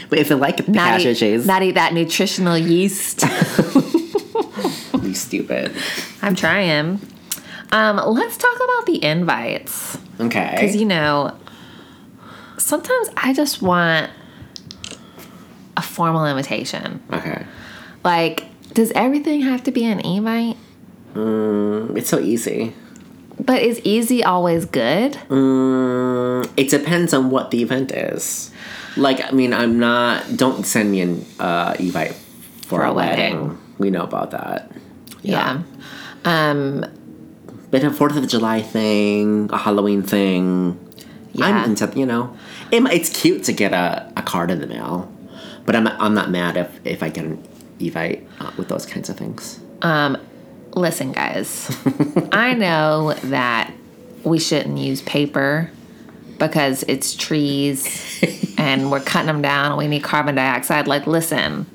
But 0.09 0.19
if 0.19 0.29
they 0.29 0.35
like 0.35 0.69
not 0.69 0.91
cashew 1.01 1.11
eat, 1.11 1.17
cheese, 1.19 1.47
not 1.47 1.63
eat 1.63 1.73
that 1.77 1.93
nutritional 1.93 2.57
yeast. 2.59 3.23
you 5.03 5.15
stupid. 5.15 5.73
I'm 6.23 6.35
trying. 6.35 7.01
Um, 7.73 7.97
let's 8.07 8.37
talk 8.37 8.57
about 8.57 8.87
the 8.87 9.03
invites. 9.05 9.97
Okay. 10.19 10.51
Because, 10.55 10.77
you 10.77 10.85
know, 10.87 11.37
sometimes 12.59 13.09
I 13.17 13.33
just 13.33 13.63
want 13.63 14.11
a 15.77 15.83
formal 15.83 16.27
invitation. 16.27 17.03
okay. 17.13 17.45
Like, 18.03 18.47
does 18.75 18.91
everything 18.93 19.43
have 19.43 19.63
to 19.65 19.71
be 19.71 19.85
an 19.85 20.01
invite? 20.01 20.57
It's 21.15 22.09
so 22.09 22.19
easy. 22.19 22.75
But 23.47 23.63
is 23.63 23.81
easy 23.85 24.23
always 24.25 24.65
good? 24.67 25.13
Mm, 25.29 26.51
it 26.57 26.69
depends 26.71 27.15
on 27.15 27.31
what 27.31 27.51
the 27.51 27.63
event 27.63 27.93
is. 27.93 28.51
Like, 28.97 29.25
I 29.25 29.31
mean, 29.31 29.53
I'm 29.53 29.79
not. 29.79 30.37
Don't 30.37 30.65
send 30.67 30.91
me 30.91 31.01
an 31.01 31.25
uh, 31.39 31.75
invite 31.79 32.15
for, 32.67 32.81
For 32.81 32.83
a 32.83 32.91
a 32.91 32.95
wedding. 32.95 33.41
wedding. 33.41 33.59
We 33.79 33.91
know 33.91 34.03
about 34.03 34.33
that. 34.33 34.71
Yeah. 35.23 35.63
Um, 36.25 36.85
But 37.71 37.85
a 37.85 37.91
Fourth 37.91 38.17
of 38.17 38.27
July 38.29 38.63
thing, 38.63 39.49
a 39.53 39.57
Halloween 39.59 40.03
thing. 40.03 40.77
Yeah. 41.33 41.47
I'm 41.47 41.71
into. 41.71 41.91
You 41.97 42.07
know, 42.07 42.37
it, 42.73 42.83
it's 42.93 43.11
cute 43.11 43.45
to 43.45 43.53
get 43.53 43.73
a, 43.73 44.13
a 44.17 44.23
card 44.23 44.51
in 44.51 44.61
the 44.61 44.67
mail, 44.67 45.11
but 45.65 45.77
I'm 45.77 45.87
I'm 45.87 46.15
not 46.15 46.31
mad 46.31 46.57
if 46.57 46.69
if 46.85 47.03
I 47.03 47.09
get 47.11 47.25
an 47.25 47.39
invite 47.79 48.27
uh, 48.41 48.51
with 48.59 48.69
those 48.69 48.85
kinds 48.85 49.09
of 49.09 49.17
things. 49.17 49.61
Listen, 50.75 51.13
guys, 51.13 51.71
I 52.33 52.55
know 52.55 53.15
that 53.25 53.73
we 54.25 54.39
shouldn't 54.39 54.79
use 54.79 55.03
paper 55.03 55.71
because 56.39 56.85
it's 56.89 57.15
trees 57.15 58.23
and 58.59 58.91
we're 58.91 59.01
cutting 59.01 59.27
them 59.27 59.43
down 59.43 59.73
and 59.73 59.79
we 59.79 59.87
need 59.87 60.03
carbon 60.03 60.35
dioxide. 60.35 60.87
Like, 60.87 61.07
listen, 61.07 61.67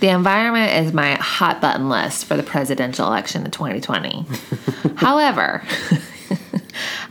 the 0.00 0.08
environment 0.08 0.72
is 0.86 0.92
my 0.92 1.14
hot 1.14 1.60
button 1.60 1.88
list 1.88 2.26
for 2.26 2.36
the 2.36 2.42
presidential 2.42 3.06
election 3.06 3.44
in 3.44 3.50
2020. 3.50 4.26
However, 4.96 5.62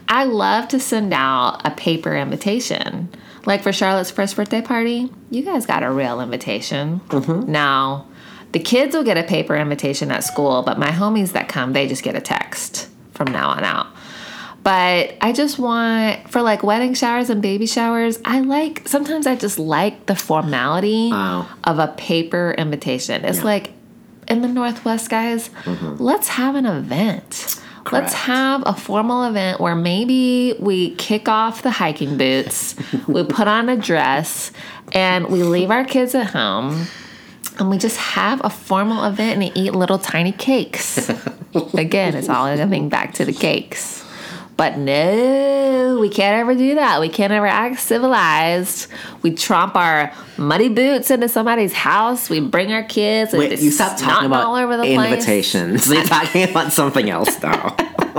I 0.08 0.24
love 0.24 0.68
to 0.68 0.80
send 0.80 1.12
out 1.12 1.62
a 1.64 1.70
paper 1.72 2.14
invitation. 2.14 3.08
Like 3.44 3.62
for 3.62 3.72
Charlotte's 3.72 4.10
first 4.10 4.36
birthday 4.36 4.62
party, 4.62 5.10
you 5.30 5.42
guys 5.42 5.66
got 5.66 5.82
a 5.82 5.90
real 5.90 6.20
invitation. 6.20 7.00
Mm-hmm. 7.08 7.50
Now, 7.50 8.06
the 8.56 8.62
kids 8.62 8.96
will 8.96 9.04
get 9.04 9.18
a 9.18 9.22
paper 9.22 9.54
invitation 9.54 10.10
at 10.10 10.24
school, 10.24 10.62
but 10.62 10.78
my 10.78 10.88
homies 10.88 11.32
that 11.32 11.46
come, 11.46 11.74
they 11.74 11.86
just 11.86 12.02
get 12.02 12.14
a 12.16 12.22
text 12.22 12.88
from 13.12 13.30
now 13.30 13.50
on 13.50 13.62
out. 13.64 13.86
But 14.62 15.14
I 15.20 15.34
just 15.34 15.58
want, 15.58 16.30
for 16.30 16.40
like 16.40 16.62
wedding 16.62 16.94
showers 16.94 17.28
and 17.28 17.42
baby 17.42 17.66
showers, 17.66 18.18
I 18.24 18.40
like, 18.40 18.88
sometimes 18.88 19.26
I 19.26 19.36
just 19.36 19.58
like 19.58 20.06
the 20.06 20.16
formality 20.16 21.10
Oh. 21.12 21.46
of 21.64 21.78
a 21.78 21.88
paper 21.98 22.54
invitation. 22.56 23.26
It's 23.26 23.40
Yeah. 23.40 23.44
like, 23.44 23.74
in 24.26 24.40
the 24.40 24.48
Northwest, 24.48 25.10
guys, 25.10 25.50
mm-hmm. 25.64 26.02
let's 26.02 26.28
have 26.28 26.54
an 26.54 26.64
event. 26.64 27.60
Let's 27.92 28.14
have 28.14 28.62
a 28.64 28.72
formal 28.72 29.24
event 29.24 29.60
where 29.60 29.76
maybe 29.76 30.54
we 30.58 30.94
kick 30.94 31.28
off 31.28 31.60
the 31.60 31.72
hiking 31.72 32.16
boots, 32.16 32.74
we 33.06 33.22
put 33.22 33.48
on 33.48 33.68
a 33.68 33.76
dress, 33.76 34.50
and 34.92 35.26
we 35.28 35.42
leave 35.42 35.70
our 35.70 35.84
kids 35.84 36.14
at 36.14 36.28
home. 36.28 36.86
And 37.58 37.70
we 37.70 37.78
just 37.78 37.96
have 37.96 38.40
a 38.44 38.50
formal 38.50 39.04
event 39.04 39.42
and 39.42 39.56
eat 39.56 39.72
little 39.72 39.98
tiny 39.98 40.32
cakes. 40.32 41.08
Again, 41.74 42.14
it's 42.14 42.28
all 42.28 42.54
coming 42.56 42.88
back 42.88 43.14
to 43.14 43.24
the 43.24 43.32
cakes. 43.32 44.04
But 44.56 44.78
no, 44.78 45.98
we 46.00 46.08
can't 46.08 46.34
ever 46.38 46.54
do 46.54 46.76
that. 46.76 47.00
We 47.00 47.10
can't 47.10 47.32
ever 47.32 47.46
act 47.46 47.78
civilized. 47.78 48.88
We 49.20 49.32
tromp 49.32 49.74
our 49.76 50.12
muddy 50.38 50.70
boots 50.70 51.10
into 51.10 51.28
somebody's 51.28 51.74
house. 51.74 52.30
We 52.30 52.40
bring 52.40 52.72
our 52.72 52.82
kids. 52.82 53.34
And 53.34 53.40
Wait, 53.40 53.60
you 53.60 53.70
stop 53.70 53.98
talking 53.98 54.26
about 54.26 54.46
all 54.46 54.54
over 54.54 54.78
the 54.78 54.84
place. 54.84 55.12
invitations. 55.12 55.90
You're 55.90 56.04
talking 56.04 56.48
about 56.48 56.72
something 56.72 57.10
else 57.10 57.38
now. 57.42 57.76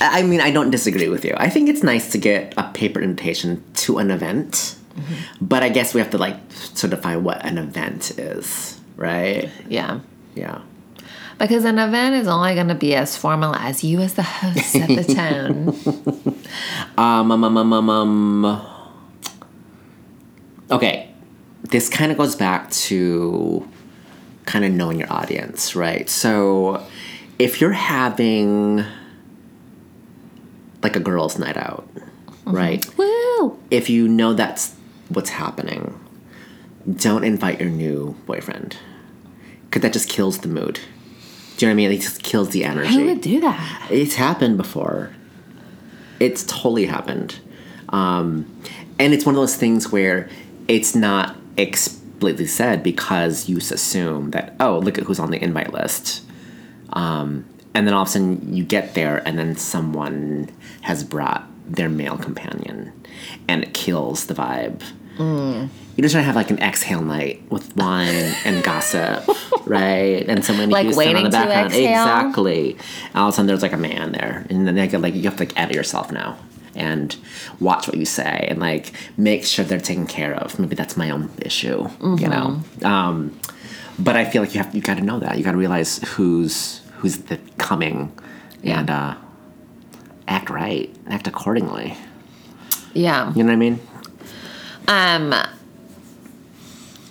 I 0.00 0.22
mean, 0.26 0.40
I 0.40 0.50
don't 0.50 0.70
disagree 0.70 1.08
with 1.08 1.24
you. 1.24 1.34
I 1.36 1.48
think 1.48 1.68
it's 1.68 1.84
nice 1.84 2.10
to 2.12 2.18
get 2.18 2.52
a 2.56 2.64
paper 2.72 3.00
invitation 3.00 3.62
to 3.74 3.98
an 3.98 4.10
event, 4.10 4.74
but 5.40 5.62
I 5.62 5.68
guess 5.68 5.94
we 5.94 6.00
have 6.00 6.10
to 6.10 6.18
like 6.18 6.36
certify 6.50 7.16
what 7.16 7.44
an 7.44 7.58
event 7.58 8.18
is, 8.18 8.80
right? 8.96 9.50
Yeah. 9.68 10.00
Yeah. 10.34 10.60
Because 11.38 11.64
an 11.64 11.78
event 11.78 12.14
is 12.14 12.28
only 12.28 12.54
going 12.54 12.68
to 12.68 12.74
be 12.74 12.94
as 12.94 13.16
formal 13.16 13.54
as 13.54 13.84
you, 13.84 14.00
as 14.00 14.14
the 14.14 14.22
host, 14.22 14.74
of 14.74 14.88
the 14.88 15.14
town. 15.14 15.68
Um, 16.96 17.30
um, 17.32 17.44
um, 17.44 17.56
um, 17.56 17.72
um, 17.72 17.90
um. 17.90 18.66
Okay, 20.70 21.10
this 21.62 21.88
kind 21.88 22.10
of 22.10 22.18
goes 22.18 22.34
back 22.34 22.70
to 22.70 23.68
kind 24.46 24.64
of 24.64 24.72
knowing 24.72 24.98
your 24.98 25.12
audience, 25.12 25.76
right? 25.76 26.08
So, 26.08 26.84
if 27.38 27.60
you're 27.60 27.72
having 27.72 28.84
like 30.82 30.96
a 30.96 31.00
girls' 31.00 31.38
night 31.38 31.56
out, 31.56 31.86
right? 32.46 32.86
Woo! 32.96 33.58
If 33.70 33.90
you 33.90 34.08
know 34.08 34.32
that's 34.32 34.74
what's 35.08 35.30
happening, 35.30 35.98
don't 36.96 37.24
invite 37.24 37.60
your 37.60 37.70
new 37.70 38.16
boyfriend 38.26 38.76
because 39.64 39.82
that 39.82 39.92
just 39.92 40.08
kills 40.08 40.38
the 40.38 40.48
mood. 40.48 40.80
Do 41.56 41.64
you 41.64 41.72
know 41.72 41.74
what 41.74 41.84
I 41.84 41.88
mean? 41.88 41.92
It 41.92 42.02
just 42.02 42.22
kills 42.22 42.50
the 42.50 42.64
energy. 42.64 42.94
Who 42.94 43.06
would 43.06 43.20
do 43.20 43.40
that? 43.40 43.88
It's 43.90 44.14
happened 44.14 44.56
before. 44.56 45.10
It's 46.20 46.44
totally 46.44 46.86
happened. 46.86 47.40
Um, 47.88 48.60
and 48.98 49.12
it's 49.12 49.24
one 49.24 49.34
of 49.34 49.40
those 49.40 49.56
things 49.56 49.90
where 49.90 50.28
it's 50.68 50.94
not 50.94 51.36
explicitly 51.56 52.46
said 52.46 52.82
because 52.82 53.48
you 53.48 53.58
assume 53.58 54.30
that, 54.30 54.54
oh, 54.60 54.78
look 54.78 54.98
at 54.98 55.04
who's 55.04 55.18
on 55.18 55.30
the 55.30 55.42
invite 55.42 55.72
list. 55.72 56.22
Um, 56.92 57.46
and 57.74 57.86
then 57.86 57.94
all 57.94 58.02
of 58.02 58.08
a 58.08 58.10
sudden 58.10 58.54
you 58.54 58.64
get 58.64 58.94
there 58.94 59.26
and 59.26 59.38
then 59.38 59.56
someone 59.56 60.50
has 60.82 61.04
brought 61.04 61.46
their 61.66 61.88
male 61.88 62.16
companion 62.18 62.92
and 63.48 63.62
it 63.62 63.74
kills 63.74 64.26
the 64.26 64.34
vibe. 64.34 64.82
You 65.18 66.02
just 66.02 66.12
try 66.12 66.20
to 66.20 66.26
have 66.26 66.36
like 66.36 66.50
an 66.50 66.58
exhale 66.58 67.00
night 67.00 67.42
with 67.50 67.74
wine 67.74 68.34
and 68.44 68.62
gossip, 68.62 69.24
right? 69.66 70.24
And 70.28 70.44
someone 70.44 70.68
Like 70.68 70.84
Houston 70.84 71.06
on 71.08 71.14
waiting 71.14 71.24
the 71.24 71.30
to 71.30 71.36
background. 71.46 71.66
exhale? 71.68 71.90
Exactly. 72.02 72.70
And 73.06 73.16
all 73.16 73.28
of 73.28 73.32
a 73.32 73.36
sudden 73.36 73.46
there's 73.46 73.62
like 73.62 73.72
a 73.72 73.78
man 73.78 74.12
there. 74.12 74.46
And 74.50 74.66
then 74.68 74.74
they 74.74 74.86
get 74.88 75.00
like 75.00 75.14
you 75.14 75.22
have 75.22 75.36
to 75.38 75.44
like 75.44 75.58
edit 75.58 75.74
yourself 75.74 76.12
now 76.12 76.36
and 76.74 77.16
watch 77.60 77.88
what 77.88 77.96
you 77.96 78.04
say 78.04 78.46
and 78.50 78.60
like 78.60 78.92
make 79.16 79.46
sure 79.46 79.64
they're 79.64 79.80
taken 79.80 80.06
care 80.06 80.34
of. 80.34 80.58
Maybe 80.58 80.76
that's 80.76 80.98
my 80.98 81.08
own 81.08 81.30
issue, 81.40 81.88
you 82.02 82.28
know. 82.28 82.60
Um, 82.84 83.40
but 83.98 84.16
I 84.16 84.26
feel 84.26 84.42
like 84.42 84.54
you 84.54 84.62
have 84.62 84.74
you 84.74 84.82
got 84.82 84.98
to 84.98 85.02
know 85.02 85.18
that. 85.20 85.38
You 85.38 85.44
got 85.44 85.52
to 85.52 85.56
realize 85.56 85.98
who's 86.10 86.82
who's 86.98 87.16
the 87.18 87.38
coming 87.56 88.12
and 88.62 88.90
uh, 88.90 89.14
act 90.28 90.50
right, 90.50 90.94
act 91.08 91.26
accordingly. 91.26 91.96
Yeah. 92.92 93.32
You 93.34 93.42
know 93.42 93.48
what 93.48 93.52
I 93.52 93.56
mean? 93.56 93.80
Um, 94.88 95.34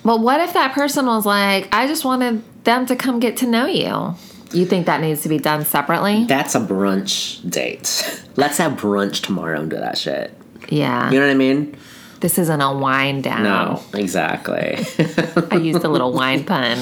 but 0.04 0.20
what 0.20 0.40
if 0.40 0.52
that 0.54 0.72
person 0.72 1.06
was 1.06 1.26
like, 1.26 1.68
I 1.74 1.86
just 1.86 2.04
wanted 2.04 2.42
them 2.64 2.86
to 2.86 2.96
come 2.96 3.20
get 3.20 3.36
to 3.38 3.46
know 3.46 3.66
you? 3.66 4.14
You 4.52 4.64
think 4.64 4.86
that 4.86 5.00
needs 5.00 5.22
to 5.22 5.28
be 5.28 5.38
done 5.38 5.64
separately? 5.64 6.24
That's 6.24 6.54
a 6.54 6.60
brunch 6.60 7.48
date. 7.48 8.22
Let's 8.36 8.58
have 8.58 8.72
brunch 8.72 9.22
tomorrow 9.22 9.60
and 9.60 9.70
do 9.70 9.76
that 9.76 9.98
shit. 9.98 10.32
Yeah. 10.68 11.10
You 11.10 11.18
know 11.20 11.26
what 11.26 11.32
I 11.32 11.36
mean? 11.36 11.76
This 12.20 12.38
isn't 12.38 12.60
a 12.60 12.76
wine 12.76 13.20
down. 13.20 13.42
No, 13.42 13.82
exactly. 13.94 14.78
I 15.50 15.56
used 15.56 15.84
a 15.84 15.88
little 15.88 16.12
wine 16.14 16.44
pun. 16.44 16.78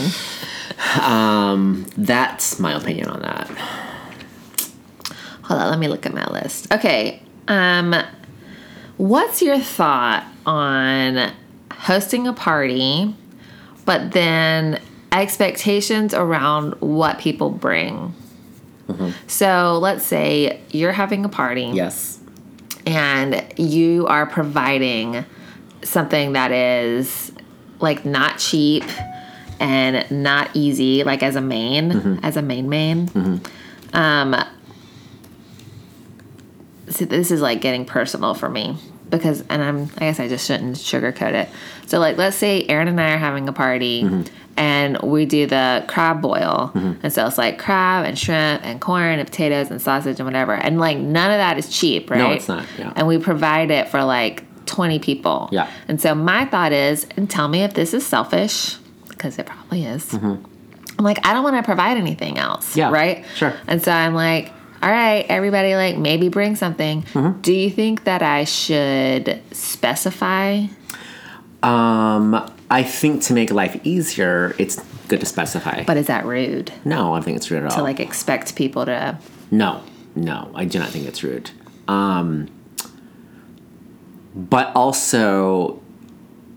um, 1.01 1.87
that's 1.97 2.61
my 2.61 2.73
opinion 2.75 3.09
on 3.09 3.23
that. 3.23 3.51
Hold 5.45 5.61
on, 5.61 5.71
let 5.71 5.79
me 5.79 5.89
look 5.89 6.07
at 6.07 6.13
my 6.15 6.27
list. 6.27 6.73
Okay. 6.73 7.23
Um, 7.49 7.95
what's 8.97 9.43
your 9.43 9.59
thought 9.59 10.25
on 10.47 11.33
hosting 11.73 12.27
a 12.27 12.33
party, 12.33 13.15
but 13.85 14.13
then 14.13 14.81
expectations 15.13 16.15
around 16.15 16.73
what 16.81 17.19
people 17.19 17.51
bring? 17.51 18.15
So 19.27 19.79
let's 19.81 20.05
say 20.05 20.61
you're 20.71 20.93
having 20.93 21.25
a 21.25 21.29
party. 21.29 21.71
Yes. 21.73 22.19
and 22.87 23.43
you 23.57 24.07
are 24.09 24.27
providing 24.27 25.25
something 25.83 26.33
that 26.35 26.53
is 26.53 27.33
like 27.81 28.05
not 28.05 28.39
cheap 28.39 28.85
and 29.59 30.11
not 30.11 30.51
easy 30.55 31.03
like 31.05 31.23
as 31.23 31.35
a 31.37 31.41
main 31.41 32.19
as 32.23 32.37
a 32.37 32.43
main 32.43 32.69
main 32.69 33.41
um 33.95 34.35
so 36.95 37.05
this 37.05 37.31
is 37.31 37.41
like 37.41 37.61
getting 37.61 37.85
personal 37.85 38.35
for 38.35 38.49
me 38.49 38.77
because 39.11 39.43
and 39.51 39.63
i'm 39.63 39.83
i 39.99 40.01
guess 40.07 40.21
i 40.21 40.29
just 40.29 40.47
shouldn't 40.47 40.77
sugarcoat 40.77 41.35
it. 41.35 41.49
So 41.87 41.99
like 41.99 42.17
let's 42.17 42.37
say 42.37 42.65
aaron 42.69 42.89
and 42.89 43.01
i 43.01 43.13
are 43.13 43.19
having 43.19 43.49
a 43.49 43.53
party 43.53 44.25
and 44.57 44.99
we 45.03 45.27
do 45.27 45.47
the 45.47 45.85
crab 45.89 46.23
boil. 46.23 46.71
And 46.75 47.13
so 47.13 47.27
it's 47.27 47.37
like 47.39 47.59
crab 47.59 48.05
and 48.07 48.17
shrimp 48.19 48.65
and 48.65 48.81
corn 48.81 49.19
and 49.19 49.29
potatoes 49.29 49.71
and 49.71 49.83
sausage 49.83 50.21
and 50.21 50.27
whatever. 50.27 50.53
And 50.55 50.79
like 50.79 50.97
none 50.99 51.31
of 51.33 51.39
that 51.39 51.59
is 51.59 51.69
cheap 51.77 52.11
right? 52.11 52.19
No, 52.19 52.31
it's 52.31 52.47
not, 52.49 52.65
yeah. 52.79 52.93
and 52.97 53.07
we 53.09 53.19
provide 53.19 53.71
it 53.73 53.89
for 53.89 54.03
like 54.05 54.45
20 54.67 54.99
people. 55.01 55.49
Yeah. 55.53 55.69
and 55.89 56.01
so 56.01 56.15
my 56.15 56.45
thought 56.47 56.73
is 56.73 57.07
and 57.17 57.29
tell 57.29 57.49
me 57.49 57.63
if 57.65 57.75
this 57.75 57.93
is 57.95 58.07
selfish 58.07 58.77
because 59.09 59.39
it 59.39 59.47
probably 59.47 59.85
is. 59.85 60.13
I'm 60.15 60.45
like 61.05 61.27
i 61.27 61.33
don't 61.33 61.43
want 61.43 61.57
to 61.57 61.63
provide 61.63 61.97
anything 61.97 62.39
else 62.39 62.71
Mm-hmm. 62.71 62.79
Yeah, 62.79 62.91
right? 62.93 63.25
Sure. 63.35 63.53
and 63.67 63.83
so 63.83 63.91
i'm 63.91 64.15
like 64.15 64.53
all 64.85 64.91
right 64.91 65.25
everybody 65.29 65.75
like 65.75 65.97
maybe 65.97 66.29
bring 66.29 66.55
something 66.57 67.03
Mm-hmm. 67.03 67.41
do 67.41 67.53
you 67.53 67.71
think 67.71 68.05
that 68.05 68.23
i 68.23 68.45
should 68.45 69.41
specify 69.53 70.67
Um, 71.63 72.35
I 72.71 72.83
think 72.83 73.23
to 73.23 73.33
make 73.33 73.51
life 73.51 73.81
easier, 73.85 74.55
it's 74.59 74.77
good 75.09 75.21
to 75.21 75.27
specify. 75.27 75.83
but 75.85 75.97
is 75.97 76.07
that 76.09 76.27
rude 76.27 76.73
no, 76.85 77.13
I 77.15 77.17
don't 77.17 77.25
think 77.25 77.37
it's 77.39 77.51
rude 77.51 77.63
at 77.65 77.71
all. 77.73 77.79
to 77.79 77.83
like 77.83 78.01
expect 78.01 78.55
people 78.57 78.85
to 78.85 79.19
No, 79.51 79.81
no, 80.15 80.51
I 80.55 80.65
do 80.67 80.79
not 80.79 80.89
think 80.91 81.07
it's 81.07 81.23
rude. 81.25 81.51
Um, 81.89 82.49
but 84.35 84.73
also, 84.75 85.81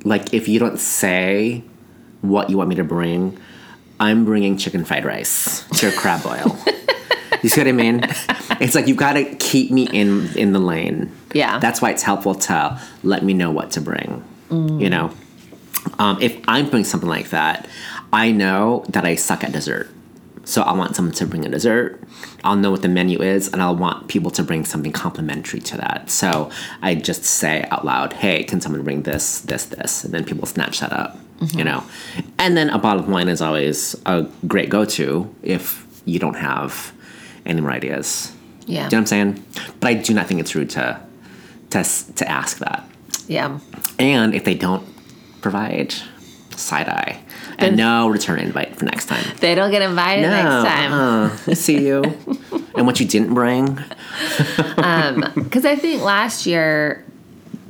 like, 0.03 0.33
if 0.33 0.47
you 0.47 0.57
don't 0.59 0.79
say 0.79 1.63
what 2.21 2.49
you 2.49 2.57
want 2.57 2.69
me 2.69 2.75
to 2.75 2.83
bring, 2.83 3.37
I'm 3.99 4.25
bringing 4.25 4.57
chicken 4.57 4.83
fried 4.85 5.05
rice 5.05 5.63
to 5.79 5.91
crab 5.91 6.23
boil. 6.23 6.57
you 7.43 7.49
see 7.49 7.61
what 7.61 7.67
I 7.67 7.71
mean? 7.71 8.01
It's 8.59 8.75
like 8.75 8.87
you've 8.87 8.97
got 8.97 9.13
to 9.13 9.25
keep 9.35 9.71
me 9.71 9.87
in 9.91 10.35
in 10.35 10.53
the 10.53 10.59
lane. 10.59 11.11
Yeah. 11.33 11.59
That's 11.59 11.81
why 11.81 11.91
it's 11.91 12.03
helpful 12.03 12.35
to 12.35 12.81
let 13.03 13.23
me 13.23 13.33
know 13.33 13.51
what 13.51 13.71
to 13.71 13.81
bring. 13.81 14.23
You 14.79 14.89
know, 14.89 15.11
um, 15.99 16.21
if 16.21 16.37
I'm 16.47 16.69
doing 16.69 16.85
something 16.85 17.09
like 17.09 17.29
that, 17.31 17.67
I 18.13 18.31
know 18.31 18.85
that 18.89 19.05
I 19.05 19.15
suck 19.15 19.43
at 19.43 19.51
dessert. 19.51 19.89
So 20.45 20.61
I 20.61 20.71
want 20.71 20.95
someone 20.95 21.13
to 21.15 21.25
bring 21.25 21.45
a 21.45 21.49
dessert. 21.49 22.01
I'll 22.45 22.55
know 22.55 22.71
what 22.71 22.81
the 22.81 22.87
menu 22.87 23.21
is, 23.21 23.51
and 23.51 23.61
I'll 23.61 23.75
want 23.75 24.07
people 24.07 24.31
to 24.31 24.43
bring 24.43 24.63
something 24.63 24.93
complimentary 24.93 25.59
to 25.59 25.77
that. 25.77 26.09
So 26.09 26.49
I 26.81 26.95
just 26.95 27.25
say 27.25 27.65
out 27.69 27.83
loud, 27.83 28.13
"Hey, 28.13 28.43
can 28.45 28.61
someone 28.61 28.83
bring 28.83 29.01
this, 29.03 29.41
this, 29.41 29.65
this?" 29.65 30.05
And 30.05 30.13
then 30.13 30.23
people 30.23 30.45
snatch 30.47 30.79
that 30.79 30.93
up, 30.93 31.19
you 31.53 31.65
know. 31.65 31.83
And 32.39 32.55
then 32.55 32.69
a 32.69 32.79
bottle 32.79 33.03
of 33.03 33.09
wine 33.09 33.27
is 33.27 33.41
always 33.41 33.95
a 34.05 34.25
great 34.47 34.69
go-to 34.69 35.35
if 35.43 35.85
you 36.05 36.19
don't 36.19 36.35
have 36.37 36.93
any 37.47 37.61
more 37.61 37.71
ideas. 37.71 38.31
yeah 38.65 38.67
Do 38.67 38.73
you 38.73 38.79
know 38.81 38.85
what 38.85 38.93
I'm 38.93 39.05
saying? 39.07 39.45
But 39.79 39.87
I 39.87 39.93
do 39.95 40.13
not 40.13 40.27
think 40.27 40.39
it's 40.41 40.53
rude 40.55 40.69
to 40.71 40.99
to 41.71 41.83
to 42.15 42.29
ask 42.29 42.57
that. 42.59 42.83
yeah 43.27 43.59
And 43.99 44.33
if 44.35 44.43
they 44.43 44.53
don't 44.55 44.85
provide, 45.41 45.93
side 46.55 46.87
eye. 46.89 47.19
And 47.59 47.75
no 47.75 48.07
return 48.09 48.37
invite 48.39 48.75
for 48.75 48.85
next 48.85 49.05
time. 49.07 49.25
they 49.39 49.55
don't 49.55 49.71
get 49.71 49.81
invited 49.81 50.21
No, 50.23 50.29
next 50.29 50.69
time 50.69 50.93
uh, 50.93 51.55
see 51.55 51.85
you. 51.87 52.03
and 52.75 52.85
what 52.85 52.99
you 52.99 53.07
didn't 53.07 53.33
bring. 53.33 53.65
because 55.35 55.65
I 55.65 55.75
think 55.75 56.03
last 56.03 56.45
year 56.45 57.03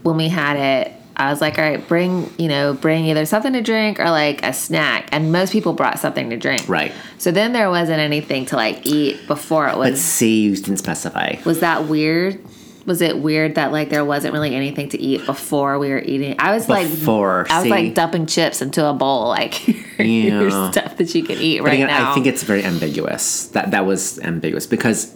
when 0.04 0.18
we 0.18 0.28
had 0.30 0.58
it, 0.58 0.94
I 1.18 1.32
was 1.32 1.42
like, 1.42 1.58
all 1.58 1.64
right, 1.66 1.86
bring 1.88 2.32
you 2.38 2.48
know, 2.48 2.74
bring 2.74 3.06
either 3.06 3.26
something 3.26 3.54
to 3.54 3.62
drink 3.62 4.00
or 4.00 4.06
like 4.12 4.44
a 4.46 4.54
snack, 4.54 5.10
and 5.12 5.32
most 5.32 5.52
people 5.52 5.74
brought 5.74 6.00
something 6.00 6.30
to 6.30 6.38
drink. 6.38 6.70
Right. 6.70 6.92
So 7.18 7.32
then 7.32 7.54
there 7.54 7.70
wasn't 7.70 8.00
anything 8.00 8.46
to 8.48 8.56
like 8.56 8.86
eat 8.86 9.26
before 9.28 9.68
it 9.68 9.78
was. 9.78 9.90
But 9.92 9.98
see, 9.98 10.42
you 10.44 10.56
didn't 10.56 10.78
specify. 10.78 11.36
Was 11.44 11.60
that 11.62 11.86
weird? 11.88 12.40
Was 12.86 13.02
it 13.02 13.18
weird 13.18 13.56
that 13.56 13.74
like 13.74 13.90
there 13.90 14.06
wasn't 14.06 14.34
really 14.34 14.56
anything 14.56 14.88
to 14.90 14.98
eat 15.02 15.26
before 15.26 15.78
we 15.80 15.90
were 15.90 16.00
eating? 16.00 16.36
I 16.40 16.54
was 16.54 16.64
Before, 16.68 16.76
like, 16.84 16.90
before 16.90 17.46
I 17.50 17.56
was 17.56 17.64
see? 17.64 17.70
like 17.70 17.94
dumping 17.96 18.28
chips 18.28 18.62
into 18.62 18.86
a 18.86 18.94
bowl, 18.94 19.28
like 19.28 19.68
Yeah. 20.00 20.72
stuff 20.72 20.96
that 20.98 21.14
you 21.14 21.24
can 21.24 21.38
eat 21.40 21.58
But 21.60 21.66
right 21.66 21.74
again, 21.74 21.88
now. 21.88 22.12
I 22.12 22.14
think 22.14 22.28
it's 22.28 22.44
very 22.44 22.64
ambiguous. 22.64 23.48
That 23.48 23.72
that 23.72 23.86
was 23.86 24.20
ambiguous 24.20 24.66
because 24.68 25.14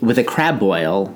with 0.00 0.18
a 0.18 0.24
crab 0.24 0.58
boil, 0.58 1.14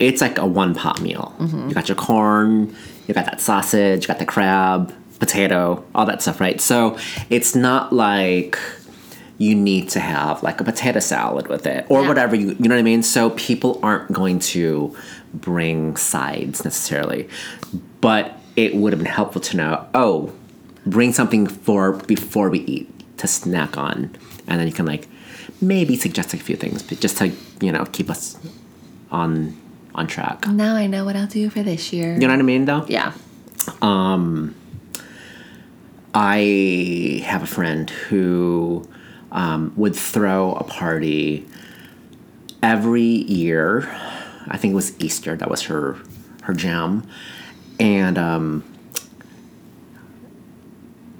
it's 0.00 0.20
like 0.20 0.38
a 0.38 0.46
one 0.46 0.74
pot 0.74 1.00
meal. 1.00 1.32
Mm-hmm. 1.38 1.68
You 1.68 1.74
got 1.74 1.88
your 1.88 1.96
corn, 1.96 2.74
you 3.10 3.14
got 3.14 3.26
that 3.26 3.40
sausage, 3.40 4.02
you 4.04 4.06
got 4.08 4.18
the 4.20 4.24
crab, 4.26 4.94
potato, 5.18 5.84
all 5.94 6.06
that 6.06 6.22
stuff, 6.22 6.40
right? 6.40 6.60
So 6.60 6.96
it's 7.28 7.54
not 7.54 7.92
like 7.92 8.56
you 9.38 9.54
need 9.54 9.88
to 9.90 10.00
have 10.00 10.42
like 10.42 10.60
a 10.60 10.64
potato 10.64 11.00
salad 11.00 11.48
with 11.48 11.66
it 11.66 11.86
or 11.88 12.02
Yeah. 12.02 12.08
whatever 12.08 12.36
you 12.36 12.48
you 12.60 12.68
know 12.68 12.74
what 12.74 12.78
I 12.80 12.82
mean. 12.82 13.02
So 13.02 13.30
people 13.30 13.80
aren't 13.82 14.12
going 14.12 14.38
to 14.54 14.96
bring 15.34 15.96
sides 15.96 16.64
necessarily, 16.64 17.28
but 18.00 18.32
it 18.56 18.74
would 18.76 18.92
have 18.92 19.00
been 19.00 19.10
helpful 19.12 19.40
to 19.42 19.56
know. 19.56 19.86
Oh, 19.94 20.32
bring 20.86 21.12
something 21.12 21.46
for 21.46 21.92
before 21.92 22.48
we 22.50 22.60
eat 22.60 22.88
to 23.18 23.26
snack 23.26 23.76
on, 23.76 24.10
and 24.46 24.60
then 24.60 24.66
you 24.66 24.72
can 24.72 24.86
like 24.86 25.08
maybe 25.60 25.96
suggest 25.96 26.32
a 26.34 26.36
few 26.36 26.56
things, 26.56 26.82
but 26.82 27.00
just 27.00 27.16
to 27.18 27.32
you 27.60 27.72
know 27.72 27.84
keep 27.92 28.08
us 28.10 28.38
on 29.10 29.56
on 30.00 30.06
track. 30.06 30.46
now 30.48 30.74
I 30.74 30.86
know 30.86 31.04
what 31.04 31.14
I'll 31.14 31.26
do 31.26 31.50
for 31.50 31.62
this 31.62 31.92
year. 31.92 32.14
You 32.14 32.20
know 32.20 32.28
what 32.28 32.38
I 32.38 32.42
mean, 32.42 32.64
though. 32.64 32.84
yeah. 32.88 33.12
Um, 33.82 34.54
I 36.14 37.22
have 37.24 37.42
a 37.42 37.46
friend 37.46 37.88
who 37.88 38.88
um, 39.30 39.72
would 39.76 39.94
throw 39.94 40.54
a 40.54 40.64
party 40.64 41.46
every 42.62 43.02
year. 43.02 43.88
I 44.48 44.56
think 44.56 44.72
it 44.72 44.74
was 44.74 44.98
Easter. 45.00 45.36
That 45.36 45.50
was 45.50 45.62
her 45.64 45.98
her 46.42 46.54
jam, 46.54 47.06
and 47.78 48.16
um, 48.18 48.64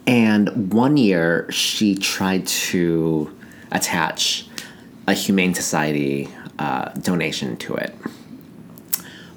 and 0.07 0.73
one 0.73 0.97
year 0.97 1.47
she 1.53 1.95
tried 1.95 2.47
to 2.47 3.37
attach 3.71 4.47
a 5.07 5.13
humane 5.13 5.55
society 5.55 6.29
uh, 6.59 6.89
donation 6.95 7.57
to 7.59 7.75
it 7.75 7.95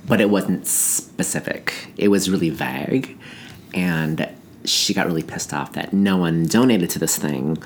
but 0.05 0.19
it 0.21 0.29
wasn't 0.29 0.67
specific. 0.67 1.73
It 1.97 2.09
was 2.09 2.29
really 2.29 2.49
vague, 2.49 3.17
and 3.73 4.27
she 4.65 4.93
got 4.93 5.05
really 5.07 5.23
pissed 5.23 5.53
off 5.53 5.73
that 5.73 5.93
no 5.93 6.17
one 6.17 6.45
donated 6.45 6.89
to 6.91 6.99
this 6.99 7.17
thing 7.17 7.57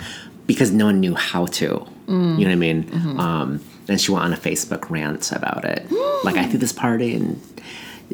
because 0.45 0.71
no 0.71 0.85
one 0.85 0.99
knew 0.99 1.15
how 1.15 1.45
to. 1.45 1.85
You 2.07 2.13
know 2.13 2.35
what 2.35 2.47
I 2.51 2.55
mean? 2.55 2.89
Um, 3.19 3.59
and 3.89 3.99
she 3.99 4.11
went 4.11 4.23
on 4.25 4.33
a 4.33 4.37
Facebook 4.37 4.89
rant 4.89 5.31
about 5.31 5.65
it. 5.65 5.85
like 6.23 6.35
I 6.37 6.45
threw 6.45 6.57
this 6.59 6.71
party, 6.73 7.15
and 7.15 7.41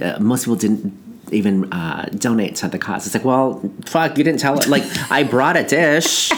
uh, 0.02 0.18
most 0.20 0.42
people 0.44 0.56
didn't 0.56 1.00
even 1.32 1.72
uh, 1.72 2.10
donate 2.18 2.56
to 2.58 2.68
the 2.68 2.80
cause. 2.80 3.06
It's 3.06 3.16
like, 3.16 3.24
well, 3.26 3.62
fuck, 3.86 4.18
you 4.18 4.24
didn't 4.24 4.40
tell 4.40 4.58
it. 4.60 4.68
Like 4.68 4.84
I 5.12 5.24
brought 5.24 5.58
a 5.58 5.64
dish. 5.64 6.32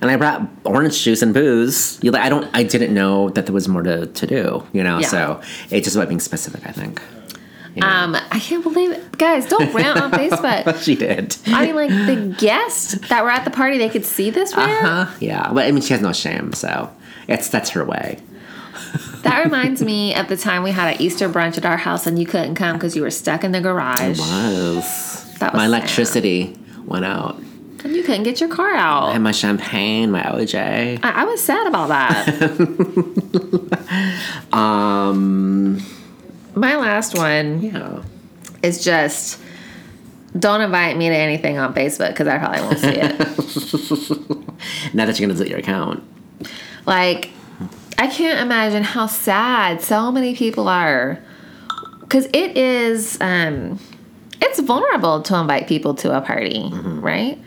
And 0.00 0.10
I 0.10 0.16
brought 0.16 0.42
orange 0.64 1.00
juice 1.00 1.22
and 1.22 1.32
booze. 1.32 2.00
You 2.02 2.10
like 2.10 2.22
I 2.22 2.28
don't 2.28 2.50
I 2.52 2.64
didn't 2.64 2.92
know 2.92 3.28
that 3.30 3.46
there 3.46 3.52
was 3.54 3.68
more 3.68 3.84
to, 3.84 4.06
to 4.06 4.26
do, 4.26 4.66
you 4.72 4.82
know. 4.82 4.98
Yeah. 4.98 5.06
So 5.06 5.40
it's 5.70 5.84
just 5.84 5.94
about 5.94 6.08
being 6.08 6.18
specific, 6.18 6.66
I 6.66 6.72
think. 6.72 7.00
Know? 7.76 7.86
Um, 7.86 8.14
I 8.14 8.38
can't 8.38 8.62
believe 8.62 8.90
it. 8.92 9.16
Guys, 9.18 9.46
don't 9.46 9.72
rant 9.72 10.00
on 10.00 10.10
Facebook. 10.10 10.82
she 10.84 10.94
did. 10.94 11.36
I 11.46 11.66
mean, 11.66 11.74
like 11.74 11.88
the 11.90 12.34
guests 12.38 12.92
that 13.08 13.24
were 13.24 13.30
at 13.30 13.44
the 13.44 13.50
party, 13.50 13.78
they 13.78 13.88
could 13.88 14.04
see 14.04 14.30
this 14.30 14.54
man. 14.54 14.84
Huh? 14.84 15.06
Yeah, 15.20 15.50
but 15.52 15.66
I 15.66 15.70
mean, 15.72 15.82
she 15.82 15.92
has 15.94 16.02
no 16.02 16.12
shame, 16.12 16.52
so 16.52 16.90
it's 17.28 17.48
that's 17.48 17.70
her 17.70 17.84
way. 17.84 18.18
That 19.22 19.44
reminds 19.44 19.80
me 19.82 20.14
of 20.14 20.28
the 20.28 20.36
time 20.36 20.62
we 20.64 20.72
had 20.72 20.94
an 20.96 21.00
Easter 21.00 21.28
brunch 21.28 21.56
at 21.56 21.64
our 21.64 21.76
house 21.76 22.06
and 22.06 22.18
you 22.18 22.26
couldn't 22.26 22.56
come 22.56 22.76
because 22.76 22.94
you 22.96 23.02
were 23.02 23.10
stuck 23.10 23.44
in 23.44 23.52
the 23.52 23.60
garage. 23.60 24.18
Was 24.18 25.38
That 25.38 25.52
was 25.52 25.58
my 25.58 25.60
sad. 25.60 25.66
electricity 25.66 26.58
went 26.84 27.04
out. 27.04 27.36
And 27.84 27.94
you 27.96 28.02
couldn't 28.02 28.24
get 28.24 28.40
your 28.40 28.48
car 28.48 28.74
out. 28.74 29.08
I 29.08 29.12
had 29.12 29.22
my 29.22 29.32
champagne, 29.32 30.10
my 30.10 30.22
OJ. 30.22 31.00
I, 31.02 31.10
I 31.10 31.24
was 31.24 31.42
sad 31.42 31.66
about 31.66 31.88
that. 31.88 32.26
Um, 34.52 35.82
My 36.54 36.76
last 36.76 37.16
one 37.16 37.62
yeah. 37.62 38.02
is 38.62 38.84
just 38.84 39.40
don't 40.38 40.60
invite 40.60 40.96
me 40.96 41.08
to 41.08 41.14
anything 41.14 41.58
on 41.58 41.74
Facebook 41.74 42.08
because 42.10 42.26
I 42.26 42.38
probably 42.38 42.60
won't 42.62 42.78
see 42.78 42.98
it. 43.00 44.38
Now 44.94 45.06
that 45.06 45.18
you're 45.18 45.26
gonna 45.26 45.36
delete 45.36 45.50
your 45.50 45.58
account. 45.58 46.04
like, 46.86 47.30
I 47.98 48.06
can't 48.06 48.40
imagine 48.40 48.84
how 48.84 49.06
sad 49.06 49.80
so 49.80 50.12
many 50.12 50.36
people 50.36 50.68
are 50.68 51.18
because 52.00 52.26
it 52.26 52.56
is, 52.56 53.18
um, 53.20 53.78
it's 54.40 54.60
vulnerable 54.60 55.22
to 55.22 55.36
invite 55.36 55.66
people 55.66 55.94
to 55.96 56.16
a 56.16 56.20
party, 56.20 56.70
right? 56.72 57.38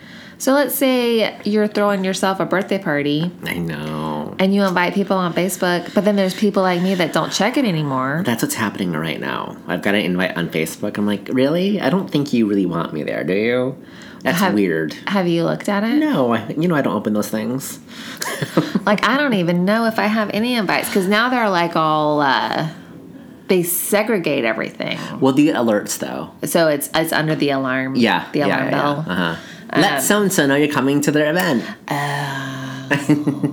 So 0.46 0.54
let's 0.54 0.76
say 0.76 1.36
you're 1.44 1.68
throwing 1.68 2.06
yourself 2.06 2.40
a 2.40 2.46
birthday 2.46 2.78
party 2.78 3.32
I 3.46 3.58
know. 3.58 4.36
and 4.38 4.54
you 4.54 4.62
invite 4.62 4.94
people 4.94 5.18
on 5.18 5.34
Facebook, 5.34 5.92
but 5.96 6.06
then 6.06 6.18
there's 6.18 6.36
people 6.36 6.62
like 6.62 6.84
me 6.84 6.94
that 6.94 7.14
don't 7.14 7.32
check 7.32 7.58
it 7.58 7.66
anymore. 7.66 8.22
That's 8.24 8.44
what's 8.44 8.54
happening 8.54 8.92
right 8.92 9.20
now. 9.20 9.58
I've 9.66 9.82
got 9.82 9.96
an 9.96 10.02
invite 10.02 10.38
on 10.38 10.50
Facebook. 10.50 11.00
I'm 11.00 11.08
like, 11.08 11.30
really? 11.30 11.82
I 11.82 11.90
don't 11.90 12.12
think 12.12 12.32
you 12.32 12.48
really 12.48 12.68
want 12.68 12.94
me 12.94 13.02
there, 13.02 13.24
do 13.24 13.34
you? 13.34 13.84
That's 14.22 14.38
Have- 14.38 14.54
weird. 14.54 14.94
Have 15.08 15.28
you 15.28 15.46
looked 15.46 15.68
at 15.68 15.84
it? 15.84 15.96
No, 15.96 16.36
I, 16.36 16.48
you 16.50 16.68
know 16.68 16.76
I 16.76 16.84
don't 16.84 16.96
open 16.96 17.14
those 17.14 17.30
things. 17.30 17.80
Like 18.86 19.04
I 19.04 19.18
don't 19.18 19.34
even 19.34 19.66
know 19.66 19.86
if 19.86 19.98
I 19.98 20.06
have 20.06 20.30
any 20.32 20.54
invites 20.54 20.90
because 20.90 21.08
now 21.08 21.30
they're 21.30 21.50
like 21.50 21.76
all 21.76 22.22
uh, 22.22 22.70
they 23.48 23.64
segregate 23.64 24.46
everything. 24.46 25.00
Well, 25.20 25.34
the 25.34 25.48
alerts 25.48 25.98
though. 25.98 26.30
So 26.48 26.68
it's 26.68 26.92
it's 26.94 27.12
under 27.12 27.34
the 27.34 27.50
alarm. 27.50 27.96
Yeah, 27.96 28.30
the 28.32 28.42
alarm 28.42 28.66
yeah, 28.66 28.70
bell. 28.70 29.06
Uh 29.08 29.16
huh. 29.16 29.36
Let 29.76 29.94
um, 29.96 30.02
so 30.02 30.22
and 30.22 30.32
so 30.34 30.46
know 30.48 30.56
you're 30.56 30.74
coming 30.74 31.02
to 31.02 31.12
their 31.12 31.30
event. 31.30 31.64
Oh. 31.88 32.52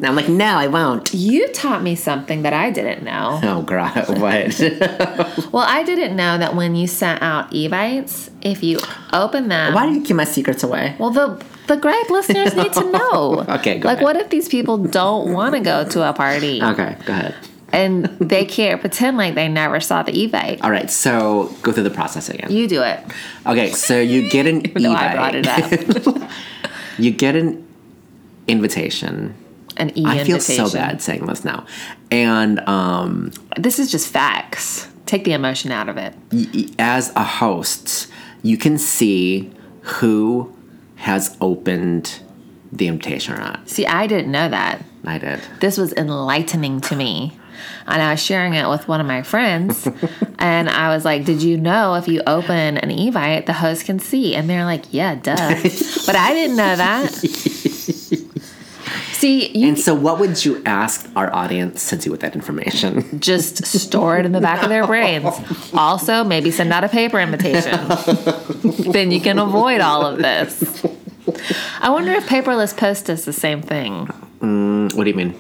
I'm 0.05 0.15
like, 0.15 0.29
no, 0.29 0.45
I 0.45 0.67
won't. 0.67 1.15
You 1.15 1.49
taught 1.53 1.83
me 1.83 1.95
something 1.95 2.43
that 2.43 2.53
I 2.53 2.71
didn't 2.71 3.03
know. 3.03 3.41
Oh 3.43 3.63
God, 3.63 3.95
what? 4.21 4.61
well, 5.53 5.65
I 5.67 5.83
didn't 5.85 6.15
know 6.17 6.37
that 6.37 6.55
when 6.55 6.75
you 6.75 6.87
sent 6.87 7.23
out 7.23 7.51
evites, 7.55 8.31
if 8.43 8.63
you 8.63 8.79
open 9.13 9.49
them, 9.49 9.73
Why 9.75 9.87
do 9.87 9.95
you 9.95 10.03
keep 10.03 10.17
my 10.17 10.25
secrets 10.25 10.63
away? 10.63 10.97
well 10.99 11.11
the 11.11 11.43
the 11.69 11.77
Gripe 11.77 12.11
listeners 12.11 12.55
need 12.57 12.73
to 12.75 12.91
know. 12.91 13.45
Okay, 13.49 13.79
go 13.79 13.89
like 13.89 13.99
ahead. 13.99 14.03
what 14.03 14.17
if 14.17 14.29
these 14.31 14.49
people 14.49 14.77
don't 14.79 15.33
want 15.33 15.55
to 15.55 15.61
go 15.61 15.85
to 15.89 16.09
a 16.09 16.13
party 16.13 16.61
Okay, 16.63 16.97
go 17.07 17.13
ahead. 17.13 17.35
And 17.73 18.05
they 18.21 18.45
can't 18.45 18.81
pretend 18.81 19.17
like 19.17 19.35
they 19.35 19.49
never 19.49 19.81
saw 19.81 20.03
the 20.03 20.13
evite? 20.13 20.63
All 20.63 20.71
right, 20.71 20.91
so 20.91 21.55
go 21.63 21.73
through 21.73 21.85
the 21.85 21.91
process 21.91 22.29
again. 22.29 22.51
You 22.51 22.69
do 22.69 22.83
it. 22.83 23.01
Okay, 23.47 23.71
so 23.71 24.01
you 24.01 24.29
get 24.31 24.47
an 24.47 24.61
though 24.75 24.93
I 24.93 25.15
brought 25.15 25.35
it 25.35 25.45
evite. 25.45 26.31
you 26.99 27.11
get 27.11 27.37
an 27.37 27.67
invitation. 28.49 29.35
An 29.77 29.97
e 29.97 30.05
I 30.07 30.25
feel 30.25 30.41
so 30.41 30.71
bad 30.71 31.01
saying 31.01 31.27
this 31.27 31.45
now. 31.45 31.67
And 32.11 32.61
um, 32.69 33.33
This 33.57 33.79
is 33.79 33.91
just 33.91 34.09
facts. 34.09 34.89
Take 35.07 35.25
the 35.25 35.33
emotion 35.33 35.73
out 35.73 35.89
of 35.89 35.97
it. 35.97 36.15
as 36.79 37.11
a 37.17 37.25
host, 37.25 38.09
you 38.43 38.57
can 38.57 38.79
see 38.79 39.51
who 39.83 40.55
has 40.97 41.37
opened 41.41 42.21
the 42.71 42.89
invitation 42.89 43.35
or 43.35 43.39
not. 43.39 43.69
See, 43.69 43.87
I 43.87 44.07
didn't 44.07 44.31
know 44.31 44.49
that. 44.49 44.85
I 45.05 45.19
did. 45.19 45.41
This 45.61 45.77
was 45.77 45.93
enlightening 45.95 46.81
to 46.83 46.97
me. 46.97 47.37
And 47.87 48.03
I 48.03 48.13
was 48.13 48.23
sharing 48.23 48.55
it 48.55 48.69
with 48.69 48.89
one 48.89 49.01
of 49.01 49.07
my 49.07 49.23
friends. 49.23 49.89
and 50.39 50.69
I 50.69 50.95
was 50.95 51.05
like, 51.05 51.25
Did 51.25 51.43
you 51.43 51.57
know 51.57 51.95
if 51.95 52.09
you 52.09 52.23
open 52.27 52.79
an 52.79 52.91
Evite, 52.91 53.47
the 53.47 53.53
host 53.53 53.85
can 53.87 53.99
see? 53.99 54.35
And 54.35 54.49
they're 54.49 54.65
like, 54.65 54.93
Yeah, 54.93 55.15
duh. 55.15 55.35
but 56.07 56.17
I 56.17 56.33
didn't 56.33 56.57
know 56.57 56.77
that. 56.77 57.11
See, 59.23 59.57
you 59.57 59.69
And 59.69 59.79
so, 59.79 59.95
what 59.95 60.19
would 60.19 60.45
you 60.45 60.61
ask 60.67 61.09
our 61.15 61.33
audience 61.33 61.89
to 61.91 61.97
do 61.97 62.11
with 62.11 62.23
that 62.23 62.35
information? 62.35 63.21
just 63.21 63.65
store 63.65 64.19
it 64.19 64.27
in 64.27 64.33
the 64.33 64.41
back 64.41 64.65
of 64.65 64.69
their 64.69 64.85
brains. 64.85 65.25
Also, 65.73 66.25
maybe 66.25 66.51
send 66.51 66.73
out 66.73 66.83
a 66.83 66.89
paper 66.89 67.21
invitation. 67.21 67.79
then 68.91 69.13
you 69.13 69.21
can 69.21 69.39
avoid 69.39 69.81
all 69.81 70.05
of 70.05 70.19
this. 70.19 70.85
I 71.81 71.91
wonder 71.91 72.11
if 72.11 72.27
paperless 72.29 72.77
post 72.77 73.09
is 73.09 73.25
the 73.25 73.33
same 73.33 73.63
thing. 73.63 74.09
Mm, 74.41 74.93
what 74.95 75.05
do 75.05 75.11
you 75.11 75.17
mean? 75.17 75.39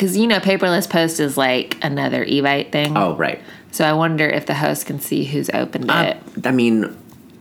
Because 0.00 0.16
you 0.16 0.26
know, 0.26 0.40
paperless 0.40 0.88
post 0.88 1.20
is 1.20 1.36
like 1.36 1.76
another 1.82 2.24
Evite 2.24 2.72
thing. 2.72 2.96
Oh, 2.96 3.14
right. 3.16 3.38
So 3.70 3.84
I 3.84 3.92
wonder 3.92 4.26
if 4.26 4.46
the 4.46 4.54
host 4.54 4.86
can 4.86 4.98
see 4.98 5.24
who's 5.24 5.50
opened 5.50 5.90
Uh, 5.90 6.14
it. 6.16 6.46
I 6.46 6.52
mean, 6.52 6.96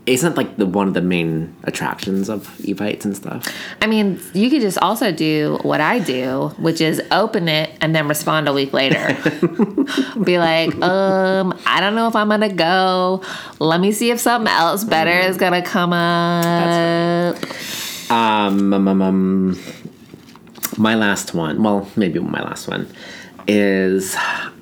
isn't 0.05 0.35
like 0.35 0.57
the 0.57 0.65
one 0.65 0.89
of 0.89 0.93
the 0.93 1.01
main 1.01 1.55
attractions 1.63 2.27
of 2.27 2.49
evites 2.67 3.05
and 3.05 3.15
stuff? 3.15 3.47
I 3.81 3.87
mean, 3.87 4.19
you 4.33 4.49
could 4.49 4.59
just 4.59 4.77
also 4.79 5.13
do 5.13 5.57
what 5.61 5.79
I 5.79 5.99
do, 5.99 6.49
which 6.57 6.81
is 6.81 7.01
open 7.11 7.47
it 7.47 7.69
and 7.79 7.95
then 7.95 8.09
respond 8.09 8.49
a 8.49 8.53
week 8.53 8.73
later. 8.73 9.15
Be 10.21 10.37
like, 10.37 10.75
um, 10.81 11.57
I 11.65 11.79
don't 11.79 11.95
know 11.95 12.09
if 12.09 12.15
I'm 12.17 12.27
gonna 12.27 12.51
go. 12.51 13.23
Let 13.59 13.79
me 13.79 13.93
see 13.93 14.11
if 14.11 14.19
something 14.19 14.51
else 14.51 14.83
better 14.83 15.11
is 15.29 15.37
gonna 15.37 15.61
come 15.61 15.93
up. 15.93 17.37
Um, 18.11 18.73
um, 18.73 18.87
um, 18.87 19.01
um, 19.01 19.59
my 20.79 20.95
last 20.95 21.33
one, 21.33 21.61
well, 21.61 21.89
maybe 21.95 22.19
my 22.19 22.41
last 22.41 22.67
one, 22.67 22.87
is 23.47 24.15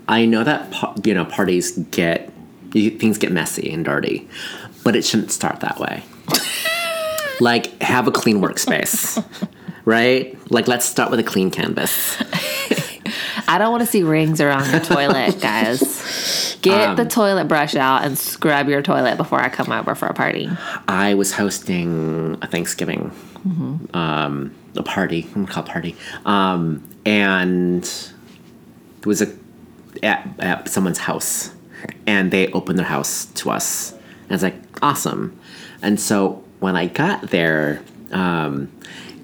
I 0.08 0.26
know 0.26 0.44
that 0.44 1.06
you 1.06 1.14
know 1.14 1.26
parties 1.26 1.78
get 1.92 2.32
things 2.72 3.18
get 3.18 3.32
messy 3.32 3.72
and 3.72 3.86
dirty, 3.86 4.28
but 4.84 4.96
it 4.96 5.06
shouldn't 5.06 5.32
start 5.32 5.60
that 5.62 5.80
way. 5.80 6.04
like 7.40 7.82
have 7.82 8.08
a 8.08 8.12
clean 8.12 8.40
workspace, 8.42 9.24
right? 9.86 10.38
Like 10.52 10.68
let's 10.68 10.86
start 10.86 11.12
with 11.12 11.20
a 11.20 11.24
clean 11.24 11.52
canvas. 11.52 12.18
I 13.50 13.58
don't 13.60 13.72
want 13.72 13.82
to 13.82 13.88
see 13.88 14.04
rings 14.04 14.42
around 14.42 14.70
your 14.72 14.82
toilet, 14.82 15.40
guys. 15.40 16.58
Get 16.62 16.90
Um, 16.90 16.96
the 16.98 17.06
toilet 17.06 17.48
brush 17.48 17.76
out 17.76 18.04
and 18.04 18.18
scrub 18.18 18.68
your 18.68 18.82
toilet 18.82 19.16
before 19.16 19.40
I 19.40 19.48
come 19.48 19.72
over 19.72 19.96
for 19.96 20.08
a 20.08 20.14
party. 20.14 20.50
I 20.88 21.14
was 21.14 21.32
hosting 21.32 22.38
a 22.42 22.48
Thanksgiving, 22.48 23.12
um, 23.94 24.54
a 24.78 24.84
party. 24.84 25.24
I'm 25.28 25.46
gonna 25.46 25.48
call 25.48 25.64
party, 25.64 25.96
um, 26.26 26.88
and 27.06 27.84
it 27.84 29.06
was 29.06 29.22
a 29.22 29.34
at, 30.04 30.28
at 30.40 30.70
someone's 30.70 31.00
house, 31.00 31.54
and 32.06 32.32
they 32.32 32.52
opened 32.52 32.80
their 32.80 32.86
house 32.86 33.26
to 33.26 33.52
us. 33.52 33.92
And 33.92 34.32
it's 34.32 34.44
like 34.44 34.56
awesome, 34.82 35.40
and 35.82 36.00
so 36.00 36.44
when 36.60 36.76
I 36.76 36.88
got 36.88 37.30
there, 37.30 37.82
um, 38.12 38.72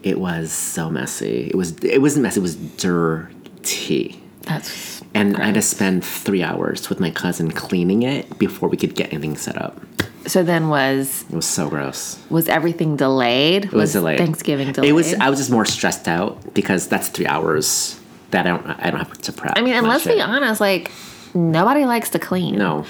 it 0.04 0.20
was 0.20 0.52
so 0.52 0.90
messy. 0.90 1.48
It 1.48 1.56
was 1.56 1.78
it 1.84 2.02
wasn't 2.02 2.24
messy. 2.24 2.40
It 2.40 2.44
was 2.44 2.56
dirty. 2.56 4.22
That's 4.42 4.93
And 5.16 5.38
I 5.38 5.46
had 5.46 5.54
to 5.56 5.62
spend 5.62 6.04
three 6.04 6.42
hours 6.44 6.90
with 6.90 7.00
my 7.00 7.12
cousin 7.12 7.52
cleaning 7.52 8.02
it 8.04 8.40
before 8.40 8.68
we 8.70 8.78
could 8.78 8.96
get 8.96 9.14
anything 9.14 9.38
set 9.38 9.62
up. 9.62 9.80
so. 10.26 10.42
Then 10.44 10.70
was 10.70 11.24
It 11.30 11.36
was 11.36 11.46
so 11.46 11.70
gross. 11.70 12.18
was 12.30 12.50
everything 12.50 12.96
delayed? 12.96 13.66
It 13.66 13.74
was 13.74 13.94
delayed. 13.94 14.18
Thanksgiving 14.18 14.72
delayed. 14.72 14.90
It 14.90 14.94
was. 14.94 15.14
I 15.16 15.30
was 15.30 15.40
just 15.40 15.52
more 15.52 15.66
stressed 15.66 16.08
out 16.08 16.54
because 16.56 16.88
that's 16.88 17.10
three 17.10 17.28
hours 17.28 18.00
that 18.32 18.46
I 18.48 18.50
don't. 18.50 18.66
I 18.66 18.90
don't 18.90 19.00
have 19.00 19.14
to 19.22 19.32
prep. 19.34 19.54
I 19.56 19.62
mean, 19.62 19.74
and 19.76 19.88
let's 19.88 20.04
shit. 20.04 20.16
be 20.16 20.22
honest, 20.22 20.60
like 20.60 20.92
nobody 21.36 21.86
likes 21.86 22.10
to 22.12 22.20
clean. 22.20 22.58
No. 22.58 22.86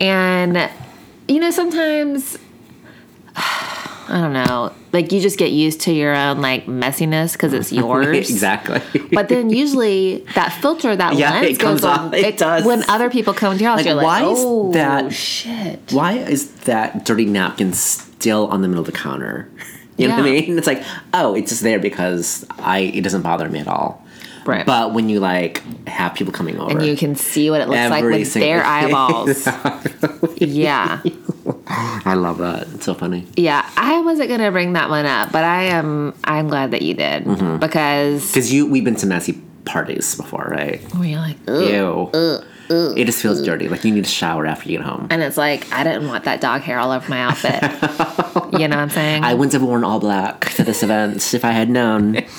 And 0.00 0.68
you 1.28 1.40
know, 1.40 1.50
sometimes 1.50 2.36
I 4.08 4.20
don't 4.20 4.32
know, 4.32 4.72
like 4.92 5.10
you 5.12 5.20
just 5.20 5.36
get 5.38 5.50
used 5.50 5.80
to 5.82 5.92
your 5.92 6.14
own 6.14 6.40
like 6.40 6.66
messiness 6.66 7.32
because 7.32 7.52
it's 7.52 7.72
yours. 7.80 8.16
exactly. 8.16 8.80
But 9.12 9.28
then 9.28 9.50
usually 9.50 10.18
that 10.34 10.52
filter, 10.52 10.94
that 10.94 11.14
Yeah, 11.18 11.32
lens 11.32 11.46
it 11.56 11.58
goes 11.60 11.84
on. 11.84 11.98
off. 12.08 12.14
It 12.14 12.38
does. 12.38 12.64
When 12.64 12.88
other 12.88 13.10
people 13.10 13.34
come 13.34 13.56
to 13.56 13.62
your 13.62 13.70
house, 13.70 13.78
Like, 13.78 13.86
you're 13.86 13.94
like, 13.96 14.04
why 14.04 14.22
is 14.30 14.38
oh, 14.40 14.72
that- 14.72 15.12
shit. 15.12 15.92
why 15.92 16.12
is 16.14 16.50
that 16.66 17.04
dirty 17.04 17.24
napkin 17.24 17.72
still 17.72 18.46
on 18.48 18.62
the 18.62 18.68
middle 18.68 18.82
of 18.82 18.86
the 18.86 18.96
counter? 18.96 19.50
You 19.96 20.08
know 20.08 20.16
what 20.16 20.26
I 20.26 20.30
mean? 20.30 20.58
It's 20.58 20.66
like, 20.66 20.82
oh, 21.14 21.34
it's 21.34 21.50
just 21.50 21.62
there 21.62 21.78
because 21.78 22.44
I. 22.58 22.80
It 22.80 23.00
doesn't 23.02 23.22
bother 23.22 23.48
me 23.48 23.60
at 23.60 23.66
all. 23.66 24.04
Right. 24.44 24.66
But 24.66 24.92
when 24.92 25.08
you 25.08 25.20
like 25.20 25.62
have 25.88 26.14
people 26.14 26.32
coming 26.34 26.60
over, 26.60 26.70
and 26.78 26.86
you 26.86 26.96
can 26.98 27.16
see 27.16 27.50
what 27.50 27.62
it 27.62 27.68
looks 27.68 27.90
like 27.90 28.04
with 28.04 28.34
their 28.34 28.62
eyeballs. 28.64 29.46
yeah. 30.36 31.00
I 32.04 32.14
love 32.14 32.38
that. 32.38 32.68
It's 32.74 32.84
so 32.84 32.94
funny. 32.94 33.26
Yeah. 33.36 33.68
I 33.76 34.00
wasn't 34.00 34.28
gonna 34.28 34.50
bring 34.52 34.74
that 34.74 34.88
one 34.88 35.06
up, 35.06 35.32
but 35.32 35.44
I 35.44 35.64
am 35.64 36.14
I'm 36.24 36.48
glad 36.48 36.70
that 36.70 36.82
you 36.82 36.94
did. 36.94 37.24
Mm-hmm. 37.24 37.58
Because 37.58 38.26
Because 38.28 38.52
you, 38.52 38.66
we've 38.66 38.84
been 38.84 38.96
to 38.96 39.06
messy 39.06 39.40
parties 39.64 40.14
before, 40.14 40.46
right? 40.50 40.80
where 40.94 41.08
you're 41.08 41.18
like, 41.20 41.36
Ugh. 41.48 42.10
Ew. 42.14 42.40
It 42.68 43.04
just 43.04 43.22
feels 43.22 43.42
dirty. 43.42 43.68
Like 43.68 43.84
you 43.84 43.92
need 43.92 44.04
to 44.04 44.10
shower 44.10 44.46
after 44.46 44.68
you 44.68 44.78
get 44.78 44.86
home. 44.86 45.06
And 45.10 45.22
it's 45.22 45.36
like, 45.36 45.70
I 45.72 45.84
didn't 45.84 46.08
want 46.08 46.24
that 46.24 46.40
dog 46.40 46.62
hair 46.62 46.78
all 46.78 46.90
over 46.92 47.08
my 47.08 47.20
outfit. 47.22 47.62
you 48.52 48.66
know 48.68 48.76
what 48.76 48.82
I'm 48.82 48.90
saying? 48.90 49.24
I 49.24 49.34
wouldn't 49.34 49.52
have 49.52 49.62
worn 49.62 49.84
all 49.84 50.00
black 50.00 50.50
to 50.54 50.64
this 50.64 50.82
event 50.82 51.34
if 51.34 51.44
I 51.44 51.52
had 51.52 51.68
known. 51.70 52.24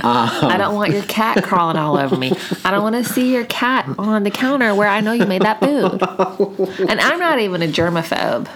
Um, 0.00 0.28
I 0.28 0.56
don't 0.58 0.74
want 0.74 0.92
your 0.92 1.02
cat 1.04 1.42
crawling 1.42 1.78
all 1.78 1.96
over 1.96 2.14
me. 2.16 2.30
I 2.62 2.70
don't 2.70 2.82
want 2.82 2.94
to 2.96 3.04
see 3.10 3.32
your 3.32 3.46
cat 3.46 3.88
on 3.98 4.22
the 4.22 4.30
counter 4.30 4.74
where 4.74 4.88
I 4.88 5.00
know 5.00 5.12
you 5.12 5.24
made 5.24 5.40
that 5.42 5.60
food. 5.60 6.02
And 6.90 7.00
I'm 7.00 7.18
not 7.18 7.38
even 7.38 7.62
a 7.62 7.66
germaphobe. 7.66 8.46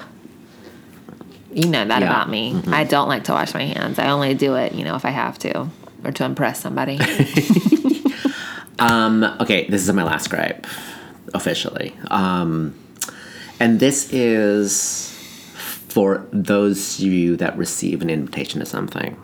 You 1.51 1.69
know 1.69 1.87
that 1.87 2.03
Yeah. 2.03 2.09
about 2.09 2.29
me. 2.29 2.53
Mm-hmm. 2.53 2.75
I 2.75 2.85
don't 2.85 3.09
like 3.09 3.25
to 3.25 3.33
wash 3.33 3.55
my 3.55 3.63
hands. 3.65 3.99
I 3.99 4.11
only 4.11 4.35
do 4.35 4.57
it, 4.57 4.75
you 4.75 4.85
know, 4.85 4.95
if 4.95 5.07
I 5.07 5.11
have 5.11 5.39
to 5.41 5.69
or 6.05 6.13
to 6.13 6.25
impress 6.25 6.61
somebody. 6.61 6.99
Um, 8.79 9.25
okay, 9.41 9.67
this 9.69 9.87
is 9.87 9.93
my 9.93 10.05
last 10.05 10.31
gripe, 10.31 10.67
officially. 11.35 11.95
Um, 12.11 12.75
and 13.61 13.81
this 13.81 14.13
is 14.13 15.15
for 15.89 16.27
those 16.33 16.99
of 16.99 17.07
you 17.07 17.37
that 17.37 17.57
receive 17.57 18.03
an 18.03 18.11
invitation 18.11 18.61
to 18.61 18.67
something. 18.67 19.21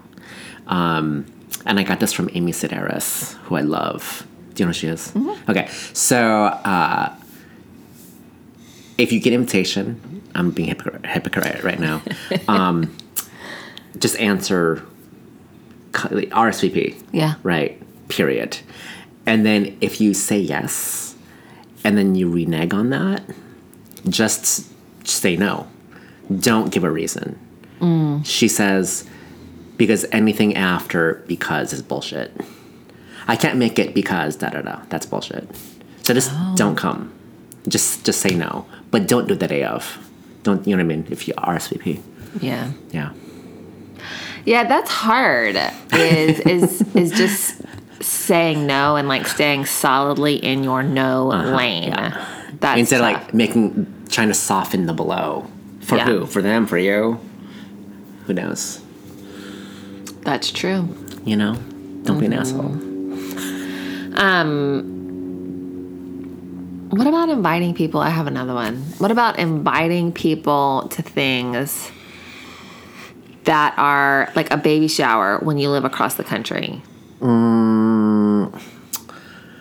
Um, 0.66 1.26
and 1.66 1.78
I 1.78 1.82
got 1.82 2.00
this 2.00 2.12
from 2.12 2.30
Amy 2.34 2.52
Sedaris, 2.52 3.34
who 3.44 3.56
I 3.56 3.60
love. 3.60 4.26
Do 4.54 4.62
you 4.62 4.66
know 4.66 4.70
who 4.70 4.74
she 4.74 4.88
is? 4.88 5.12
Okay, 5.48 5.68
so 5.92 6.44
uh, 6.44 7.14
if 8.98 9.12
you 9.12 9.20
get 9.20 9.32
invitation, 9.32 10.22
I'm 10.34 10.50
being 10.50 10.68
hypocrite, 10.68 11.06
hypocrite 11.06 11.62
right 11.62 11.78
now. 11.78 12.02
um, 12.48 12.94
just 13.98 14.18
answer 14.18 14.84
RSVP 15.92 17.00
yeah. 17.12 17.34
right? 17.42 17.80
Period. 18.08 18.58
And 19.26 19.44
then 19.44 19.76
if 19.80 20.00
you 20.00 20.14
say 20.14 20.38
yes, 20.38 21.14
and 21.84 21.98
then 21.98 22.14
you 22.14 22.30
renege 22.30 22.72
on 22.72 22.90
that, 22.90 23.22
just 24.08 24.66
say 25.06 25.36
no. 25.36 25.66
Don't 26.40 26.72
give 26.72 26.84
a 26.84 26.90
reason. 26.90 27.38
Mm. 27.80 28.24
She 28.24 28.48
says, 28.48 29.08
because 29.76 30.06
anything 30.12 30.56
after 30.56 31.22
because 31.26 31.72
is 31.72 31.82
bullshit. 31.82 32.32
I 33.26 33.36
can't 33.36 33.58
make 33.58 33.78
it 33.78 33.94
because 33.94 34.36
da 34.36 34.50
da 34.50 34.62
da. 34.62 34.80
That's 34.88 35.06
bullshit. 35.06 35.48
So 36.02 36.14
just 36.14 36.30
oh. 36.32 36.54
don't 36.56 36.76
come. 36.76 37.12
Just 37.68 38.04
just 38.04 38.20
say 38.20 38.34
no, 38.34 38.66
but 38.90 39.08
don't 39.08 39.26
do 39.26 39.34
the 39.34 39.48
day 39.48 39.64
of. 39.64 39.98
Don't 40.42 40.66
you 40.66 40.76
know 40.76 40.84
what 40.84 40.92
I 40.92 40.96
mean? 40.96 41.06
If 41.10 41.26
you 41.26 41.34
RSVP, 41.34 42.02
Yeah. 42.40 42.70
yeah. 42.92 43.12
Yeah, 44.44 44.64
that's 44.64 44.90
hard. 44.90 45.56
Is 45.94 46.40
is 46.40 46.94
is 46.94 47.10
just 47.12 47.63
saying 48.04 48.66
no 48.66 48.96
and 48.96 49.08
like 49.08 49.26
staying 49.26 49.66
solidly 49.66 50.36
in 50.36 50.62
your 50.64 50.82
no 50.82 51.26
lane. 51.28 51.92
That's 52.60 52.78
Instead 52.80 52.96
of 53.00 53.02
like 53.02 53.34
making 53.34 53.86
trying 54.08 54.28
to 54.28 54.34
soften 54.34 54.86
the 54.86 54.92
blow. 54.92 55.46
For 55.80 55.96
Yeah. 55.96 56.04
who? 56.06 56.26
For 56.26 56.40
them? 56.42 56.66
For 56.66 56.78
you? 56.78 57.18
Who 58.26 58.32
knows? 58.34 58.80
that's 60.22 60.50
true. 60.50 60.88
You 61.26 61.36
know? 61.36 61.54
Don't 62.04 62.18
be 62.18 62.24
an 62.26 62.32
Mm-hmm. 62.32 62.40
asshole. 62.40 62.80
What 66.90 67.06
about 67.06 67.28
inviting 67.28 67.74
people? 67.74 68.00
I 68.00 68.08
have 68.10 68.26
another 68.26 68.54
one. 68.54 68.76
What 68.98 69.10
about 69.10 69.38
inviting 69.38 70.12
people 70.12 70.88
to 70.92 71.02
things 71.02 71.90
that 73.44 73.74
are 73.76 74.30
like 74.36 74.50
a 74.52 74.56
baby 74.56 74.88
shower 74.88 75.38
when 75.40 75.58
you 75.58 75.70
live 75.70 75.84
across 75.84 76.14
the 76.14 76.24
country? 76.24 76.80
Mm. 77.20 77.73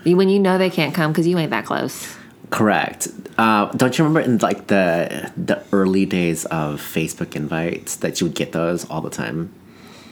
When 0.05 0.29
you 0.29 0.39
know 0.39 0.57
they 0.57 0.69
can't 0.69 0.93
come 0.93 1.11
because 1.11 1.27
you 1.27 1.37
ain't 1.37 1.51
that 1.51 1.65
close. 1.65 2.15
Correct. 2.49 3.07
Uh, 3.37 3.71
don't 3.71 3.97
you 3.97 4.03
remember 4.03 4.19
in 4.19 4.37
like 4.39 4.67
the 4.67 5.31
the 5.35 5.63
early 5.71 6.05
days 6.05 6.45
of 6.45 6.79
Facebook 6.81 7.35
invites 7.35 7.95
that 7.97 8.21
you 8.21 8.27
would 8.27 8.35
get 8.35 8.51
those 8.51 8.87
all 8.89 9.01
the 9.01 9.09
time? 9.09 9.53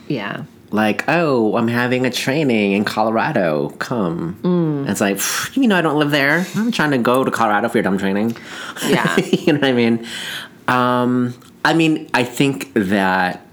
Yeah. 0.08 0.46
Like, 0.72 1.04
oh, 1.10 1.58
I'm 1.58 1.68
having 1.68 2.06
a 2.06 2.10
training 2.10 2.72
in 2.72 2.86
Colorado. 2.86 3.70
Come. 3.80 4.40
And 4.44 4.90
it's 4.90 5.02
like, 5.02 5.20
you 5.56 5.68
know, 5.68 5.78
I 5.78 5.82
don't 5.82 6.00
live 6.00 6.12
there. 6.12 6.46
I'm 6.56 6.72
trying 6.72 6.92
to 6.92 6.98
go 6.98 7.26
to 7.26 7.30
Colorado 7.30 7.68
for 7.68 7.78
your 7.78 7.84
dumb 7.84 7.98
training. 7.98 8.38
Yeah. 8.88 9.18
you 9.20 9.54
know 9.54 9.60
what 9.60 9.68
I 9.68 9.74
mean? 9.74 10.08
Um, 10.70 11.36
I 11.66 11.74
mean, 11.74 12.10
I 12.14 12.24
think 12.24 12.72
that 12.74 13.46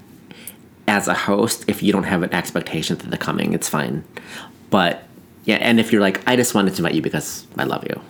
as 0.86 1.08
a 1.08 1.14
host, 1.14 1.64
if 1.66 1.82
you 1.82 1.92
don't 1.92 2.04
have 2.04 2.22
an 2.22 2.32
expectation 2.32 2.96
that 2.98 3.10
they're 3.10 3.18
coming, 3.18 3.52
it's 3.52 3.68
fine. 3.68 4.04
But 4.70 5.02
yeah, 5.48 5.56
and 5.56 5.80
if 5.80 5.92
you're 5.92 6.00
like, 6.00 6.20
I 6.26 6.36
just 6.36 6.54
wanted 6.54 6.74
to 6.74 6.78
invite 6.78 6.94
you 6.94 7.02
because 7.02 7.46
I 7.56 7.64
love 7.64 7.84
you, 7.88 8.00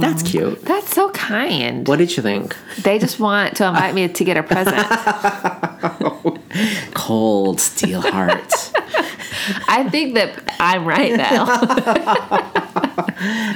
that's 0.00 0.22
cute. 0.22 0.62
That's 0.62 0.94
so 0.94 1.10
kind. 1.10 1.86
What 1.86 1.98
did 1.98 2.16
you 2.16 2.22
think? 2.22 2.56
They 2.82 2.98
just 2.98 3.20
want 3.20 3.56
to 3.56 3.68
invite 3.68 3.94
me 3.94 4.08
to 4.08 4.24
get 4.24 4.36
a 4.36 4.42
present. 4.42 4.76
Cold 6.94 7.60
steel 7.60 8.00
heart. 8.00 8.72
I 9.68 9.88
think 9.90 10.14
that 10.14 10.56
I'm 10.60 10.84
right 10.84 11.14
now. 11.14 11.50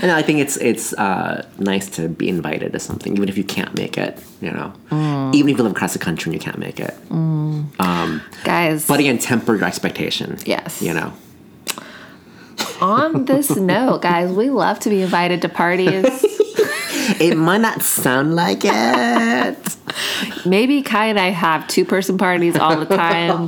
and 0.03 0.11
I 0.11 0.23
think 0.23 0.41
it's 0.41 0.57
it's 0.57 0.93
uh, 0.95 1.47
nice 1.59 1.89
to 1.91 2.09
be 2.09 2.29
invited 2.29 2.73
to 2.73 2.79
something, 2.79 3.17
even 3.17 3.29
if 3.29 3.37
you 3.37 3.45
can't 3.45 3.77
make 3.77 3.99
it. 3.99 4.23
You 4.41 4.53
know, 4.53 4.73
mm. 4.91 5.35
even 5.35 5.51
if 5.51 5.59
you 5.59 5.63
live 5.63 5.73
across 5.73 5.93
the 5.93 5.99
country 5.99 6.31
and 6.31 6.35
you 6.35 6.45
can't 6.45 6.59
make 6.59 6.81
it. 6.81 6.95
Mm. 7.09 7.81
Um, 7.81 8.23
Guys, 8.45 8.87
But 8.87 9.01
again, 9.01 9.19
temper 9.19 9.57
your 9.57 9.65
expectation. 9.65 10.39
Yes. 10.47 10.81
You 10.81 10.95
know. 10.95 11.13
On 12.81 13.25
this 13.25 13.51
note, 13.57 14.03
guys, 14.03 14.31
we 14.31 14.51
love 14.51 14.81
to 14.81 14.91
be 14.91 15.03
invited 15.03 15.43
to 15.43 15.49
parties. 15.49 16.25
It 17.21 17.37
might 17.37 17.61
not 17.61 17.83
sound 17.83 18.35
like 18.35 18.63
it. 18.65 19.77
Maybe 20.47 20.83
Kai 20.83 21.07
and 21.07 21.19
I 21.19 21.31
have 21.31 21.69
two 21.69 21.85
person 21.85 22.19
parties 22.19 22.57
all 22.57 22.77
the 22.77 22.87
time 22.87 23.47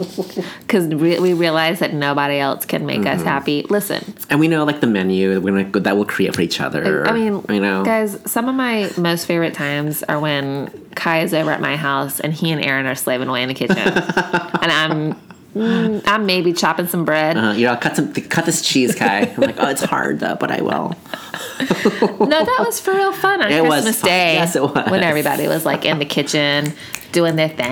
because 0.60 0.86
re- 0.88 1.18
we 1.18 1.32
realize 1.32 1.80
that 1.80 1.94
nobody 1.94 2.38
else 2.38 2.66
can 2.66 2.86
make 2.86 3.00
us 3.00 3.18
mm-hmm. 3.18 3.26
happy. 3.26 3.62
Listen, 3.64 4.14
and 4.30 4.40
we 4.40 4.48
know 4.48 4.64
like 4.64 4.80
the 4.80 4.86
menu 4.86 5.34
that 5.34 5.40
we're 5.40 5.64
gonna 5.64 5.80
that 5.80 5.96
we'll 5.96 6.04
create 6.04 6.34
for 6.34 6.42
each 6.42 6.60
other. 6.60 7.06
I 7.06 7.12
mean, 7.12 7.44
you 7.48 7.60
know. 7.60 7.84
guys, 7.84 8.18
some 8.30 8.48
of 8.48 8.54
my 8.54 8.90
most 8.96 9.26
favorite 9.26 9.54
times 9.54 10.02
are 10.04 10.20
when 10.20 10.70
Kai 10.94 11.20
is 11.20 11.34
over 11.34 11.50
at 11.50 11.60
my 11.60 11.76
house 11.76 12.20
and 12.20 12.32
he 12.32 12.50
and 12.50 12.62
Aaron 12.62 12.86
are 12.86 12.94
slaving 12.94 13.28
away 13.28 13.42
in 13.42 13.48
the 13.48 13.54
kitchen, 13.54 13.78
and 13.78 14.72
I'm. 14.72 15.20
Mm, 15.56 16.02
I'm 16.06 16.26
maybe 16.26 16.52
chopping 16.52 16.86
some 16.86 17.04
bread. 17.04 17.36
Uh, 17.36 17.52
you 17.52 17.66
know, 17.66 17.72
I'll 17.72 17.78
cut 17.78 17.96
some, 17.96 18.12
cut 18.12 18.46
this 18.46 18.62
cheese, 18.62 18.94
Kai. 18.94 19.20
I'm 19.22 19.36
like, 19.40 19.56
oh, 19.58 19.68
it's 19.68 19.82
hard 19.82 20.20
though, 20.20 20.36
but 20.36 20.50
I 20.50 20.60
will. 20.62 20.94
No, 22.18 22.44
that 22.44 22.62
was 22.64 22.80
for 22.80 22.92
real 22.92 23.12
fun 23.12 23.42
on 23.42 23.50
It 23.52 23.62
was 23.62 23.84
Christmas 23.84 24.00
fun. 24.00 24.08
Day. 24.10 24.34
Yes, 24.34 24.56
it 24.56 24.62
was. 24.62 24.90
When 24.90 25.02
everybody 25.02 25.46
was 25.48 25.64
like 25.64 25.84
in 25.84 25.98
the 25.98 26.04
kitchen 26.04 26.72
doing 27.12 27.36
their 27.36 27.48
thing. 27.48 27.64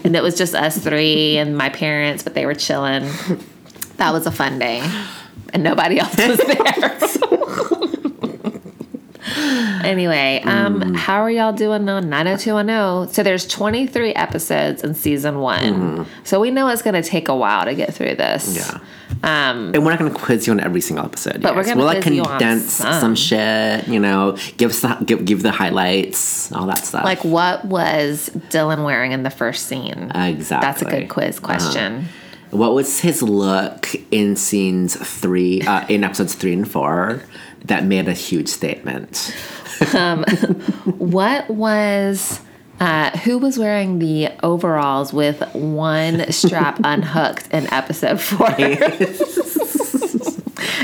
and 0.04 0.14
it 0.16 0.22
was 0.22 0.36
just 0.36 0.54
us 0.54 0.78
three 0.78 1.36
and 1.36 1.56
my 1.56 1.68
parents, 1.70 2.22
but 2.22 2.34
they 2.34 2.46
were 2.46 2.54
chilling. 2.54 3.04
That 3.96 4.12
was 4.12 4.26
a 4.26 4.32
fun 4.32 4.58
day. 4.58 4.80
And 5.52 5.62
nobody 5.62 5.98
else 5.98 6.16
was 6.16 6.38
there. 6.38 7.43
Anyway, 9.84 10.42
um, 10.44 10.80
Mm. 10.80 10.96
how 10.96 11.20
are 11.22 11.30
y'all 11.30 11.52
doing 11.52 11.88
on 11.88 12.08
90210? 12.08 13.12
So 13.12 13.22
there's 13.22 13.46
23 13.46 14.12
episodes 14.14 14.82
in 14.82 14.94
season 14.94 15.38
one. 15.40 16.06
So 16.24 16.40
we 16.40 16.50
know 16.50 16.68
it's 16.68 16.82
going 16.82 17.00
to 17.00 17.08
take 17.08 17.28
a 17.28 17.36
while 17.36 17.64
to 17.64 17.74
get 17.74 17.94
through 17.94 18.16
this. 18.16 18.56
Yeah. 18.56 18.78
Um, 19.22 19.72
and 19.74 19.84
we're 19.84 19.90
not 19.90 19.98
going 19.98 20.12
to 20.12 20.18
quiz 20.18 20.46
you 20.46 20.52
on 20.52 20.60
every 20.60 20.80
single 20.80 21.04
episode. 21.04 21.40
But 21.40 21.54
we're 21.56 21.64
going 21.64 21.76
to 21.76 21.84
we'll, 21.84 21.86
like 21.92 22.02
quiz 22.02 22.14
you 22.16 22.22
on 22.22 22.28
condense 22.30 22.72
some. 22.72 23.00
some. 23.00 23.14
shit. 23.14 23.86
You 23.88 24.00
know, 24.00 24.36
give 24.56 24.72
the, 24.80 24.98
give 25.06 25.24
give 25.24 25.42
the 25.42 25.50
highlights, 25.52 26.50
all 26.52 26.66
that 26.66 26.84
stuff. 26.84 27.04
Like, 27.04 27.24
what 27.24 27.64
was 27.64 28.30
Dylan 28.50 28.84
wearing 28.84 29.12
in 29.12 29.22
the 29.22 29.30
first 29.30 29.66
scene? 29.66 30.10
exactly. 30.14 30.66
That's 30.66 30.82
a 30.82 30.84
good 30.86 31.08
quiz 31.08 31.38
Uh-huh. 31.38 31.46
question. 31.46 32.06
What 32.50 32.74
was 32.74 33.00
his 33.00 33.20
look 33.22 33.88
in 34.12 34.36
scenes 34.36 34.94
three, 34.96 35.62
uh, 35.62 35.84
in 35.88 36.04
episodes 36.04 36.34
three 36.34 36.52
and 36.52 36.70
four, 36.70 37.20
that 37.64 37.84
made 37.84 38.08
a 38.08 38.12
huge 38.12 38.48
statement? 38.48 39.34
What 40.84 41.48
was 41.50 42.40
uh, 42.80 43.10
who 43.18 43.38
was 43.38 43.58
wearing 43.58 43.98
the 43.98 44.28
overalls 44.42 45.12
with 45.12 45.42
one 45.54 46.30
strap 46.32 46.80
unhooked 46.84 47.48
in 47.52 47.72
episode 47.72 48.20
four? 48.20 48.50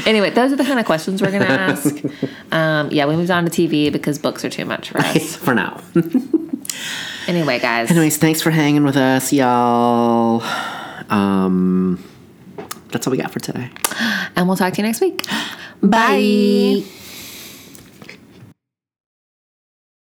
anyway, 0.06 0.30
those 0.30 0.52
are 0.52 0.56
the 0.56 0.64
kind 0.64 0.78
of 0.80 0.86
questions 0.86 1.22
we're 1.22 1.30
gonna 1.30 1.44
ask. 1.46 1.96
Um, 2.52 2.90
yeah, 2.90 3.06
we 3.06 3.16
moved 3.16 3.30
on 3.30 3.48
to 3.48 3.50
TV 3.50 3.92
because 3.92 4.18
books 4.18 4.44
are 4.44 4.50
too 4.50 4.64
much 4.64 4.90
for 4.90 4.98
us. 4.98 5.36
For 5.36 5.54
now. 5.54 5.80
Anyway, 7.26 7.58
guys, 7.60 7.90
Anyways, 7.90 8.16
thanks 8.16 8.40
for 8.42 8.50
hanging 8.50 8.84
with 8.84 8.96
us, 8.96 9.32
y'all. 9.32 10.42
Um, 11.10 12.02
that's 12.92 13.06
all 13.06 13.10
we 13.10 13.16
got 13.18 13.30
for 13.32 13.40
today. 13.40 13.70
and 14.36 14.46
we'll 14.46 14.56
talk 14.56 14.72
to 14.74 14.78
you 14.80 14.86
next 14.86 15.00
week. 15.00 15.24
Bye. 15.82 16.84